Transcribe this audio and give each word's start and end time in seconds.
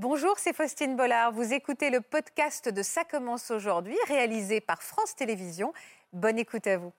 Bonjour, 0.00 0.34
c'est 0.38 0.54
Faustine 0.54 0.94
Bollard. 0.94 1.32
Vous 1.32 1.52
écoutez 1.52 1.90
le 1.90 2.00
podcast 2.00 2.68
de 2.68 2.82
Ça 2.84 3.02
commence 3.02 3.50
aujourd'hui, 3.50 3.96
réalisé 4.06 4.60
par 4.60 4.80
France 4.80 5.16
Télévisions. 5.16 5.72
Bonne 6.12 6.38
écoute 6.38 6.68
à 6.68 6.76
vous. 6.76 6.92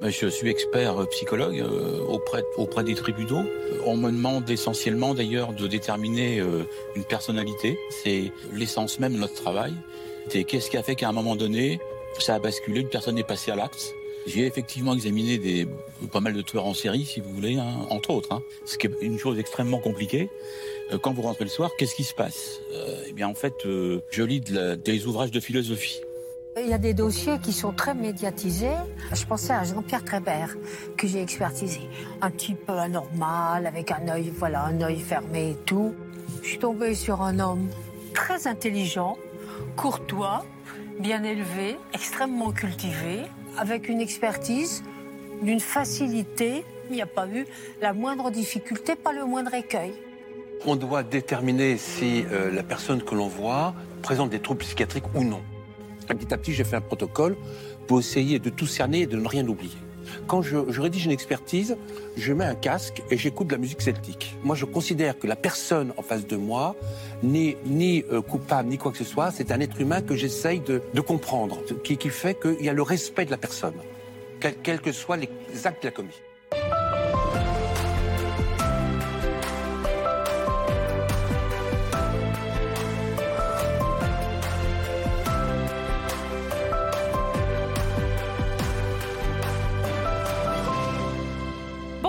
Je 0.00 0.26
suis 0.26 0.50
expert 0.50 1.08
psychologue 1.10 1.60
euh, 1.60 2.00
auprès, 2.56 2.82
des 2.82 2.96
tribunaux. 2.96 3.44
On 3.86 3.96
me 3.96 4.10
demande 4.10 4.50
essentiellement 4.50 5.14
d'ailleurs 5.14 5.52
de 5.52 5.68
déterminer 5.68 6.40
euh, 6.40 6.64
une 6.96 7.04
personnalité. 7.04 7.78
C'est 8.02 8.32
l'essence 8.52 8.98
même 8.98 9.12
de 9.12 9.18
notre 9.18 9.40
travail. 9.40 9.74
C'est 10.28 10.42
qu'est-ce 10.42 10.70
qui 10.70 10.76
a 10.76 10.82
fait 10.82 10.96
qu'à 10.96 11.08
un 11.08 11.12
moment 11.12 11.36
donné, 11.36 11.78
ça 12.18 12.34
a 12.34 12.40
basculé, 12.40 12.80
une 12.80 12.88
personne 12.88 13.16
est 13.16 13.22
passée 13.22 13.52
à 13.52 13.54
l'acte. 13.54 13.94
J'ai 14.26 14.46
effectivement 14.46 14.94
examiné 14.94 15.38
des, 15.38 15.66
pas 16.12 16.20
mal 16.20 16.32
de 16.32 16.42
tueurs 16.42 16.66
en 16.66 16.74
série, 16.74 17.04
si 17.04 17.20
vous 17.20 17.32
voulez, 17.32 17.56
hein, 17.56 17.86
entre 17.90 18.10
autres. 18.10 18.32
Hein, 18.32 18.42
ce 18.64 18.78
qui 18.78 18.86
est 18.86 18.90
une 19.00 19.18
chose 19.18 19.38
extrêmement 19.38 19.78
compliquée. 19.78 20.30
Euh, 20.92 20.98
quand 20.98 21.12
vous 21.12 21.22
rentrez 21.22 21.44
le 21.44 21.50
soir, 21.50 21.70
qu'est-ce 21.78 21.94
qui 21.94 22.04
se 22.04 22.14
passe? 22.14 22.60
Eh 23.08 23.12
bien, 23.12 23.28
en 23.28 23.34
fait, 23.34 23.54
je 23.64 24.22
lis 24.22 24.40
des 24.40 25.06
ouvrages 25.06 25.30
de 25.30 25.40
philosophie. 25.40 26.00
Il 26.60 26.68
y 26.68 26.74
a 26.74 26.78
des 26.78 26.92
dossiers 26.92 27.38
qui 27.42 27.52
sont 27.52 27.72
très 27.72 27.94
médiatisés. 27.94 28.76
Je 29.12 29.24
pensais 29.24 29.54
à 29.54 29.64
Jean-Pierre 29.64 30.04
Crébert, 30.04 30.54
que 30.98 31.06
j'ai 31.06 31.22
expertisé. 31.22 31.80
Un 32.20 32.30
type 32.30 32.68
anormal, 32.68 33.66
avec 33.66 33.90
un 33.90 34.06
œil, 34.08 34.30
voilà, 34.36 34.64
un 34.66 34.80
œil 34.82 34.98
fermé 34.98 35.50
et 35.50 35.56
tout. 35.64 35.94
Je 36.42 36.48
suis 36.48 36.58
tombée 36.58 36.94
sur 36.94 37.22
un 37.22 37.38
homme 37.38 37.68
très 38.12 38.46
intelligent, 38.46 39.16
courtois, 39.76 40.44
bien 41.00 41.22
élevé, 41.24 41.76
extrêmement 41.94 42.52
cultivé, 42.52 43.22
avec 43.58 43.88
une 43.88 44.00
expertise 44.00 44.82
d'une 45.42 45.60
facilité. 45.60 46.64
Il 46.90 46.96
n'y 46.96 47.02
a 47.02 47.06
pas 47.06 47.26
eu 47.26 47.46
la 47.80 47.92
moindre 47.92 48.30
difficulté, 48.30 48.94
pas 48.96 49.12
le 49.12 49.24
moindre 49.24 49.54
écueil. 49.54 49.92
On 50.66 50.76
doit 50.76 51.02
déterminer 51.02 51.76
si 51.76 52.24
euh, 52.30 52.50
la 52.50 52.62
personne 52.62 53.02
que 53.02 53.14
l'on 53.14 53.28
voit 53.28 53.74
présente 54.02 54.30
des 54.30 54.40
troubles 54.40 54.60
psychiatriques 54.60 55.12
ou 55.14 55.24
non. 55.24 55.42
Petit 56.06 56.32
à 56.32 56.38
petit, 56.38 56.52
j'ai 56.52 56.64
fait 56.64 56.76
un 56.76 56.80
protocole 56.80 57.36
pour 57.86 58.00
essayer 58.00 58.38
de 58.38 58.50
tout 58.50 58.66
cerner 58.66 59.02
et 59.02 59.06
de 59.06 59.16
ne 59.16 59.26
rien 59.26 59.46
oublier. 59.46 59.76
Quand 60.26 60.42
je, 60.42 60.56
rédige 60.80 61.06
une 61.06 61.12
expertise, 61.12 61.76
je 62.16 62.32
mets 62.32 62.44
un 62.44 62.54
casque 62.54 63.02
et 63.10 63.16
j'écoute 63.16 63.48
de 63.48 63.52
la 63.52 63.58
musique 63.58 63.82
celtique. 63.82 64.36
Moi, 64.42 64.56
je 64.56 64.64
considère 64.64 65.18
que 65.18 65.26
la 65.26 65.36
personne 65.36 65.92
en 65.96 66.02
face 66.02 66.26
de 66.26 66.36
moi 66.36 66.74
n'est 67.22 67.56
ni 67.66 68.04
euh, 68.10 68.20
coupable 68.22 68.68
ni 68.68 68.78
quoi 68.78 68.92
que 68.92 68.98
ce 68.98 69.04
soit. 69.04 69.30
C'est 69.30 69.52
un 69.52 69.60
être 69.60 69.80
humain 69.80 70.00
que 70.00 70.16
j'essaye 70.16 70.60
de, 70.60 70.80
comprendre, 71.00 71.58
qui, 71.82 71.96
qui 71.96 72.08
fait 72.08 72.38
qu'il 72.40 72.64
y 72.64 72.68
a 72.68 72.72
le 72.72 72.82
respect 72.82 73.24
de 73.24 73.30
la 73.30 73.36
personne, 73.36 73.74
quels 74.40 74.80
que 74.80 74.92
soient 74.92 75.16
les 75.16 75.28
actes 75.64 75.80
qu'elle 75.80 75.88
a 75.88 75.94
commis. 75.94 76.20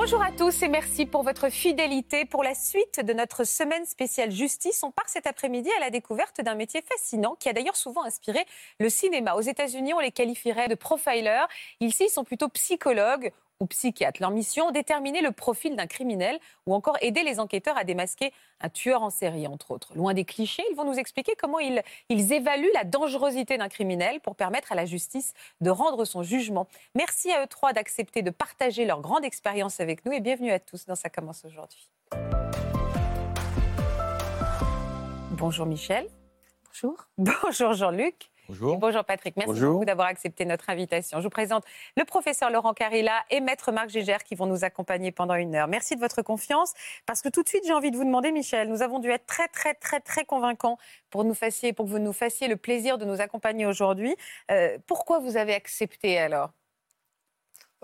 Bonjour 0.03 0.21
à 0.21 0.33
tous 0.33 0.63
et 0.63 0.67
merci 0.67 1.05
pour 1.05 1.23
votre 1.23 1.47
fidélité. 1.49 2.25
Pour 2.25 2.43
la 2.43 2.55
suite 2.55 2.99
de 2.99 3.13
notre 3.13 3.45
semaine 3.45 3.85
spéciale 3.85 4.31
justice, 4.31 4.83
on 4.83 4.91
part 4.91 5.07
cet 5.07 5.27
après-midi 5.27 5.69
à 5.77 5.79
la 5.79 5.91
découverte 5.91 6.41
d'un 6.41 6.55
métier 6.55 6.81
fascinant 6.81 7.37
qui 7.39 7.47
a 7.47 7.53
d'ailleurs 7.53 7.77
souvent 7.77 8.03
inspiré 8.03 8.45
le 8.81 8.89
cinéma. 8.89 9.35
Aux 9.35 9.41
États-Unis, 9.41 9.93
on 9.93 10.01
les 10.01 10.11
qualifierait 10.11 10.67
de 10.67 10.75
profilers. 10.75 11.47
Ici, 11.79 12.07
ils 12.09 12.11
sont 12.11 12.25
plutôt 12.25 12.49
psychologues 12.49 13.31
ou 13.63 13.67
psychiatres. 13.67 14.21
Leur 14.21 14.29
mission, 14.29 14.71
déterminer 14.71 15.21
le 15.21 15.31
profil 15.31 15.75
d'un 15.77 15.87
criminel 15.87 16.37
ou 16.67 16.75
encore 16.75 16.97
aider 17.01 17.23
les 17.23 17.39
enquêteurs 17.39 17.77
à 17.77 17.85
démasquer 17.85 18.33
un 18.59 18.69
tueur 18.69 19.01
en 19.01 19.09
série, 19.09 19.47
entre 19.47 19.71
autres. 19.71 19.95
Loin 19.95 20.13
des 20.13 20.25
clichés, 20.25 20.63
ils 20.69 20.75
vont 20.75 20.83
nous 20.83 20.99
expliquer 20.99 21.33
comment 21.39 21.59
ils, 21.59 21.81
ils 22.09 22.33
évaluent 22.33 22.73
la 22.73 22.83
dangerosité 22.83 23.57
d'un 23.57 23.69
criminel 23.69 24.19
pour 24.19 24.35
permettre 24.35 24.73
à 24.73 24.75
la 24.75 24.85
justice 24.85 25.33
de 25.61 25.69
rendre 25.69 26.03
son 26.03 26.23
jugement. 26.23 26.67
Merci 26.93 27.31
à 27.31 27.43
eux 27.43 27.47
trois 27.47 27.71
d'accepter 27.71 28.21
de 28.21 28.29
partager 28.31 28.83
leur 28.85 28.99
grande 28.99 29.23
expérience 29.23 29.79
avec 29.79 30.05
nous 30.05 30.11
et 30.11 30.19
bienvenue 30.19 30.51
à 30.51 30.59
tous 30.59 30.85
dans 30.85 30.95
Ça 30.95 31.09
commence 31.09 31.45
aujourd'hui. 31.45 31.89
Bonjour 35.31 35.65
Michel. 35.65 36.07
Bonjour. 36.65 37.07
Bonjour 37.17 37.73
Jean-Luc. 37.73 38.32
Bonjour. 38.49 38.77
Bonjour 38.77 39.05
Patrick, 39.05 39.37
merci 39.37 39.61
beaucoup 39.61 39.85
d'avoir 39.85 40.07
accepté 40.07 40.43
notre 40.43 40.69
invitation. 40.69 41.19
Je 41.19 41.23
vous 41.23 41.29
présente 41.29 41.63
le 41.95 42.03
professeur 42.03 42.49
Laurent 42.49 42.73
Carilla 42.73 43.23
et 43.29 43.39
maître 43.39 43.71
Marc 43.71 43.89
Gégère 43.89 44.21
qui 44.23 44.35
vont 44.35 44.45
nous 44.45 44.65
accompagner 44.65 45.11
pendant 45.13 45.35
une 45.35 45.55
heure. 45.55 45.69
Merci 45.69 45.95
de 45.95 46.01
votre 46.01 46.21
confiance 46.21 46.73
parce 47.05 47.21
que 47.21 47.29
tout 47.29 47.41
de 47.41 47.47
suite 47.47 47.63
j'ai 47.65 47.71
envie 47.73 47.89
de 47.89 47.95
vous 47.95 48.03
demander 48.03 48.33
Michel, 48.33 48.67
nous 48.67 48.81
avons 48.81 48.99
dû 48.99 49.09
être 49.09 49.25
très 49.25 49.47
très 49.47 49.73
très 49.73 50.01
très 50.01 50.25
convaincants 50.25 50.77
pour, 51.09 51.23
nous 51.23 51.33
fassiez, 51.33 51.71
pour 51.71 51.85
que 51.85 51.91
vous 51.91 51.99
nous 51.99 52.11
fassiez 52.11 52.49
le 52.49 52.57
plaisir 52.57 52.97
de 52.97 53.05
nous 53.05 53.21
accompagner 53.21 53.65
aujourd'hui. 53.65 54.13
Euh, 54.51 54.77
pourquoi 54.87 55.19
vous 55.19 55.37
avez 55.37 55.53
accepté 55.53 56.19
alors? 56.19 56.51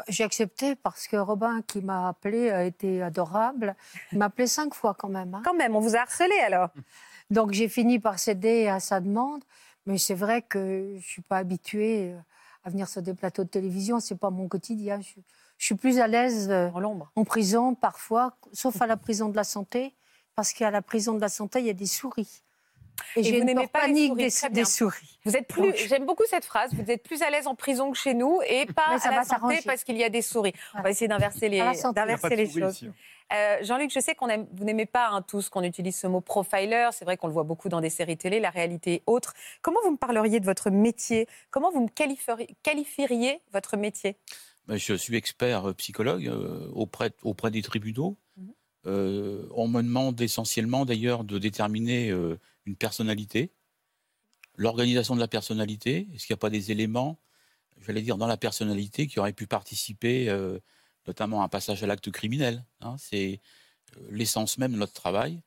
J'ai 0.08 0.24
accepté 0.24 0.76
parce 0.76 1.08
que 1.08 1.18
Robin, 1.18 1.62
qui 1.68 1.82
m'a 1.82 2.10
appelé, 2.10 2.50
a 2.50 2.64
été 2.64 3.02
adorable. 3.02 3.76
Il 4.12 4.18
m'a 4.18 4.26
appelé 4.26 4.48
cinq 4.48 4.74
fois 4.74 4.94
quand 4.98 5.10
même. 5.10 5.36
Hein. 5.36 5.42
Quand 5.44 5.54
même, 5.54 5.76
on 5.76 5.80
vous 5.80 5.96
a 5.96 6.00
harcelé 6.00 6.38
alors. 6.46 6.70
Donc 7.30 7.52
j'ai 7.52 7.70
fini 7.70 8.00
par 8.00 8.18
céder 8.18 8.68
à 8.68 8.80
sa 8.80 9.00
demande. 9.00 9.44
Mais 9.86 9.98
c'est 9.98 10.16
vrai 10.16 10.42
que 10.42 10.90
je 10.92 10.96
ne 10.96 11.02
suis 11.02 11.22
pas 11.22 11.38
habituée 11.38 12.14
euh, 12.14 12.20
à 12.64 12.70
venir 12.70 12.88
sur 12.88 13.02
des 13.02 13.14
plateaux 13.14 13.44
de 13.44 13.50
télévision. 13.50 14.00
Ce 14.00 14.14
n'est 14.14 14.18
pas 14.18 14.30
mon 14.30 14.48
quotidien. 14.48 15.00
Je, 15.02 15.20
suis 15.58 15.76
plus 15.76 16.00
à 16.00 16.08
l'aise 16.08 16.50
euh, 16.50 16.70
en, 16.72 17.10
en 17.16 17.26
prison 17.26 17.76
parfois, 17.76 18.38
sauf 18.54 18.82
à 18.82 18.88
la 18.88 18.98
prison 18.98 19.30
de 19.30 19.36
la 19.36 19.44
santé, 19.44 19.96
parce 20.36 20.54
qu'à 20.54 20.72
la 20.72 20.82
prison 20.82 21.14
de 21.14 21.22
la 21.22 21.30
santé, 21.30 21.60
il 21.60 21.66
y 21.66 21.70
a 21.70 21.74
des 21.74 21.86
souris. 21.86 22.44
Et, 23.16 23.24
j'ai 23.24 23.40
une 23.40 23.54
pas 23.56 23.82
panique 23.82 24.16
des, 24.16 24.30
des, 24.52 24.66
souris. 24.66 25.20
Vous 25.26 25.36
êtes 25.36 25.48
plus, 25.48 25.76
j'aime 25.88 26.06
beaucoup 26.06 26.26
cette 26.28 26.46
phrase. 26.46 26.74
Vous 26.74 26.90
êtes 26.92 27.04
plus 27.04 27.22
à 27.22 27.30
l'aise 27.30 27.48
en 27.48 27.56
prison 27.56 27.92
que 27.92 27.98
chez 27.98 28.14
nous 28.14 28.40
et 28.48 28.66
pas 28.66 28.98
à 29.04 29.12
la 29.12 29.24
santé 29.24 29.60
parce 29.66 29.84
qu'il 29.84 29.98
y 29.98 30.04
a 30.04 30.10
des 30.10 30.22
souris. 30.22 30.54
On 30.76 30.82
va 30.82 30.90
essayer 30.90 31.08
d'inverser 31.08 31.50
les, 31.50 31.60
d'inverser 31.94 32.36
les 32.36 32.50
choses. 32.50 32.86
Euh, 33.32 33.58
Jean-Luc, 33.62 33.92
je 33.94 34.00
sais 34.00 34.16
qu'on 34.16 34.28
vous 34.28 34.64
n'aimez 34.64 34.88
pas 34.88 35.10
hein, 35.10 35.22
tous 35.22 35.50
qu'on 35.50 35.64
utilise 35.64 35.96
ce 35.96 36.08
mot 36.08 36.22
profiler. 36.22 36.90
C'est 36.92 37.06
vrai 37.06 37.18
qu'on 37.18 37.28
le 37.28 37.34
voit 37.34 37.44
beaucoup 37.44 37.70
dans 37.70 37.82
des 37.82 37.90
séries 37.90 38.18
télé. 38.18 38.40
La 38.40 38.50
réalité 38.50 38.96
est 38.96 39.04
autre. 39.06 39.34
Comment 39.62 39.80
vous 39.84 39.92
me 39.92 39.98
parleriez 39.98 40.40
de 40.40 40.46
votre 40.46 40.70
métier? 40.72 41.28
Comment 41.52 41.72
vous 41.72 41.84
me 41.84 41.90
qualifieriez, 42.64 43.42
votre 43.54 43.78
métier? 43.78 44.18
Ben, 44.68 44.78
Je 44.78 44.94
suis 44.96 45.16
expert 45.16 45.70
euh, 45.70 45.74
psychologue 45.74 46.28
euh, 46.28 46.70
auprès, 46.74 47.12
auprès 47.24 47.52
des 47.52 47.62
tribunaux. 47.62 48.18
Mhm. 48.38 49.50
on 49.54 49.68
me 49.68 49.82
demande 49.82 50.20
essentiellement 50.22 50.86
d'ailleurs 50.86 51.24
de 51.24 51.38
déterminer 51.38 52.14
une 52.70 52.78
personnalité, 52.78 53.52
l'organisation 54.56 55.16
de 55.16 55.20
la 55.20 55.28
personnalité. 55.28 56.08
Est-ce 56.14 56.26
qu'il 56.26 56.34
n'y 56.34 56.40
a 56.40 56.44
pas 56.46 56.50
des 56.50 56.72
éléments, 56.72 57.20
j'allais 57.82 58.02
dire, 58.02 58.18
dans 58.18 58.28
la 58.28 58.38
personnalité 58.38 59.08
qui 59.08 59.20
auraient 59.20 59.34
pu 59.34 59.48
participer 59.48 60.30
notamment 61.10 61.42
un 61.44 61.48
passage 61.48 61.84
à 61.84 61.88
l'acte 61.88 62.12
criminel. 62.12 62.64
Hein, 62.82 62.96
c'est 63.00 63.42
euh, 63.98 64.08
l'essence 64.12 64.58
même 64.58 64.72
de 64.74 64.78
notre 64.78 64.94
travail. 64.94 65.42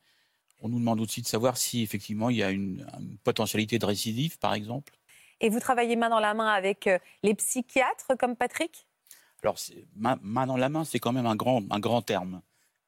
On 0.59 0.69
nous 0.69 0.79
demande 0.79 0.99
aussi 0.99 1.21
de 1.21 1.27
savoir 1.27 1.57
si 1.57 1.81
effectivement 1.81 2.29
il 2.29 2.37
y 2.37 2.43
a 2.43 2.51
une, 2.51 2.85
potentialité 3.23 3.79
de 3.79 3.85
récidive, 3.85 4.37
par 4.39 4.53
exemple. 4.53 4.93
Et 5.39 5.49
vous 5.49 5.59
travaillez 5.59 5.95
main 5.95 6.09
dans 6.09 6.19
la 6.19 6.33
main 6.33 6.47
avec 6.47 6.87
euh, 6.87 6.99
les 7.23 7.33
psychiatres 7.35 8.15
comme 8.19 8.35
Patrick? 8.35 8.87
Alors, 9.41 9.57
main, 9.95 10.47
dans 10.47 10.55
la 10.55 10.69
main, 10.69 10.85
c'est 10.85 10.99
quand 10.99 11.11
même 11.11 11.25
un 11.25 11.35
grand, 11.35 11.63
un 11.69 11.79
grand 11.79 12.01
terme. 12.01 12.41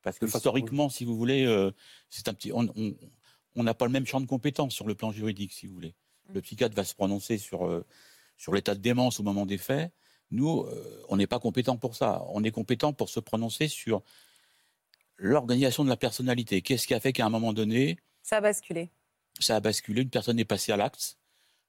Parce 0.03 0.19
que 0.19 0.25
historiquement, 0.25 0.88
si 0.88 1.03
vous 1.03 1.17
voulez, 1.17 1.46
euh, 1.46 1.72
c'est 2.09 2.28
un 2.29 2.34
petit, 2.34 2.52
on 2.53 2.67
n'a 3.63 3.73
pas 3.73 3.85
le 3.85 3.91
même 3.91 4.05
champ 4.05 4.21
de 4.21 4.25
compétences 4.25 4.73
sur 4.73 4.88
le 4.88 4.95
plan 4.95 5.11
juridique, 5.11 5.53
si 5.53 5.67
vous 5.67 5.73
voulez. 5.73 5.95
Le 6.33 6.41
psychiatre 6.41 6.75
va 6.75 6.83
se 6.83 6.95
prononcer 6.95 7.38
sur, 7.38 7.83
sur 8.38 8.53
l'état 8.53 8.75
de 8.75 8.79
démence 8.79 9.19
au 9.19 9.23
moment 9.23 9.45
des 9.45 9.57
faits. 9.57 9.91
Nous, 10.31 10.61
euh, 10.61 11.05
on 11.09 11.17
n'est 11.17 11.27
pas 11.27 11.39
compétent 11.39 11.77
pour 11.77 11.95
ça. 11.95 12.23
On 12.29 12.43
est 12.43 12.51
compétent 12.51 12.93
pour 12.93 13.09
se 13.09 13.19
prononcer 13.19 13.67
sur 13.67 14.01
l'organisation 15.17 15.84
de 15.84 15.90
la 15.90 15.97
personnalité. 15.97 16.61
Qu'est-ce 16.61 16.87
qui 16.87 16.93
a 16.93 16.99
fait 16.99 17.13
qu'à 17.13 17.25
un 17.25 17.29
moment 17.29 17.53
donné... 17.53 17.97
Ça 18.22 18.37
a 18.37 18.41
basculé. 18.41 18.90
Ça 19.40 19.57
a 19.57 19.59
basculé, 19.59 20.02
une 20.02 20.09
personne 20.09 20.40
est 20.40 20.46
passée 20.46 20.72
à 20.72 20.78
l'acte. 20.78 21.17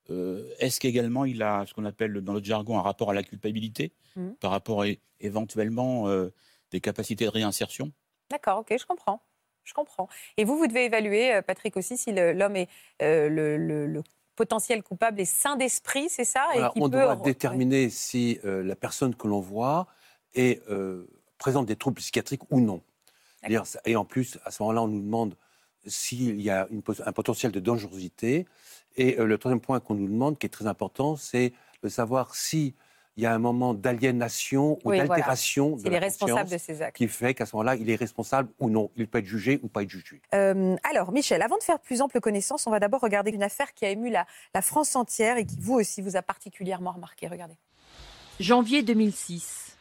Euh, 0.09 0.49
est-ce 0.59 0.79
qu'également 0.81 1.25
il 1.25 1.43
a 1.43 1.67
ce 1.67 1.75
qu'on 1.75 1.85
appelle 1.85 2.15
dans 2.21 2.33
notre 2.33 2.47
jargon 2.47 2.79
un 2.79 2.83
rapport 2.83 3.11
à 3.11 3.15
la 3.15 3.25
culpabilité 3.25 3.93
mmh. 4.15 4.31
par 4.41 4.53
rapport 4.53 4.83
à 4.83 4.87
éventuellement 5.21 6.09
euh, 6.09 6.33
des 6.71 6.81
capacités 6.81 7.25
de 7.25 7.31
réinsertion? 7.31 7.93
D'accord, 8.31 8.61
ok, 8.61 8.75
je 8.79 8.87
comprends. 8.87 9.21
Je 9.67 9.75
comprends. 9.75 10.09
Et 10.39 10.45
vous, 10.45 10.57
vous 10.57 10.67
devez 10.67 10.87
évaluer, 10.87 11.43
Patrick 11.47 11.77
aussi, 11.77 11.99
si 11.99 12.13
l'homme 12.13 12.57
est 12.57 12.69
le, 13.01 14.03
potentiel 14.37 14.83
coupable 14.83 15.21
est 15.21 15.25
sain 15.25 15.57
d'esprit, 15.57 16.09
c'est 16.09 16.25
ça 16.25 16.47
On 16.77 16.89
doit 16.89 17.17
déterminer 17.17 17.91
si 17.91 18.39
euh, 18.45 18.63
la 18.63 18.77
personne 18.77 19.17
que 19.17 19.27
l'on 19.27 19.41
voit 19.41 19.89
est, 20.35 20.63
euh, 20.71 21.09
présente 21.39 21.67
des 21.67 21.77
troubles 21.77 21.97
psychiatriques 21.97 22.43
ou 22.51 22.61
non. 22.61 22.83
Et 23.85 23.97
en 23.97 24.05
plus, 24.05 24.39
à 24.45 24.51
ce 24.51 24.63
moment-là, 24.63 24.83
on 24.83 24.89
nous 24.89 25.01
demande 25.01 25.37
s'il 25.87 26.41
y 26.41 26.51
a 26.51 26.69
un 27.05 27.13
potentiel 27.13 27.53
de 27.53 27.61
dangerosité. 27.61 28.47
Et 28.97 29.19
euh, 29.19 29.25
le 29.25 29.39
troisième 29.39 29.61
point 29.61 29.81
qu'on 29.81 29.95
nous 29.95 30.09
demande, 30.09 30.39
qui 30.39 30.47
est 30.47 30.51
très 30.51 30.67
important, 30.67 31.17
c'est 31.17 31.53
de 31.83 31.89
savoir 31.89 32.35
si 32.35 32.75
il 33.17 33.23
y 33.23 33.27
a 33.27 33.33
un 33.35 33.39
moment 33.39 33.73
d'aliénation 33.73 34.73
ou 34.73 34.91
Oui, 34.91 34.97
voilà. 34.97 35.07
d'altération 35.09 35.77
de 35.77 35.89
la 35.89 35.99
responsables 35.99 36.45
de 36.51 36.55
conscience 36.57 36.63
ces 36.63 36.83
actes. 36.83 36.97
qui 36.97 37.09
fait 37.09 37.33
qu'à 37.35 37.47
ce 37.47 37.57
moment-là, 37.57 37.77
il 37.77 37.89
est 37.89 37.97
responsable 37.97 38.51
ou 38.61 38.69
non. 38.69 38.91
Il 38.97 39.09
peut 39.09 39.19
être 39.19 39.27
jugé 39.27 39.59
ou 39.63 39.69
pas 39.69 39.83
être 39.83 39.91
jugé. 39.91 40.21
Euh, 40.35 40.77
alors, 40.83 41.13
Michel, 41.13 41.41
avant 41.41 41.57
de 41.57 41.63
faire 41.63 41.79
plus 41.79 42.03
ample 42.03 42.21
connaissance, 42.21 42.67
on 42.67 42.71
va 42.71 42.79
d'abord 42.79 43.01
regarder 43.01 43.31
une 43.31 43.43
affaire 43.43 43.73
qui 43.73 43.87
a 43.87 43.91
ému 43.91 44.11
la, 44.11 44.27
la 44.55 44.61
France 44.63 44.95
entière 44.97 45.39
et 45.39 45.47
qui, 45.47 45.57
vous 45.59 45.75
aussi, 45.75 46.03
vous 46.03 46.17
a 46.17 46.23
particulièrement 46.23 46.93
remarqué. 46.93 47.27
Regardez. 47.27 47.57
Janvier 48.39 48.83
2006. 48.83 49.77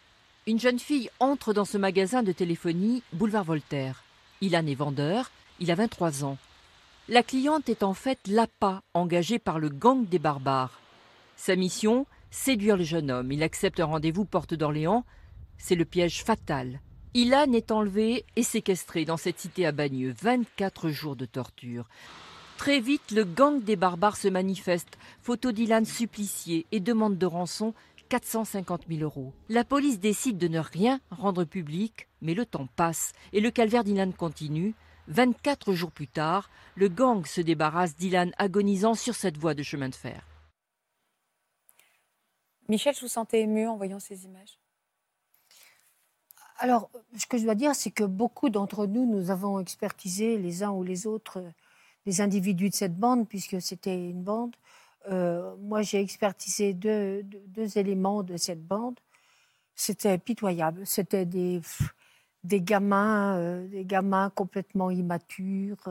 Une 0.47 0.59
jeune 0.59 0.79
fille 0.79 1.09
entre 1.19 1.53
dans 1.53 1.65
ce 1.65 1.77
magasin 1.77 2.23
de 2.23 2.31
téléphonie, 2.31 3.03
boulevard 3.11 3.43
Voltaire. 3.43 4.03
Ilan 4.41 4.65
est 4.67 4.75
vendeur, 4.75 5.31
il 5.59 5.71
a 5.71 5.75
23 5.75 6.23
ans. 6.23 6.37
La 7.09 7.21
cliente 7.23 7.67
est 7.67 7.83
en 7.83 7.93
fait 7.93 8.19
l'appât 8.27 8.81
engagé 8.93 9.39
par 9.39 9.59
le 9.59 9.69
gang 9.69 10.05
des 10.07 10.19
barbares. 10.19 10.79
Sa 11.35 11.55
mission 11.55 12.05
Séduire 12.37 12.75
le 12.75 12.83
jeune 12.83 13.11
homme. 13.11 13.31
Il 13.31 13.41
accepte 13.43 13.79
un 13.79 13.85
rendez-vous 13.85 14.25
porte 14.25 14.53
d'Orléans. 14.53 15.05
C'est 15.57 15.73
le 15.73 15.85
piège 15.85 16.21
fatal. 16.21 16.81
Ilan 17.13 17.53
est 17.53 17.71
enlevé 17.71 18.25
et 18.35 18.43
séquestré 18.43 19.05
dans 19.05 19.15
cette 19.15 19.39
cité 19.39 19.65
à 19.65 19.71
Bagneux. 19.71 20.13
24 20.21 20.89
jours 20.89 21.15
de 21.15 21.25
torture. 21.25 21.87
Très 22.57 22.81
vite, 22.81 23.11
le 23.11 23.23
gang 23.23 23.63
des 23.63 23.77
barbares 23.77 24.17
se 24.17 24.27
manifeste. 24.27 24.97
Photo 25.21 25.53
d'Ilan 25.53 25.85
supplicié 25.85 26.67
et 26.73 26.81
demande 26.81 27.17
de 27.17 27.25
rançon 27.25 27.73
450 28.09 28.81
000 28.89 29.01
euros. 29.01 29.33
La 29.47 29.63
police 29.63 30.01
décide 30.01 30.37
de 30.37 30.49
ne 30.49 30.59
rien 30.59 30.99
rendre 31.11 31.45
public, 31.45 32.09
mais 32.21 32.33
le 32.33 32.45
temps 32.45 32.67
passe 32.75 33.13
et 33.31 33.39
le 33.39 33.49
calvaire 33.49 33.85
d'Ilan 33.85 34.11
continue. 34.11 34.75
24 35.07 35.71
jours 35.71 35.91
plus 35.91 36.09
tard, 36.09 36.49
le 36.75 36.89
gang 36.89 37.25
se 37.25 37.39
débarrasse 37.39 37.95
d'Ilan 37.95 38.31
agonisant 38.37 38.93
sur 38.93 39.15
cette 39.15 39.37
voie 39.37 39.53
de 39.53 39.63
chemin 39.63 39.87
de 39.87 39.95
fer. 39.95 40.34
Michel, 42.67 42.95
je 42.95 43.01
vous 43.01 43.07
sentais 43.07 43.41
ému 43.41 43.67
en 43.67 43.77
voyant 43.77 43.99
ces 43.99 44.25
images. 44.25 44.59
Alors, 46.57 46.89
ce 47.17 47.25
que 47.25 47.37
je 47.37 47.43
dois 47.43 47.55
dire, 47.55 47.75
c'est 47.75 47.91
que 47.91 48.03
beaucoup 48.03 48.49
d'entre 48.49 48.87
nous, 48.87 49.05
nous 49.05 49.29
avons 49.29 49.59
expertisé 49.59 50.37
les 50.37 50.63
uns 50.63 50.71
ou 50.71 50.83
les 50.83 51.05
autres 51.05 51.39
euh, 51.39 51.49
les 52.05 52.21
individus 52.21 52.69
de 52.69 52.75
cette 52.75 52.95
bande, 52.95 53.27
puisque 53.27 53.59
c'était 53.61 54.09
une 54.09 54.21
bande. 54.23 54.55
Euh, 55.09 55.55
moi, 55.57 55.81
j'ai 55.81 55.99
expertisé 55.99 56.73
deux, 56.73 57.23
éléments 57.75 58.21
de 58.21 58.37
cette 58.37 58.63
bande. 58.63 58.99
C'était 59.75 60.17
pitoyable. 60.19 60.85
C'était 60.85 61.25
des, 61.25 61.61
gamins, 62.43 63.37
euh, 63.37 63.67
des 63.67 63.85
gamins 63.85 64.29
complètement 64.29 64.91
immatures, 64.91 65.89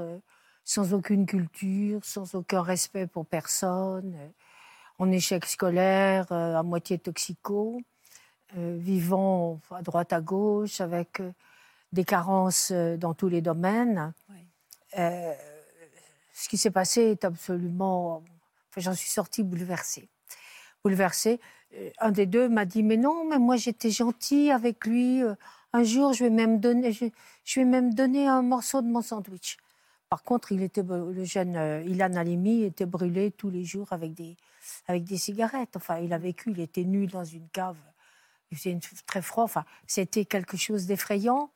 sans 0.65 0.94
aucune 0.94 1.26
culture, 1.26 2.05
sans 2.05 2.37
aucun 2.37 2.62
respect 2.62 3.09
pour 3.09 3.26
personne, 3.26 4.17
en 4.99 5.11
échec 5.11 5.44
scolaire, 5.46 6.26
euh, 6.32 6.56
à 6.56 6.62
moitié 6.62 6.99
toxico, 6.99 7.81
euh, 8.56 8.76
vivant 8.79 9.61
à 9.73 9.82
droite 9.82 10.12
à 10.12 10.20
gauche, 10.20 10.81
avec 10.81 11.19
euh, 11.20 11.32
des 11.93 12.05
carences 12.05 12.70
dans 12.73 13.12
tous 13.12 13.29
les 13.29 13.41
domaines. 13.41 14.12
Oui. 14.31 14.37
Euh, 14.99 15.35
ce 16.32 16.49
qui 16.49 16.56
s'est 16.56 16.70
passé 16.70 17.02
est 17.02 17.25
absolument. 17.25 18.23
Enfin, 18.70 18.81
J'en 18.81 18.94
suis 18.94 19.11
sortie 19.11 19.43
bouleversée. 19.43 20.08
Bouleversée. 20.85 21.40
Un 21.99 22.12
des 22.12 22.26
deux 22.26 22.49
m'a 22.49 22.64
dit 22.64 22.85
Mais 22.85 22.97
non, 22.97 23.25
mais 23.25 23.38
moi 23.38 23.56
j'étais 23.56 23.90
gentil 23.90 24.50
avec 24.50 24.87
lui. 24.87 25.23
Un 25.73 25.82
jour, 25.82 26.12
je 26.12 26.25
vais 26.25 26.31
même 26.31 26.61
donner, 26.61 26.93
je, 26.93 27.06
je 27.44 27.61
vais 27.61 27.67
même 27.67 27.94
donner 27.94 28.29
un 28.29 28.43
morceau 28.43 28.82
de 28.82 28.87
mon 28.88 29.02
sandwich. 29.02 29.56
Par 30.14 30.22
contre, 30.22 30.52
il 30.52 30.62
était, 30.62 30.84
le 30.84 31.25
jeune 31.25 31.56
euh, 31.56 31.82
Ilan 31.82 32.14
Halimi 32.14 32.62
était 32.62 32.87
brûlé 32.87 33.32
tous 33.32 33.50
les 33.50 33.64
jours 33.64 33.93
avec 33.93 34.14
des, 34.14 34.37
cigarettes. 35.16 35.75
Enfin, 35.75 35.99
il 35.99 36.12
a 36.12 36.19
vécu, 36.19 36.52
il 36.52 36.61
était 36.61 36.84
nu 36.84 37.08
dans 37.08 37.25
une 37.25 37.49
cave. 37.49 37.76
Il 38.52 38.56
faisait 38.56 38.78
très 39.06 39.22
froid. 39.22 39.43
Enfin, 39.43 39.64
c'était 39.88 40.25
quelque 40.25 40.56
chose 40.56 40.87
d'effrayant. 40.87 41.50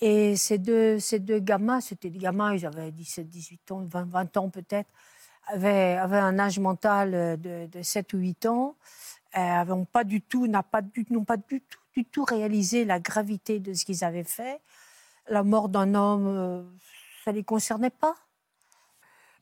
Et 0.00 0.34
ces 0.36 0.56
deux, 0.56 0.96
gamins, 1.40 1.82
c'était 1.82 2.08
des 2.08 2.18
gamins, 2.18 2.54
ils 2.54 2.64
avaient 2.64 2.90
17, 2.90 3.28
18 3.28 3.72
ans, 3.72 3.82
20, 3.82 4.08
20 4.08 4.36
ans 4.38 4.48
peut-être, 4.48 4.88
avaient, 5.48 5.98
un 5.98 6.38
âge 6.38 6.58
mental 6.58 7.14
euh, 7.14 7.36
de, 7.36 7.66
de 7.66 7.82
7 7.82 8.14
ou 8.14 8.16
8 8.16 8.46
ans, 8.46 8.76
euh, 9.36 9.40
avaient 9.40 9.84
pas 9.92 10.04
du 10.04 10.22
tout, 10.22 10.46
n'a 10.46 10.62
pas 10.62 10.80
du, 10.80 11.04
n'ont 11.10 11.24
pas 11.24 11.36
du 11.36 11.60
tout, 11.60 11.80
du 11.92 12.06
tout 12.06 12.24
réalisé 12.24 12.86
la 12.86 12.98
gravité 12.98 13.60
de 13.60 13.74
ce 13.74 13.84
qu'ils 13.84 14.04
avaient 14.04 14.24
fait. 14.24 14.62
La 15.28 15.42
mort 15.42 15.68
d'un 15.68 15.94
homme, 15.94 16.66
ça 17.24 17.32
ne 17.32 17.36
les 17.36 17.44
concernait 17.44 17.90
pas. 17.90 18.14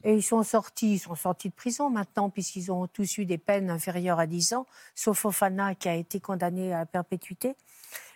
Et 0.04 0.14
ils 0.14 0.22
sont 0.22 0.42
sortis, 0.42 0.94
ils 0.94 0.98
sont 0.98 1.14
sortis 1.14 1.48
de 1.48 1.54
prison 1.54 1.88
maintenant, 1.90 2.28
puisqu'ils 2.28 2.72
ont 2.72 2.86
tous 2.88 3.18
eu 3.18 3.24
des 3.24 3.38
peines 3.38 3.70
inférieures 3.70 4.18
à 4.18 4.26
10 4.26 4.54
ans, 4.54 4.66
sauf 4.96 5.24
Ofana 5.24 5.74
qui 5.76 5.88
a 5.88 5.94
été 5.94 6.18
condamné 6.20 6.72
à 6.72 6.78
la 6.78 6.86
perpétuité. 6.86 7.54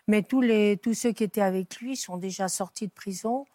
Mais 0.09 0.23
tous, 0.23 0.41
les, 0.41 0.77
tous 0.79 0.95
ceux 0.95 1.13
qui 1.13 1.23
étaient 1.25 1.43
avec 1.43 1.77
lui 1.79 1.97
sont 1.97 2.17
déjà 2.17 2.49
sortis 2.49 2.87
de 2.89 2.93
prison. 2.93 3.47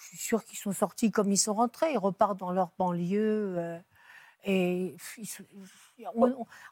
Je 0.00 0.08
suis 0.08 0.16
sûre 0.18 0.44
qu'ils 0.44 0.58
sont 0.58 0.72
sortis 0.72 1.12
comme 1.12 1.30
ils 1.30 1.36
sont 1.38 1.54
rentrés. 1.54 1.92
Ils 1.92 1.98
repartent 1.98 2.38
dans 2.38 2.50
leur 2.52 2.70
banlieue. 2.78 3.54
euh, 3.58 3.78
et 4.44 4.96
ils 5.18 5.28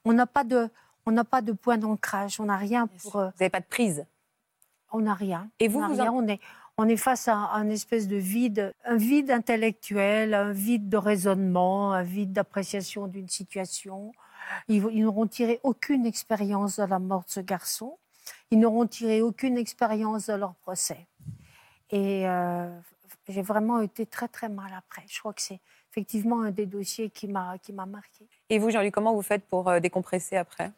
on 0.04 0.12
n'a 0.12 0.26
pas 0.26 0.42
de, 0.42 0.68
on 1.06 1.12
n'a 1.12 1.24
pas 1.24 1.40
de 1.40 1.52
point 1.52 1.78
d'ancrage. 1.78 2.40
On 2.40 2.44
n'a 2.46 2.56
rien 2.56 2.88
pour. 2.88 3.12
Vous 3.12 3.18
n'avez 3.18 3.50
pas 3.50 3.60
de 3.60 3.66
prise. 3.66 4.04
on 4.92 5.00
n'a 5.02 5.14
rien. 5.14 5.48
Et 5.60 5.68
vous, 5.68 5.78
on 5.80 5.86
vous 5.88 5.94
rien. 6.02 6.10
en- 6.10 6.16
on 6.16 6.26
est, 6.26 6.40
on 6.80 6.88
est 6.88 6.96
face 6.96 7.28
à 7.28 7.36
un 7.36 7.68
espèce 7.68 8.08
de 8.08 8.16
vide, 8.16 8.72
un 8.86 8.96
vide 8.96 9.30
intellectuel, 9.30 10.32
un 10.32 10.52
vide 10.52 10.88
de 10.88 10.96
raisonnement, 10.96 11.92
un 11.92 12.02
vide 12.02 12.32
d'appréciation 12.32 13.06
d'une 13.06 13.28
situation. 13.28 14.12
Ils, 14.66 14.82
ils 14.92 15.02
n'auront 15.02 15.26
tiré 15.26 15.60
aucune 15.62 16.06
expérience 16.06 16.78
de 16.80 16.84
la 16.84 16.98
mort 16.98 17.24
de 17.24 17.30
ce 17.30 17.40
garçon. 17.40 17.98
Ils 18.50 18.58
n'auront 18.58 18.86
tiré 18.86 19.20
aucune 19.20 19.58
expérience 19.58 20.28
de 20.28 20.32
leur 20.32 20.54
procès. 20.54 21.06
Et 21.90 22.26
euh, 22.26 22.74
j'ai 23.28 23.42
vraiment 23.42 23.80
été 23.80 24.06
très 24.06 24.28
très 24.28 24.48
mal 24.48 24.72
après. 24.74 25.02
Je 25.06 25.18
crois 25.18 25.34
que 25.34 25.42
c'est 25.42 25.60
effectivement 25.90 26.40
un 26.40 26.50
des 26.50 26.66
dossiers 26.66 27.10
qui 27.10 27.26
m'a 27.28 27.58
qui 27.58 27.74
m'a 27.74 27.84
marqué. 27.84 28.24
Et 28.48 28.58
vous, 28.58 28.70
Jean-Luc, 28.70 28.94
comment 28.94 29.14
vous 29.14 29.22
faites 29.22 29.44
pour 29.44 29.68
euh, 29.68 29.80
décompresser 29.80 30.36
après? 30.36 30.72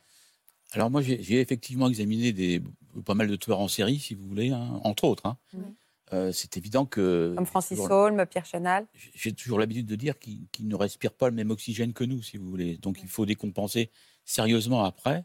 Alors 0.73 0.91
moi, 0.91 1.03
j'ai 1.03 1.41
effectivement 1.41 1.89
examiné 1.89 2.33
des, 2.33 2.63
pas 3.05 3.15
mal 3.15 3.29
de 3.29 3.37
tueurs 3.37 3.61
en 3.61 3.69
série, 3.69 3.99
si 3.99 4.15
vous 4.15 4.27
voulez, 4.27 4.51
hein, 4.51 4.81
entre 4.85 5.05
autres. 5.05 5.27
hein. 5.27 5.37
Oui. 5.53 5.65
Euh, 6.13 6.31
c'est 6.33 6.57
évident 6.57 6.85
que 6.85 7.33
Comme 7.35 7.47
Francis 7.47 7.79
Saulme, 7.79 8.27
Pierre 8.27 8.45
Chenal 8.45 8.87
j'ai 9.15 9.33
toujours 9.33 9.59
l'habitude 9.59 9.87
de 9.87 9.97
dire 9.97 10.19
qu'ils 10.19 10.69
ne 10.69 10.75
respirent 10.75 11.15
pas 11.15 11.29
le 11.29 11.35
même 11.35 11.51
oxygène 11.51 11.93
que 11.93 12.05
nous, 12.05 12.23
si 12.23 12.37
vous 12.37 12.49
voulez. 12.49 12.77
Donc 12.77 13.03
il 13.03 13.09
faut 13.09 13.25
décompenser 13.25 13.91
sérieusement 14.25 14.85
après. 14.85 15.25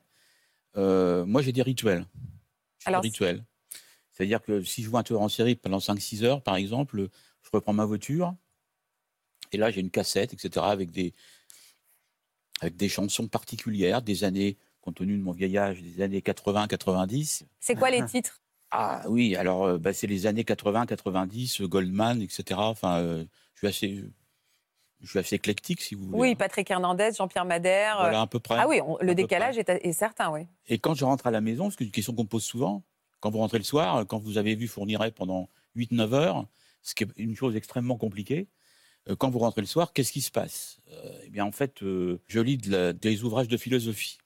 Euh, 0.77 1.25
moi, 1.25 1.41
j'ai 1.41 1.51
des 1.51 1.61
rituels. 1.61 2.05
Alors, 2.85 3.01
des 3.01 3.09
rituels. 3.09 3.43
C'est-à-dire 4.13 4.41
que 4.41 4.63
si 4.63 4.83
je 4.83 4.89
vois 4.89 5.01
un 5.01 5.03
tueur 5.03 5.21
en 5.21 5.29
série 5.29 5.55
pendant 5.55 5.79
5-6 5.79 6.23
heures, 6.23 6.41
par 6.41 6.55
exemple, 6.55 7.09
je 7.43 7.49
reprends 7.51 7.73
ma 7.73 7.85
voiture, 7.85 8.33
et 9.51 9.57
là, 9.57 9.71
j'ai 9.71 9.81
une 9.81 9.91
cassette, 9.91 10.33
etc., 10.33 10.65
avec 10.69 10.91
des, 10.91 11.13
avec 12.61 12.75
des 12.75 12.89
chansons 12.89 13.27
particulières, 13.27 14.01
des 14.01 14.23
années, 14.23 14.57
compte 14.81 14.95
tenu 14.95 15.17
de 15.17 15.21
mon 15.21 15.31
vieil 15.31 15.57
âge, 15.57 15.81
des 15.81 16.01
années 16.01 16.19
80-90. 16.21 17.43
C'est 17.59 17.75
quoi 17.75 17.91
les 17.91 18.05
titres? 18.11 18.41
Ah 18.71 19.03
oui, 19.07 19.35
alors 19.35 19.63
euh, 19.65 19.77
bah, 19.77 19.93
c'est 19.93 20.07
les 20.07 20.27
années 20.27 20.43
80, 20.43 20.85
90, 20.85 21.61
euh, 21.61 21.67
Goldman, 21.67 22.21
etc. 22.21 22.59
Enfin, 22.59 22.97
euh, 22.99 23.23
je 23.55 23.59
suis 23.59 23.67
assez, 23.67 24.03
je 25.01 25.09
suis 25.09 25.19
assez 25.19 25.35
éclectique, 25.35 25.81
si 25.81 25.95
vous 25.95 26.05
voulez. 26.07 26.19
Oui, 26.19 26.31
hein. 26.31 26.35
Patrick 26.37 26.69
Hernandez, 26.69 27.11
Jean-Pierre 27.17 27.45
Madère. 27.45 27.97
Voilà, 27.97 28.21
à 28.21 28.27
peu 28.27 28.39
près. 28.39 28.57
Ah 28.59 28.67
oui, 28.67 28.81
on- 28.85 28.97
le 28.99 29.15
décalage 29.15 29.57
est, 29.57 29.69
est 29.69 29.93
certain, 29.93 30.31
oui. 30.31 30.41
Et 30.67 30.79
quand 30.79 30.95
je 30.95 31.05
rentre 31.05 31.27
à 31.27 31.31
la 31.31 31.39
maison, 31.41 31.65
parce 31.65 31.75
que 31.75 31.83
c'est 31.83 31.87
une 31.87 31.91
question 31.91 32.13
qu'on 32.13 32.23
me 32.23 32.27
pose 32.27 32.43
souvent, 32.43 32.83
quand 33.21 33.31
vous 33.31 33.39
rentrez 33.39 33.57
le 33.57 33.63
soir, 33.63 34.05
quand 34.05 34.19
vous 34.19 34.37
avez 34.37 34.55
vu 34.55 34.67
Fourniret 34.67 35.11
pendant 35.11 35.49
8-9 35.75 36.13
heures, 36.13 36.45
ce 36.81 36.93
qui 36.93 37.03
est 37.05 37.07
une 37.17 37.35
chose 37.35 37.55
extrêmement 37.55 37.97
compliquée, 37.97 38.47
quand 39.17 39.29
vous 39.29 39.39
rentrez 39.39 39.61
le 39.61 39.67
soir, 39.67 39.93
qu'est-ce 39.93 40.11
qui 40.11 40.21
se 40.21 40.29
passe? 40.31 40.79
Eh 41.23 41.29
bien, 41.29 41.45
en 41.45 41.51
fait, 41.53 41.77
je 41.81 42.39
lis 42.41 42.57
de 42.57 42.69
la- 42.71 42.93
des 42.93 43.23
ouvrages 43.23 43.47
de 43.47 43.55
philosophie, 43.55 44.17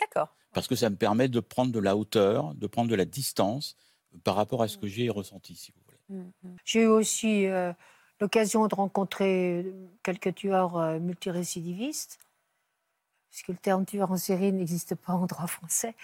D'accord. 0.00 0.34
parce 0.54 0.66
que 0.66 0.74
ça 0.74 0.88
me 0.88 0.96
permet 0.96 1.28
de 1.28 1.40
prendre 1.40 1.70
de 1.72 1.78
la 1.78 1.96
hauteur, 1.96 2.54
de 2.54 2.66
prendre 2.66 2.88
de 2.90 2.94
la 2.94 3.04
distance 3.04 3.76
par 4.24 4.36
rapport 4.36 4.62
à 4.62 4.68
ce 4.68 4.78
que 4.78 4.86
j'ai 4.86 5.08
ressenti, 5.08 5.54
si 5.54 5.72
vous 5.72 5.80
voulez. 5.86 6.22
Mm, 6.22 6.30
mm. 6.42 6.56
J'ai 6.64 6.82
eu 6.82 6.86
aussi 6.86 7.46
euh, 7.46 7.72
l'occasion 8.20 8.66
de 8.66 8.74
rencontrer 8.74 9.62
euh, 9.64 9.88
quelques 10.02 10.34
tueurs 10.34 10.76
euh, 10.76 10.98
multirécidivistes, 10.98 12.18
puisque 13.30 13.48
le 13.48 13.56
terme 13.56 13.84
tueur 13.84 14.10
en 14.10 14.16
série 14.16 14.52
n'existe 14.52 14.94
pas 14.94 15.12
en 15.12 15.26
droit 15.26 15.46
français. 15.46 15.94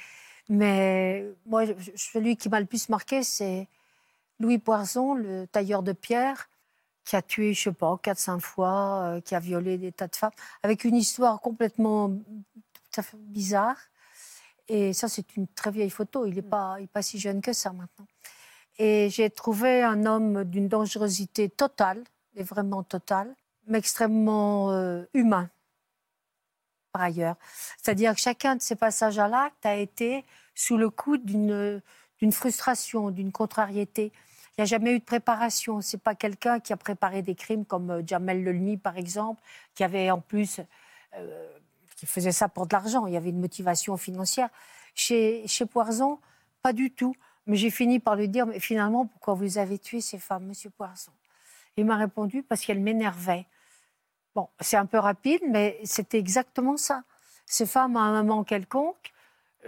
Mais 0.49 1.27
moi, 1.45 1.65
celui 1.97 2.37
qui 2.37 2.49
m'a 2.49 2.61
le 2.61 2.67
plus 2.67 2.89
marqué, 2.89 3.23
c'est 3.23 3.67
Louis 4.39 4.59
Poison, 4.59 5.15
le 5.15 5.47
tailleur 5.47 5.83
de 5.83 5.93
pierre, 5.93 6.49
qui 7.05 7.17
a 7.17 7.23
tué, 7.23 7.55
je 7.55 7.63
sais 7.63 7.73
pas, 7.73 7.99
4-5 8.03 8.41
fois, 8.41 9.03
euh, 9.05 9.21
qui 9.21 9.35
a 9.35 9.41
violé 9.41 9.79
des 9.79 9.93
tas 9.93 10.09
de 10.09 10.17
femmes, 10.17 10.33
avec 10.63 10.85
une 10.85 10.97
histoire 10.97 11.41
complètement 11.41 12.13
bizarre. 13.15 13.77
Et 14.69 14.93
ça, 14.93 15.09
c'est 15.09 15.37
une 15.37 15.47
très 15.49 15.71
vieille 15.71 15.91
photo. 15.91 16.27
Il 16.27 16.35
n'est 16.35 16.43
pas, 16.43 16.77
il 16.79 16.85
est 16.85 16.87
pas 16.89 17.03
si 17.03 17.19
jeune 17.19 17.41
que 17.41 17.53
ça 17.53 17.73
maintenant. 17.73 18.07
Et 18.79 19.09
j'ai 19.11 19.31
trouvé 19.31 19.83
un 19.83 20.05
homme 20.07 20.45
d'une 20.45 20.69
dangerosité 20.69 21.49
totale, 21.49 22.03
et 22.37 22.43
vraiment 22.43 22.83
totale, 22.83 23.35
mais 23.67 23.79
extrêmement 23.79 24.71
euh, 24.73 25.05
humain. 25.15 25.49
par 26.93 27.03
ailleurs. 27.03 27.37
C'est-à-dire 27.83 28.15
que 28.15 28.21
chacun 28.21 28.57
de 28.57 28.63
ces 28.63 28.77
passages 28.77 29.19
à 29.19 29.29
l'acte 29.29 29.67
a 29.67 29.75
été 29.77 30.25
sous 30.55 30.77
le 30.77 30.91
coup 30.91 31.19
d'une 31.19 31.83
frustration, 32.33 33.11
d'une 33.11 33.33
contrariété. 33.33 34.13
Il 34.57 34.63
n'y 34.63 34.63
a 34.63 34.67
jamais 34.67 34.93
eu 34.95 34.99
de 35.01 35.05
préparation. 35.05 35.83
C'est 35.83 36.01
pas 36.01 36.15
quelqu'un 36.15 36.61
qui 36.61 36.73
a 36.73 36.79
préparé 36.79 37.21
des 37.21 37.35
crimes 37.35 37.67
comme 37.67 37.91
euh, 37.91 38.03
Jamel 38.07 38.43
Lelmi, 38.43 38.79
par 38.79 38.97
exemple, 38.97 39.43
qui 39.75 39.85
avait 39.85 40.11
en 40.11 40.21
plus, 40.21 40.61
euh, 41.15 41.59
qui 41.97 42.07
faisait 42.07 42.33
ça 42.33 42.49
pour 42.49 42.67
de 42.67 42.75
l'argent. 42.75 43.07
Il 43.07 43.15
y 43.15 43.17
avait 43.17 43.31
une 43.31 43.41
motivation 43.41 43.97
financière. 43.97 44.49
Chez, 44.95 45.47
chez 45.47 45.67
Poison, 45.67 46.21
pas 46.63 46.73
du 46.73 46.91
tout. 46.91 47.15
Mais 47.47 47.57
j'ai 47.57 47.71
fini 47.71 48.01
par 48.01 48.17
lui 48.17 48.29
dire, 48.29 48.47
mais 48.47 48.61
finalement, 48.61 49.07
pourquoi 49.07 49.35
vous 49.35 49.59
avez 49.59 49.79
tué 49.79 50.01
ces 50.01 50.19
femmes, 50.19 50.47
Monsieur 50.47 50.71
Poison 50.71 51.13
Il 51.77 51.87
m'a 51.87 51.97
répondu 51.97 52.43
parce 52.43 52.65
qu'elles 52.65 52.81
m'énervaient. 52.81 53.47
Bon, 54.35 54.49
c'est 54.61 54.77
un 54.77 54.87
peu 54.87 54.99
rapide, 54.99 55.41
mais 55.49 55.79
c'était 55.85 56.19
exactement 56.19 56.77
ça. 56.77 57.03
Ces 57.47 57.65
femmes, 57.65 57.97
à 57.97 58.01
un 58.01 58.23
moment 58.23 58.45
quelconque, 58.45 59.13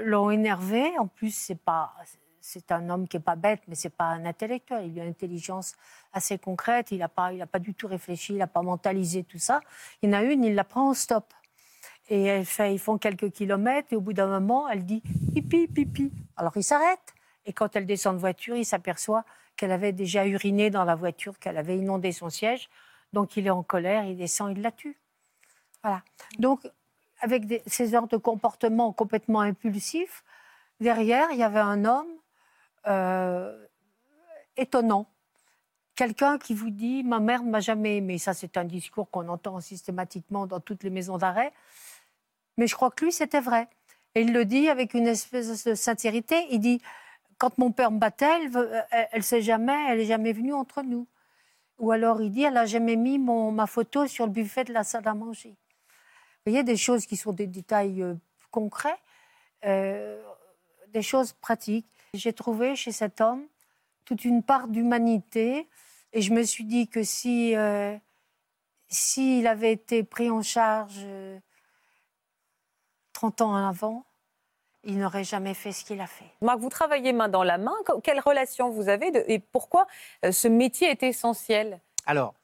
l'ont 0.00 0.30
énervé. 0.30 0.98
En 0.98 1.06
plus, 1.06 1.30
c'est 1.30 1.58
pas, 1.58 1.94
c'est 2.40 2.72
un 2.72 2.90
homme 2.90 3.06
qui 3.06 3.16
n'est 3.16 3.22
pas 3.22 3.36
bête, 3.36 3.62
mais 3.68 3.76
c'est 3.76 3.90
pas 3.90 4.06
un 4.06 4.24
intellectuel. 4.26 4.88
Il 4.88 4.98
a 5.00 5.04
une 5.04 5.10
intelligence 5.10 5.76
assez 6.12 6.36
concrète. 6.36 6.90
Il 6.90 6.98
n'a 6.98 7.08
pas, 7.08 7.30
pas 7.46 7.58
du 7.60 7.74
tout 7.74 7.86
réfléchi, 7.86 8.32
il 8.32 8.38
n'a 8.38 8.46
pas 8.48 8.62
mentalisé 8.62 9.22
tout 9.22 9.38
ça. 9.38 9.60
Il 10.02 10.10
y 10.10 10.12
en 10.12 10.18
a 10.18 10.22
une, 10.22 10.44
il 10.44 10.54
la 10.54 10.64
prend 10.64 10.88
en 10.90 10.94
stop. 10.94 11.32
Et 12.10 12.38
ils 12.38 12.78
font 12.78 12.98
quelques 12.98 13.30
kilomètres, 13.30 13.92
et 13.92 13.96
au 13.96 14.00
bout 14.00 14.14
d'un 14.14 14.28
moment, 14.28 14.68
elle 14.68 14.84
dit 14.84 15.02
pipi, 15.34 15.66
pipi. 15.66 16.10
Alors 16.36 16.56
il 16.56 16.64
s'arrête. 16.64 17.14
Et 17.44 17.52
quand 17.52 17.76
elle 17.76 17.86
descend 17.86 18.16
de 18.16 18.20
voiture, 18.20 18.56
il 18.56 18.64
s'aperçoit 18.64 19.24
qu'elle 19.56 19.72
avait 19.72 19.92
déjà 19.92 20.26
uriné 20.26 20.70
dans 20.70 20.84
la 20.84 20.94
voiture, 20.94 21.38
qu'elle 21.38 21.58
avait 21.58 21.76
inondé 21.76 22.12
son 22.12 22.30
siège. 22.30 22.70
Donc 23.12 23.36
il 23.36 23.46
est 23.46 23.50
en 23.50 23.62
colère, 23.62 24.04
il 24.04 24.16
descend, 24.16 24.56
il 24.56 24.62
la 24.62 24.70
tue. 24.70 24.98
Voilà. 25.82 26.02
Donc, 26.38 26.60
avec 27.20 27.62
ces 27.66 27.94
ordres 27.94 28.08
de 28.08 28.16
comportement 28.16 28.92
complètement 28.92 29.40
impulsifs, 29.40 30.24
derrière, 30.80 31.30
il 31.32 31.38
y 31.38 31.42
avait 31.42 31.58
un 31.58 31.84
homme 31.84 32.08
euh, 32.86 33.66
étonnant. 34.56 35.06
Quelqu'un 35.94 36.38
qui 36.38 36.54
vous 36.54 36.70
dit 36.70 37.02
Ma 37.02 37.18
mère 37.18 37.42
ne 37.42 37.50
m'a 37.50 37.60
jamais 37.60 37.96
aimé. 37.96 38.18
Ça, 38.18 38.34
c'est 38.34 38.56
un 38.56 38.64
discours 38.64 39.10
qu'on 39.10 39.28
entend 39.28 39.60
systématiquement 39.60 40.46
dans 40.46 40.60
toutes 40.60 40.84
les 40.84 40.90
maisons 40.90 41.18
d'arrêt. 41.18 41.52
Mais 42.58 42.66
je 42.66 42.74
crois 42.74 42.90
que 42.90 43.06
lui, 43.06 43.12
c'était 43.12 43.40
vrai. 43.40 43.68
Et 44.14 44.22
il 44.22 44.32
le 44.32 44.44
dit 44.44 44.68
avec 44.68 44.92
une 44.92 45.06
espèce 45.06 45.64
de 45.64 45.74
sincérité. 45.74 46.46
Il 46.50 46.60
dit 46.60 46.82
Quand 47.38 47.56
mon 47.56 47.72
père 47.72 47.90
me 47.90 47.98
battait, 47.98 48.50
elle 48.90 49.06
ne 49.14 49.22
sait 49.22 49.40
jamais, 49.40 49.76
elle 49.88 49.98
n'est 49.98 50.04
jamais 50.04 50.32
venue 50.32 50.52
entre 50.52 50.82
nous. 50.82 51.06
Ou 51.78 51.92
alors 51.92 52.20
il 52.20 52.30
dit 52.30 52.42
Elle 52.42 52.54
n'a 52.54 52.66
jamais 52.66 52.96
mis 52.96 53.18
mon, 53.18 53.52
ma 53.52 53.66
photo 53.66 54.06
sur 54.06 54.26
le 54.26 54.32
buffet 54.32 54.64
de 54.64 54.72
la 54.72 54.84
salle 54.84 55.06
à 55.06 55.14
manger. 55.14 55.50
Vous 55.50 56.52
voyez, 56.52 56.64
des 56.64 56.76
choses 56.76 57.06
qui 57.06 57.16
sont 57.16 57.32
des 57.32 57.46
détails 57.46 58.02
euh, 58.02 58.14
concrets, 58.50 58.98
euh, 59.64 60.20
des 60.88 61.02
choses 61.02 61.32
pratiques. 61.34 61.86
J'ai 62.14 62.32
trouvé 62.32 62.74
chez 62.74 62.90
cet 62.92 63.20
homme 63.20 63.46
toute 64.04 64.24
une 64.24 64.42
part 64.42 64.68
d'humanité 64.68 65.68
et 66.12 66.22
je 66.22 66.32
me 66.32 66.42
suis 66.42 66.64
dit 66.64 66.88
que 66.88 67.02
si 67.02 67.54
euh, 67.54 67.96
s'il 68.88 69.46
avait 69.46 69.72
été 69.72 70.02
pris 70.02 70.30
en 70.30 70.42
charge 70.42 71.04
30 73.18 73.40
euh, 73.40 73.44
ans 73.44 73.54
avant, 73.56 74.04
il 74.84 74.98
n'aurait 74.98 75.24
jamais 75.24 75.54
fait 75.54 75.72
ce 75.72 75.84
qu'il 75.84 76.00
a 76.00 76.06
fait. 76.06 76.30
Marc, 76.40 76.60
vous 76.60 76.68
travaillez 76.68 77.12
main 77.12 77.28
dans 77.28 77.42
la 77.42 77.58
main. 77.58 77.74
Quelle 78.04 78.20
relation 78.20 78.70
vous 78.70 78.88
avez 78.88 79.10
et 79.32 79.40
pourquoi 79.40 79.86
euh, 80.24 80.30
ce 80.30 80.46
métier 80.46 80.88
est 80.88 81.02
essentiel? 81.02 81.80
Alors, 82.06 82.34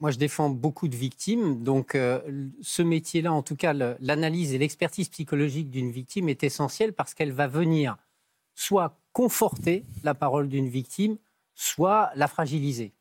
moi, 0.00 0.10
je 0.10 0.18
défends 0.18 0.50
beaucoup 0.50 0.88
de 0.88 0.96
victimes. 0.96 1.62
Donc, 1.62 1.92
ce 1.94 2.82
métier-là, 2.82 3.32
en 3.32 3.42
tout 3.42 3.54
cas, 3.56 3.72
l'analyse 3.72 4.52
et 4.52 4.58
l'expertise 4.58 5.08
psychologique 5.08 5.70
d'une 5.70 5.90
victime 5.90 6.28
est 6.28 6.42
essentielle 6.42 6.92
parce 6.92 7.14
qu'elle 7.14 7.32
va 7.32 7.46
venir 7.46 7.96
soit 8.54 8.98
conforter 9.12 9.84
la 10.02 10.14
parole 10.14 10.48
d'une 10.48 10.68
victime, 10.68 11.16
soit 11.54 12.10
la 12.16 12.26
fragiliser. 12.26 12.92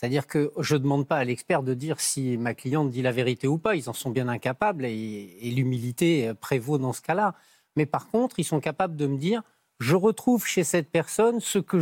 C'est-à-dire 0.00 0.26
que 0.26 0.50
je 0.58 0.76
ne 0.76 0.78
demande 0.78 1.06
pas 1.06 1.18
à 1.18 1.24
l'expert 1.24 1.62
de 1.62 1.74
dire 1.74 2.00
si 2.00 2.38
ma 2.38 2.54
cliente 2.54 2.88
dit 2.88 3.02
la 3.02 3.12
vérité 3.12 3.46
ou 3.46 3.58
pas, 3.58 3.76
ils 3.76 3.90
en 3.90 3.92
sont 3.92 4.08
bien 4.08 4.28
incapables 4.28 4.86
et, 4.86 5.52
l'humilité 5.54 6.32
prévaut 6.40 6.78
dans 6.78 6.94
ce 6.94 7.02
cas-là. 7.02 7.34
Mais 7.76 7.84
par 7.84 8.08
contre, 8.08 8.38
ils 8.38 8.44
sont 8.44 8.60
capables 8.60 8.96
de 8.96 9.06
me 9.06 9.18
dire, 9.18 9.42
je 9.78 9.94
retrouve 9.94 10.46
chez 10.46 10.64
cette 10.64 10.90
personne 10.90 11.38
ce 11.40 11.58
que 11.58 11.80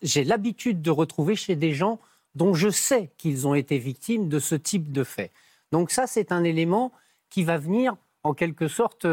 j'ai 0.00 0.24
l'habitude 0.24 0.80
de 0.80 0.90
retrouver 0.90 1.36
chez 1.36 1.56
des 1.56 1.74
gens 1.74 2.00
dont 2.34 2.54
je 2.54 2.70
sais 2.70 3.10
qu'ils 3.18 3.46
ont 3.46 3.52
été 3.54 3.76
victimes 3.76 4.30
de 4.30 4.38
ce 4.38 4.54
type 4.54 4.90
de 4.90 5.04
fait. 5.04 5.30
Donc 5.70 5.90
ça, 5.90 6.06
c'est 6.06 6.32
un 6.32 6.44
élément 6.44 6.90
qui 7.28 7.44
va 7.44 7.58
venir 7.58 7.98
en 8.22 8.32
quelque 8.32 8.68
sorte 8.68 9.06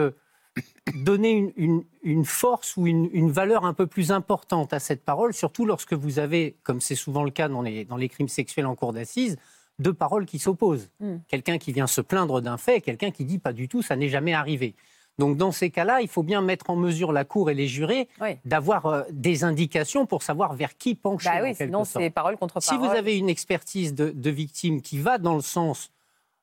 donner 0.95 1.53
une, 1.57 2.25
force 2.25 2.77
ou 2.77 2.87
une, 2.87 3.31
valeur 3.31 3.65
un 3.65 3.73
peu 3.73 3.87
plus 3.87 4.11
importante 4.11 4.73
à 4.73 4.79
cette 4.79 5.03
parole, 5.03 5.33
surtout 5.33 5.65
lorsque 5.65 5.93
vous 5.93 6.19
avez, 6.19 6.55
comme 6.63 6.81
c'est 6.81 6.95
souvent 6.95 7.23
le 7.23 7.31
cas 7.31 7.47
dans 7.49 7.61
les, 7.61 7.85
dans 7.85 7.97
les 7.97 8.09
crimes 8.09 8.27
sexuels 8.27 8.65
en 8.65 8.75
cour 8.75 8.93
d'assises, 8.93 9.37
deux 9.79 9.93
paroles 9.93 10.25
qui 10.25 10.39
s'opposent. 10.39 10.89
Hmm. 10.99 11.17
Quelqu'un 11.27 11.57
qui 11.57 11.73
vient 11.73 11.87
se 11.87 12.01
plaindre 12.01 12.41
d'un 12.41 12.57
fait 12.57 12.77
et 12.77 12.81
quelqu'un 12.81 13.11
qui 13.11 13.25
dit 13.25 13.39
pas 13.39 13.53
du 13.53 13.67
tout, 13.67 13.81
ça 13.81 13.95
n'est 13.95 14.09
jamais 14.09 14.33
arrivé. 14.33 14.75
Donc 15.17 15.37
dans 15.37 15.51
ces 15.51 15.69
cas-là, 15.69 16.01
il 16.01 16.07
faut 16.07 16.23
bien 16.23 16.41
mettre 16.41 16.69
en 16.69 16.75
mesure 16.75 17.13
la 17.13 17.23
Cour 17.23 17.49
et 17.49 17.53
les 17.53 17.67
jurés 17.67 18.09
d'avoir 18.43 18.85
euh, 18.85 19.03
des 19.11 19.43
indications 19.43 20.05
pour 20.05 20.23
savoir 20.23 20.53
vers 20.53 20.77
qui 20.77 20.93
pencher. 20.93 21.29
Bah 21.29 21.39
oui, 21.41 21.55
sinon 21.55 21.85
c'est 21.85 22.09
parole 22.09 22.37
contre 22.37 22.59
parole. 22.59 22.83
Si 22.83 22.87
vous 22.87 22.93
avez 22.93 23.17
une 23.17 23.29
expertise 23.29 23.93
de, 23.93 24.09
de, 24.09 24.29
victime 24.29 24.81
qui 24.81 24.97
va 24.97 25.17
dans 25.17 25.35
le 25.35 25.41
sens, 25.41 25.91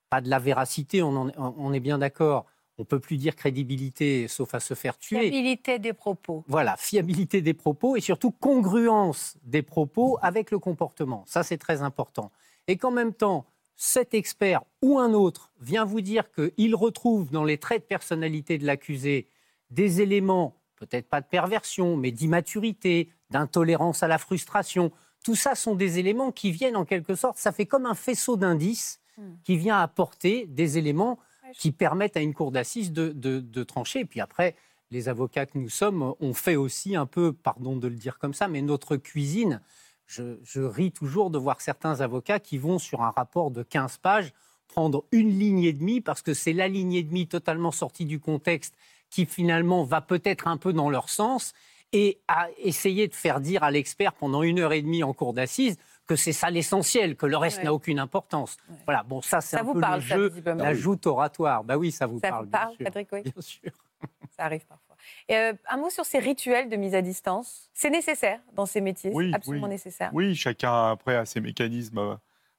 pas 0.08 0.20
de 0.20 0.30
la 0.30 0.38
véracité, 0.38 1.02
on, 1.02 1.30
on 1.36 1.72
est 1.72 1.80
bien 1.80 1.98
d'accord, 1.98 2.46
on 2.78 2.84
peut 2.84 3.00
plus 3.00 3.16
dire 3.16 3.36
crédibilité 3.36 4.28
sauf 4.28 4.54
à 4.54 4.60
se 4.60 4.74
faire 4.74 4.98
tuer. 4.98 5.20
Fiabilité 5.20 5.78
des 5.78 5.92
propos. 5.92 6.44
Voilà, 6.48 6.76
fiabilité 6.76 7.42
des 7.42 7.54
propos 7.54 7.96
et 7.96 8.00
surtout 8.00 8.30
congruence 8.30 9.36
des 9.42 9.62
propos 9.62 10.18
avec 10.22 10.50
le 10.50 10.58
comportement. 10.58 11.24
Ça, 11.26 11.42
c'est 11.42 11.58
très 11.58 11.82
important. 11.82 12.30
Et 12.68 12.76
qu'en 12.76 12.90
même 12.90 13.12
temps, 13.12 13.46
cet 13.76 14.14
expert 14.14 14.62
ou 14.80 14.98
un 14.98 15.12
autre 15.12 15.52
vient 15.60 15.84
vous 15.84 16.00
dire 16.00 16.24
qu'il 16.32 16.74
retrouve 16.74 17.30
dans 17.30 17.44
les 17.44 17.58
traits 17.58 17.82
de 17.82 17.86
personnalité 17.86 18.58
de 18.58 18.64
l'accusé 18.64 19.28
des 19.70 20.00
éléments, 20.00 20.56
peut-être 20.76 21.08
pas 21.08 21.20
de 21.20 21.26
perversion, 21.26 21.96
mais 21.96 22.12
d'immaturité, 22.12 23.10
d'intolérance 23.30 24.02
à 24.02 24.08
la 24.08 24.18
frustration. 24.18 24.92
Tout 25.24 25.34
ça 25.34 25.54
sont 25.54 25.74
des 25.74 25.98
éléments 25.98 26.32
qui 26.32 26.52
viennent 26.52 26.76
en 26.76 26.84
quelque 26.84 27.14
sorte, 27.14 27.38
ça 27.38 27.52
fait 27.52 27.66
comme 27.66 27.86
un 27.86 27.94
faisceau 27.94 28.36
d'indices 28.36 29.00
hmm. 29.18 29.34
qui 29.44 29.56
vient 29.56 29.78
apporter 29.80 30.46
des 30.46 30.78
éléments 30.78 31.18
qui 31.54 31.72
permettent 31.72 32.16
à 32.16 32.20
une 32.20 32.34
cour 32.34 32.52
d'assises 32.52 32.92
de, 32.92 33.62
trancher. 33.64 34.00
Et 34.00 34.04
puis 34.04 34.20
après, 34.20 34.54
les 34.90 35.08
avocats 35.08 35.46
que 35.46 35.58
nous 35.58 35.68
sommes, 35.68 36.14
on 36.20 36.34
fait 36.34 36.56
aussi 36.56 36.96
un 36.96 37.06
peu, 37.06 37.32
pardon 37.32 37.76
de 37.76 37.88
le 37.88 37.96
dire 37.96 38.18
comme 38.18 38.34
ça, 38.34 38.48
mais 38.48 38.62
notre 38.62 38.96
cuisine. 38.96 39.60
Je, 40.06 40.60
ris 40.60 40.92
toujours 40.92 41.30
de 41.30 41.38
voir 41.38 41.62
certains 41.62 42.02
avocats 42.02 42.38
qui 42.38 42.58
vont 42.58 42.78
sur 42.78 43.00
un 43.00 43.10
rapport 43.10 43.50
de 43.50 43.62
15 43.62 43.96
pages 43.96 44.34
prendre 44.68 45.04
une 45.10 45.38
ligne 45.38 45.64
et 45.64 45.72
demie 45.72 46.02
parce 46.02 46.20
que 46.20 46.34
c'est 46.34 46.52
la 46.52 46.68
ligne 46.68 46.92
et 46.94 47.02
demie 47.02 47.28
totalement 47.28 47.70
sortie 47.70 48.04
du 48.04 48.20
contexte 48.20 48.74
qui 49.08 49.24
finalement 49.24 49.84
va 49.84 50.02
peut-être 50.02 50.48
un 50.48 50.58
peu 50.58 50.74
dans 50.74 50.90
leur 50.90 51.08
sens 51.08 51.54
et 51.92 52.20
à 52.28 52.48
essayer 52.58 53.08
de 53.08 53.14
faire 53.14 53.40
dire 53.40 53.62
à 53.64 53.70
l'expert 53.70 54.12
pendant 54.14 54.42
une 54.42 54.58
heure 54.58 54.72
et 54.72 54.82
demie 54.82 55.02
en 55.02 55.12
cour 55.12 55.32
d'assises 55.32 55.78
que 56.06 56.16
c'est 56.16 56.32
ça 56.32 56.50
l'essentiel, 56.50 57.16
que 57.16 57.26
le 57.26 57.36
reste 57.36 57.62
n'a 57.62 57.72
aucune 57.72 57.98
importance. 57.98 58.56
Voilà, 58.84 59.02
bon, 59.02 59.22
ça, 59.22 59.40
c'est 59.40 59.56
un 59.56 59.64
peu 59.64 59.80
le 59.80 60.00
jeu, 60.00 60.32
la 60.44 60.74
joute 60.74 61.06
oratoire. 61.06 61.64
Bah 61.64 61.76
oui, 61.76 61.92
ça 61.92 62.06
vous 62.06 62.20
parle. 62.20 62.32
Ça 62.32 62.42
vous 62.42 62.50
parle, 62.50 62.76
Patrick, 62.78 63.10
Bien 63.10 63.32
sûr. 63.40 63.70
Ça 64.36 64.44
arrive 64.46 64.64
parfois. 64.66 64.96
Et 65.28 65.36
euh, 65.36 65.52
un 65.68 65.76
mot 65.76 65.90
sur 65.90 66.04
ces 66.04 66.18
rituels 66.18 66.68
de 66.68 66.76
mise 66.76 66.94
à 66.94 67.02
distance. 67.02 67.70
C'est 67.74 67.90
nécessaire 67.90 68.40
dans 68.54 68.66
ces 68.66 68.80
métiers, 68.80 69.10
oui, 69.12 69.30
absolument 69.34 69.68
nécessaire. 69.68 70.10
Oui, 70.12 70.34
chacun 70.34 70.90
après 70.90 71.16
a 71.16 71.24
ses 71.24 71.40
mécanismes 71.40 71.98
euh, 71.98 72.14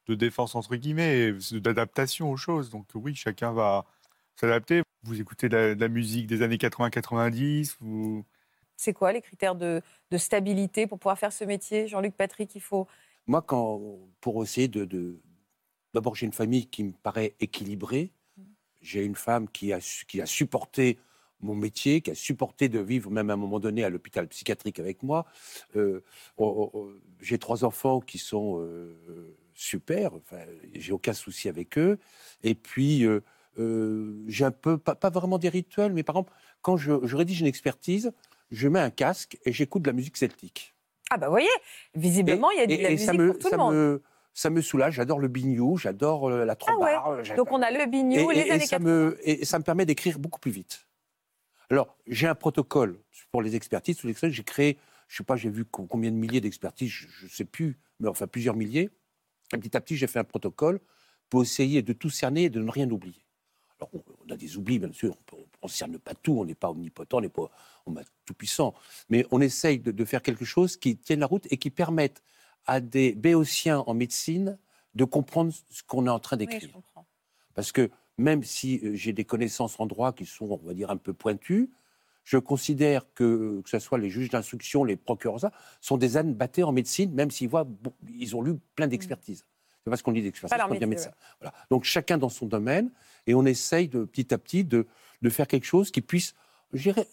de 0.07 0.15
défense 0.15 0.55
entre 0.55 0.75
guillemets, 0.75 1.33
d'adaptation 1.51 2.29
aux 2.31 2.37
choses. 2.37 2.69
Donc 2.69 2.85
oui, 2.93 3.15
chacun 3.15 3.51
va 3.51 3.85
s'adapter. 4.35 4.83
Vous 5.03 5.19
écoutez 5.19 5.49
de 5.49 5.75
la, 5.77 5.87
musique 5.87 6.27
des 6.27 6.41
années 6.41 6.57
80-90, 6.57 7.75
vous... 7.81 8.23
C'est 8.75 8.93
quoi 8.93 9.11
les 9.11 9.21
critères 9.21 9.55
de, 9.55 9.81
de, 10.11 10.17
stabilité 10.17 10.87
pour 10.87 10.97
pouvoir 10.97 11.17
faire 11.19 11.31
ce 11.31 11.43
métier 11.43 11.87
Jean-Luc 11.87 12.15
Patrick, 12.15 12.53
il 12.55 12.61
faut, 12.61 12.87
moi, 13.27 13.45
pour 14.21 14.43
essayer 14.43 14.67
de. 14.67 15.19
D'abord, 15.93 16.15
j'ai 16.15 16.25
une 16.25 16.33
famille 16.33 16.67
qui 16.67 16.83
me 16.83 16.91
paraît 16.91 17.35
équilibrée. 17.39 18.11
J'ai 18.81 19.03
une 19.03 19.15
femme 19.15 19.47
qui 19.47 19.71
a, 19.71 19.79
supporté 19.79 20.97
mon 21.39 21.55
métier, 21.55 22.01
qui 22.01 22.11
a 22.11 22.15
supporté 22.15 22.67
de 22.67 22.79
vivre 22.79 23.11
même 23.11 23.29
à 23.29 23.33
un 23.33 23.37
moment 23.37 23.59
donné 23.59 23.83
à 23.83 23.89
l'hôpital 23.89 24.27
psychiatrique 24.27 24.79
avec 24.79 25.03
moi. 25.03 25.25
Euh, 25.75 26.03
j'ai 27.21 27.37
trois 27.37 27.63
enfants 27.63 28.01
qui 28.01 28.17
sont 28.17 28.59
euh, 28.59 29.37
super, 29.53 30.13
enfin, 30.15 30.43
j'ai 30.73 30.91
aucun 30.91 31.13
souci 31.13 31.47
avec 31.47 31.77
eux. 31.77 31.99
Et 32.43 32.55
puis, 32.55 33.05
euh, 33.05 34.23
j'ai 34.27 34.45
un 34.45 34.51
peu, 34.51 34.77
pas, 34.77 35.09
vraiment 35.09 35.37
des 35.37 35.49
rituels, 35.49 35.93
mais 35.93 36.03
par 36.03 36.15
exemple, 36.15 36.33
quand 36.61 36.75
je 36.75 37.15
rédige 37.15 37.39
une 37.39 37.47
expertise, 37.47 38.11
je 38.51 38.67
mets 38.67 38.79
un 38.79 38.89
casque 38.89 39.37
et 39.45 39.51
j'écoute 39.51 39.83
de 39.83 39.89
la 39.89 39.93
musique 39.93 40.17
celtique. 40.17 40.73
Ah 41.09 41.17
bah 41.17 41.27
vous 41.27 41.33
voyez, 41.33 41.49
visiblement, 41.95 42.49
il 42.51 42.59
y 42.59 42.61
a 42.61 42.67
de 42.67 42.81
la 42.81 42.89
musique 42.91 43.25
pour 43.27 43.37
tout 43.39 43.49
le 43.51 43.57
monde. 43.57 44.01
ça 44.33 44.49
me 44.49 44.61
soulage. 44.61 44.95
J'adore 44.95 45.19
le 45.19 45.27
bignou, 45.27 45.77
j'adore 45.77 46.29
euh, 46.29 46.45
la 46.45 46.53
Ah 46.53 46.77
ouais. 46.79 46.93
trombarde. 46.95 47.35
Donc 47.35 47.51
on 47.51 47.61
a 47.61 47.71
le 47.71 47.85
bignou, 47.85 48.31
et, 48.31 48.35
les 48.45 48.51
années 48.51 48.65
ça 48.65 48.77
80. 48.77 48.89
me, 48.89 49.17
et 49.23 49.45
ça 49.45 49.59
me 49.59 49.63
permet 49.63 49.85
d'écrire 49.85 50.17
beaucoup 50.19 50.39
plus 50.39 50.51
vite. 50.51 50.87
Alors, 51.69 51.95
j'ai 52.07 52.27
un 52.27 52.35
protocole 52.35 52.99
pour 53.31 53.41
les 53.41 53.55
expertises. 53.55 53.97
Sous 53.97 54.07
l'extrait, 54.07 54.31
j'ai 54.31 54.43
créé, 54.43 54.77
je 55.07 55.17
sais 55.17 55.23
pas, 55.23 55.35
j'ai 55.35 55.49
vu 55.49 55.65
co- 55.65 55.85
combien 55.85 56.11
de 56.11 56.15
milliers 56.15 56.41
d'expertises, 56.41 56.89
je 56.91 57.25
ne 57.25 57.29
sais 57.29 57.45
plus, 57.45 57.79
mais 57.99 58.09
enfin 58.09 58.27
plusieurs 58.27 58.55
milliers. 58.55 58.89
Et 59.53 59.57
petit 59.57 59.75
à 59.75 59.81
petit, 59.81 59.95
j'ai 59.95 60.07
fait 60.07 60.19
un 60.19 60.23
protocole 60.23 60.79
pour 61.29 61.41
essayer 61.41 61.81
de 61.81 61.93
tout 61.93 62.09
cerner 62.09 62.43
et 62.45 62.49
de 62.49 62.59
ne 62.59 62.69
rien 62.69 62.89
oublier. 62.91 63.25
Alors, 63.79 63.91
on, 64.27 64.31
a 64.31 64.37
des 64.37 64.57
oublis, 64.57 64.79
bien 64.79 64.91
sûr, 64.91 65.15
on 65.61 65.67
ne 65.67 65.71
cerne 65.71 65.97
pas 65.97 66.13
tout, 66.13 66.33
on 66.39 66.45
n'est 66.45 66.55
pas 66.55 66.69
omnipotent, 66.69 67.17
on 67.17 67.21
n'est 67.21 67.29
pas 67.29 67.49
on 67.85 67.95
est 67.97 68.05
tout 68.25 68.33
puissant, 68.33 68.73
mais 69.09 69.25
on 69.31 69.41
essaye 69.41 69.79
de, 69.79 69.91
de 69.91 70.05
faire 70.05 70.21
quelque 70.21 70.45
chose 70.45 70.77
qui 70.77 70.95
tienne 70.97 71.19
la 71.19 71.25
route 71.25 71.47
et 71.51 71.57
qui 71.57 71.69
permette 71.69 72.23
à 72.65 72.79
des 72.79 73.13
béotiens 73.13 73.79
en 73.79 73.93
médecine 73.93 74.57
de 74.95 75.03
comprendre 75.03 75.51
ce 75.69 75.83
qu'on 75.83 76.05
est 76.07 76.09
en 76.09 76.19
train 76.19 76.37
d'écrire. 76.37 76.69
Parce 77.55 77.71
que 77.71 77.89
même 78.17 78.43
si 78.43 78.79
euh, 78.83 78.95
j'ai 78.95 79.13
des 79.13 79.25
connaissances 79.25 79.79
en 79.79 79.85
droit 79.85 80.13
qui 80.13 80.25
sont, 80.25 80.45
on 80.45 80.67
va 80.67 80.73
dire, 80.73 80.91
un 80.91 80.97
peu 80.97 81.13
pointues, 81.13 81.69
je 82.23 82.37
considère 82.37 83.05
que, 83.13 83.61
que 83.61 83.69
ce 83.69 83.79
soit 83.79 83.97
les 83.97 84.09
juges 84.09 84.29
d'instruction, 84.29 84.83
les 84.83 84.95
procureurs, 84.95 85.41
ça, 85.41 85.51
sont 85.81 85.97
des 85.97 86.15
ânes 86.15 86.33
battés 86.33 86.63
en 86.63 86.71
médecine, 86.71 87.11
même 87.13 87.31
s'ils 87.31 87.49
voient, 87.49 87.65
bon, 87.65 87.93
ils 88.07 88.35
ont 88.35 88.41
lu 88.41 88.55
plein 88.75 88.87
d'expertises. 88.87 89.45
C'est 89.83 89.89
parce 89.89 90.01
qu'on 90.01 90.11
lit 90.11 90.21
d'expertise 90.21 90.57
Pas 90.57 90.63
devient 90.63 90.73
métier, 90.73 90.87
médecin. 90.87 91.11
Voilà. 91.41 91.53
Donc 91.69 91.83
chacun 91.83 92.17
dans 92.17 92.29
son 92.29 92.45
domaine, 92.45 92.89
et 93.27 93.35
on 93.35 93.45
essaye 93.45 93.87
de, 93.89 94.05
petit 94.05 94.33
à 94.33 94.37
petit 94.37 94.63
de, 94.63 94.87
de 95.21 95.29
faire 95.29 95.47
quelque 95.47 95.65
chose 95.65 95.91
qui 95.91 96.01
puisse, 96.01 96.33
je 96.71 96.83
dirais, 96.83 97.07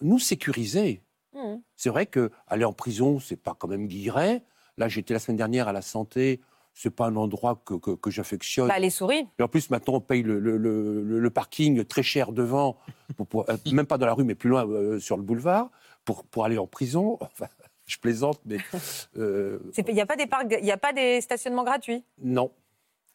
nous 0.00 0.18
sécuriser. 0.18 1.02
Mhm. 1.34 1.62
C'est 1.76 1.90
vrai 1.90 2.06
que 2.06 2.30
aller 2.48 2.64
en 2.64 2.72
prison, 2.72 3.20
c'est 3.20 3.36
pas 3.36 3.54
quand 3.58 3.68
même 3.68 3.86
guilleret. 3.86 4.42
Là, 4.76 4.88
j'étais 4.88 5.14
la 5.14 5.20
semaine 5.20 5.36
dernière 5.36 5.68
à 5.68 5.72
la 5.72 5.82
santé. 5.82 6.40
C'est 6.74 6.90
pas 6.90 7.06
un 7.06 7.16
endroit 7.16 7.60
que, 7.64 7.74
que, 7.74 7.90
que 7.92 8.10
j'affectionne. 8.10 8.68
Bah, 8.68 8.78
les 8.78 8.90
souris. 8.90 9.26
Et 9.38 9.42
en 9.42 9.48
plus, 9.48 9.70
maintenant, 9.70 9.94
on 9.94 10.00
paye 10.00 10.22
le, 10.22 10.38
le- 10.38 10.56
le- 10.56 11.02
le- 11.02 11.18
le 11.20 11.30
parking 11.30 11.84
très 11.84 12.02
cher 12.02 12.32
devant, 12.32 12.78
pour- 13.16 13.26
pour- 13.26 13.50
euh, 13.50 13.56
même 13.72 13.86
pas 13.86 13.98
dans 13.98 14.06
la 14.06 14.14
rue, 14.14 14.24
mais 14.24 14.34
plus 14.36 14.48
loin 14.48 14.66
euh, 14.68 14.98
sur 14.98 15.16
le 15.16 15.22
boulevard, 15.22 15.70
pour, 16.04 16.24
pour 16.24 16.44
aller 16.44 16.58
en 16.58 16.66
prison. 16.68 17.18
Enfin, 17.20 17.46
je 17.90 17.98
plaisante, 17.98 18.40
mais 18.44 18.58
euh, 19.16 19.58
Il 19.76 19.94
n'y 19.94 20.00
a 20.00 20.06
pas 20.06 20.16
des 20.16 20.26
parcs, 20.26 20.46
il 20.58 20.64
n'y 20.64 20.72
a 20.72 20.76
pas 20.76 20.92
des 20.92 21.20
stationnements 21.20 21.64
gratuits? 21.64 22.04
non, 22.22 22.52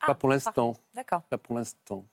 Ah, 0.01 0.08
pas 0.08 0.15
pour 0.15 0.29
l'instant. 0.29 0.75
D'accord. 0.94 1.22
Pas 1.29 1.38
pour 1.38 1.55
l'instant. 1.55 2.05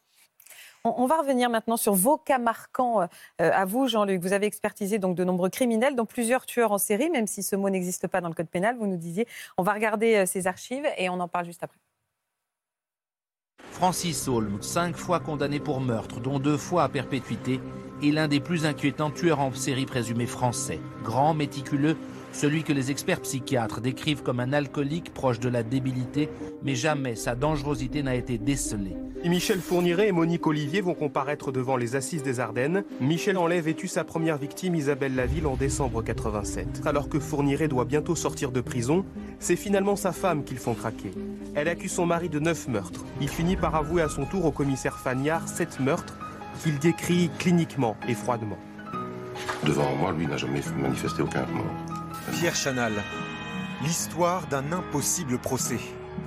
On, 0.84 0.94
on 0.98 1.06
va 1.06 1.18
revenir 1.18 1.48
maintenant 1.48 1.76
sur 1.76 1.94
vos 1.94 2.18
cas 2.18 2.38
marquants 2.38 3.02
euh, 3.02 3.06
à 3.38 3.64
vous, 3.64 3.86
Jean-Luc. 3.86 4.20
Vous 4.20 4.32
avez 4.32 4.46
expertisé 4.46 4.98
donc 4.98 5.16
de 5.16 5.22
nombreux 5.24 5.48
criminels, 5.48 5.94
dont 5.94 6.06
plusieurs 6.06 6.44
tueurs 6.46 6.72
en 6.72 6.78
série, 6.78 7.10
même 7.10 7.26
si 7.26 7.42
ce 7.42 7.54
mot 7.54 7.70
n'existe 7.70 8.08
pas 8.08 8.20
dans 8.20 8.28
le 8.28 8.34
code 8.34 8.48
pénal. 8.48 8.76
Vous 8.76 8.86
nous 8.86 8.96
disiez. 8.96 9.26
On 9.58 9.62
va 9.62 9.72
regarder 9.74 10.16
euh, 10.16 10.26
ces 10.26 10.46
archives 10.46 10.86
et 10.98 11.08
on 11.08 11.20
en 11.20 11.28
parle 11.28 11.44
juste 11.46 11.62
après. 11.62 11.78
Francis 13.70 14.28
Holm, 14.28 14.60
cinq 14.62 14.96
fois 14.96 15.18
condamné 15.18 15.58
pour 15.58 15.80
meurtre, 15.80 16.20
dont 16.20 16.38
deux 16.38 16.56
fois 16.56 16.84
à 16.84 16.88
perpétuité, 16.88 17.60
est 18.02 18.10
l'un 18.10 18.28
des 18.28 18.40
plus 18.40 18.66
inquiétants 18.66 19.10
tueurs 19.10 19.40
en 19.40 19.52
série 19.54 19.86
présumés 19.86 20.26
français. 20.26 20.80
Grand, 21.02 21.34
méticuleux, 21.34 21.96
celui 22.32 22.64
que 22.64 22.72
les 22.72 22.90
experts 22.90 23.20
psychiatres 23.20 23.80
décrivent 23.80 24.22
comme 24.22 24.40
un 24.40 24.52
alcoolique 24.52 25.12
proche 25.14 25.40
de 25.40 25.48
la 25.48 25.62
débilité, 25.62 26.28
mais 26.62 26.74
jamais 26.74 27.14
sa 27.14 27.34
dangerosité 27.34 28.02
n'a 28.02 28.14
été 28.14 28.38
décelée. 28.38 28.96
Michel 29.24 29.60
Fourniret 29.60 30.08
et 30.08 30.12
Monique 30.12 30.46
Olivier 30.46 30.80
vont 30.80 30.94
comparaître 30.94 31.52
devant 31.52 31.76
les 31.76 31.94
assises 31.94 32.24
des 32.24 32.40
Ardennes. 32.40 32.84
Michel 33.00 33.38
enlève 33.38 33.68
et 33.68 33.74
tue 33.74 33.86
sa 33.86 34.02
première 34.02 34.36
victime, 34.36 34.74
Isabelle 34.74 35.14
Laville, 35.14 35.46
en 35.46 35.54
décembre 35.54 36.02
87. 36.02 36.82
Alors 36.86 37.08
que 37.08 37.20
Fourniret 37.20 37.68
doit 37.68 37.84
bientôt 37.84 38.16
sortir 38.16 38.50
de 38.50 38.60
prison, 38.60 39.04
c'est 39.38 39.56
finalement 39.56 39.94
sa 39.94 40.12
femme 40.12 40.42
qu'ils 40.42 40.58
font 40.58 40.74
craquer. 40.74 41.12
Elle 41.54 41.68
accuse 41.68 41.92
son 41.92 42.06
mari 42.06 42.28
de 42.28 42.40
neuf 42.40 42.66
meurtres. 42.66 43.04
Il 43.20 43.28
finit 43.28 43.56
par 43.56 43.76
avouer 43.76 44.02
à 44.02 44.08
son 44.08 44.24
tour 44.24 44.44
au 44.44 44.50
commissaire 44.50 44.98
Fagnard 44.98 45.48
sept 45.48 45.78
meurtres 45.78 46.18
qu'il 46.62 46.78
décrit 46.78 47.30
cliniquement 47.38 47.96
et 48.08 48.14
froidement. 48.14 48.58
Devant 49.64 49.94
moi, 49.96 50.12
lui 50.12 50.26
n'a 50.26 50.36
jamais 50.36 50.60
manifesté 50.80 51.22
aucun 51.22 51.44
remords. 51.44 51.91
Pierre 52.30 52.54
Chanal. 52.54 53.02
L'histoire 53.82 54.46
d'un 54.46 54.72
impossible 54.72 55.38
procès. 55.38 55.80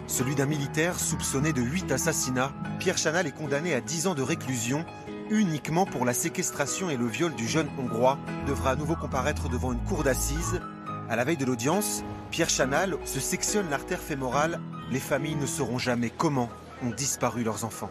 Celui 0.07 0.35
d'un 0.35 0.45
militaire 0.45 0.99
soupçonné 0.99 1.53
de 1.53 1.61
huit 1.61 1.89
assassinats. 1.91 2.51
Pierre 2.79 2.97
Chanal 2.97 3.27
est 3.27 3.31
condamné 3.31 3.73
à 3.73 3.81
10 3.81 4.07
ans 4.07 4.15
de 4.15 4.21
réclusion 4.21 4.85
uniquement 5.29 5.85
pour 5.85 6.05
la 6.05 6.13
séquestration 6.13 6.89
et 6.89 6.97
le 6.97 7.07
viol 7.07 7.33
du 7.33 7.47
jeune 7.47 7.69
Hongrois. 7.79 8.19
Devra 8.45 8.71
à 8.71 8.75
nouveau 8.75 8.95
comparaître 8.95 9.47
devant 9.47 9.71
une 9.71 9.83
cour 9.83 10.03
d'assises. 10.03 10.61
À 11.09 11.15
la 11.15 11.23
veille 11.23 11.37
de 11.37 11.45
l'audience, 11.45 12.03
Pierre 12.29 12.49
Chanal 12.49 12.97
se 13.05 13.21
sectionne 13.21 13.69
l'artère 13.69 14.01
fémorale. 14.01 14.59
Les 14.91 14.99
familles 14.99 15.35
ne 15.35 15.45
sauront 15.45 15.79
jamais 15.79 16.09
comment 16.09 16.49
ont 16.83 16.91
disparu 16.91 17.43
leurs 17.43 17.63
enfants. 17.63 17.89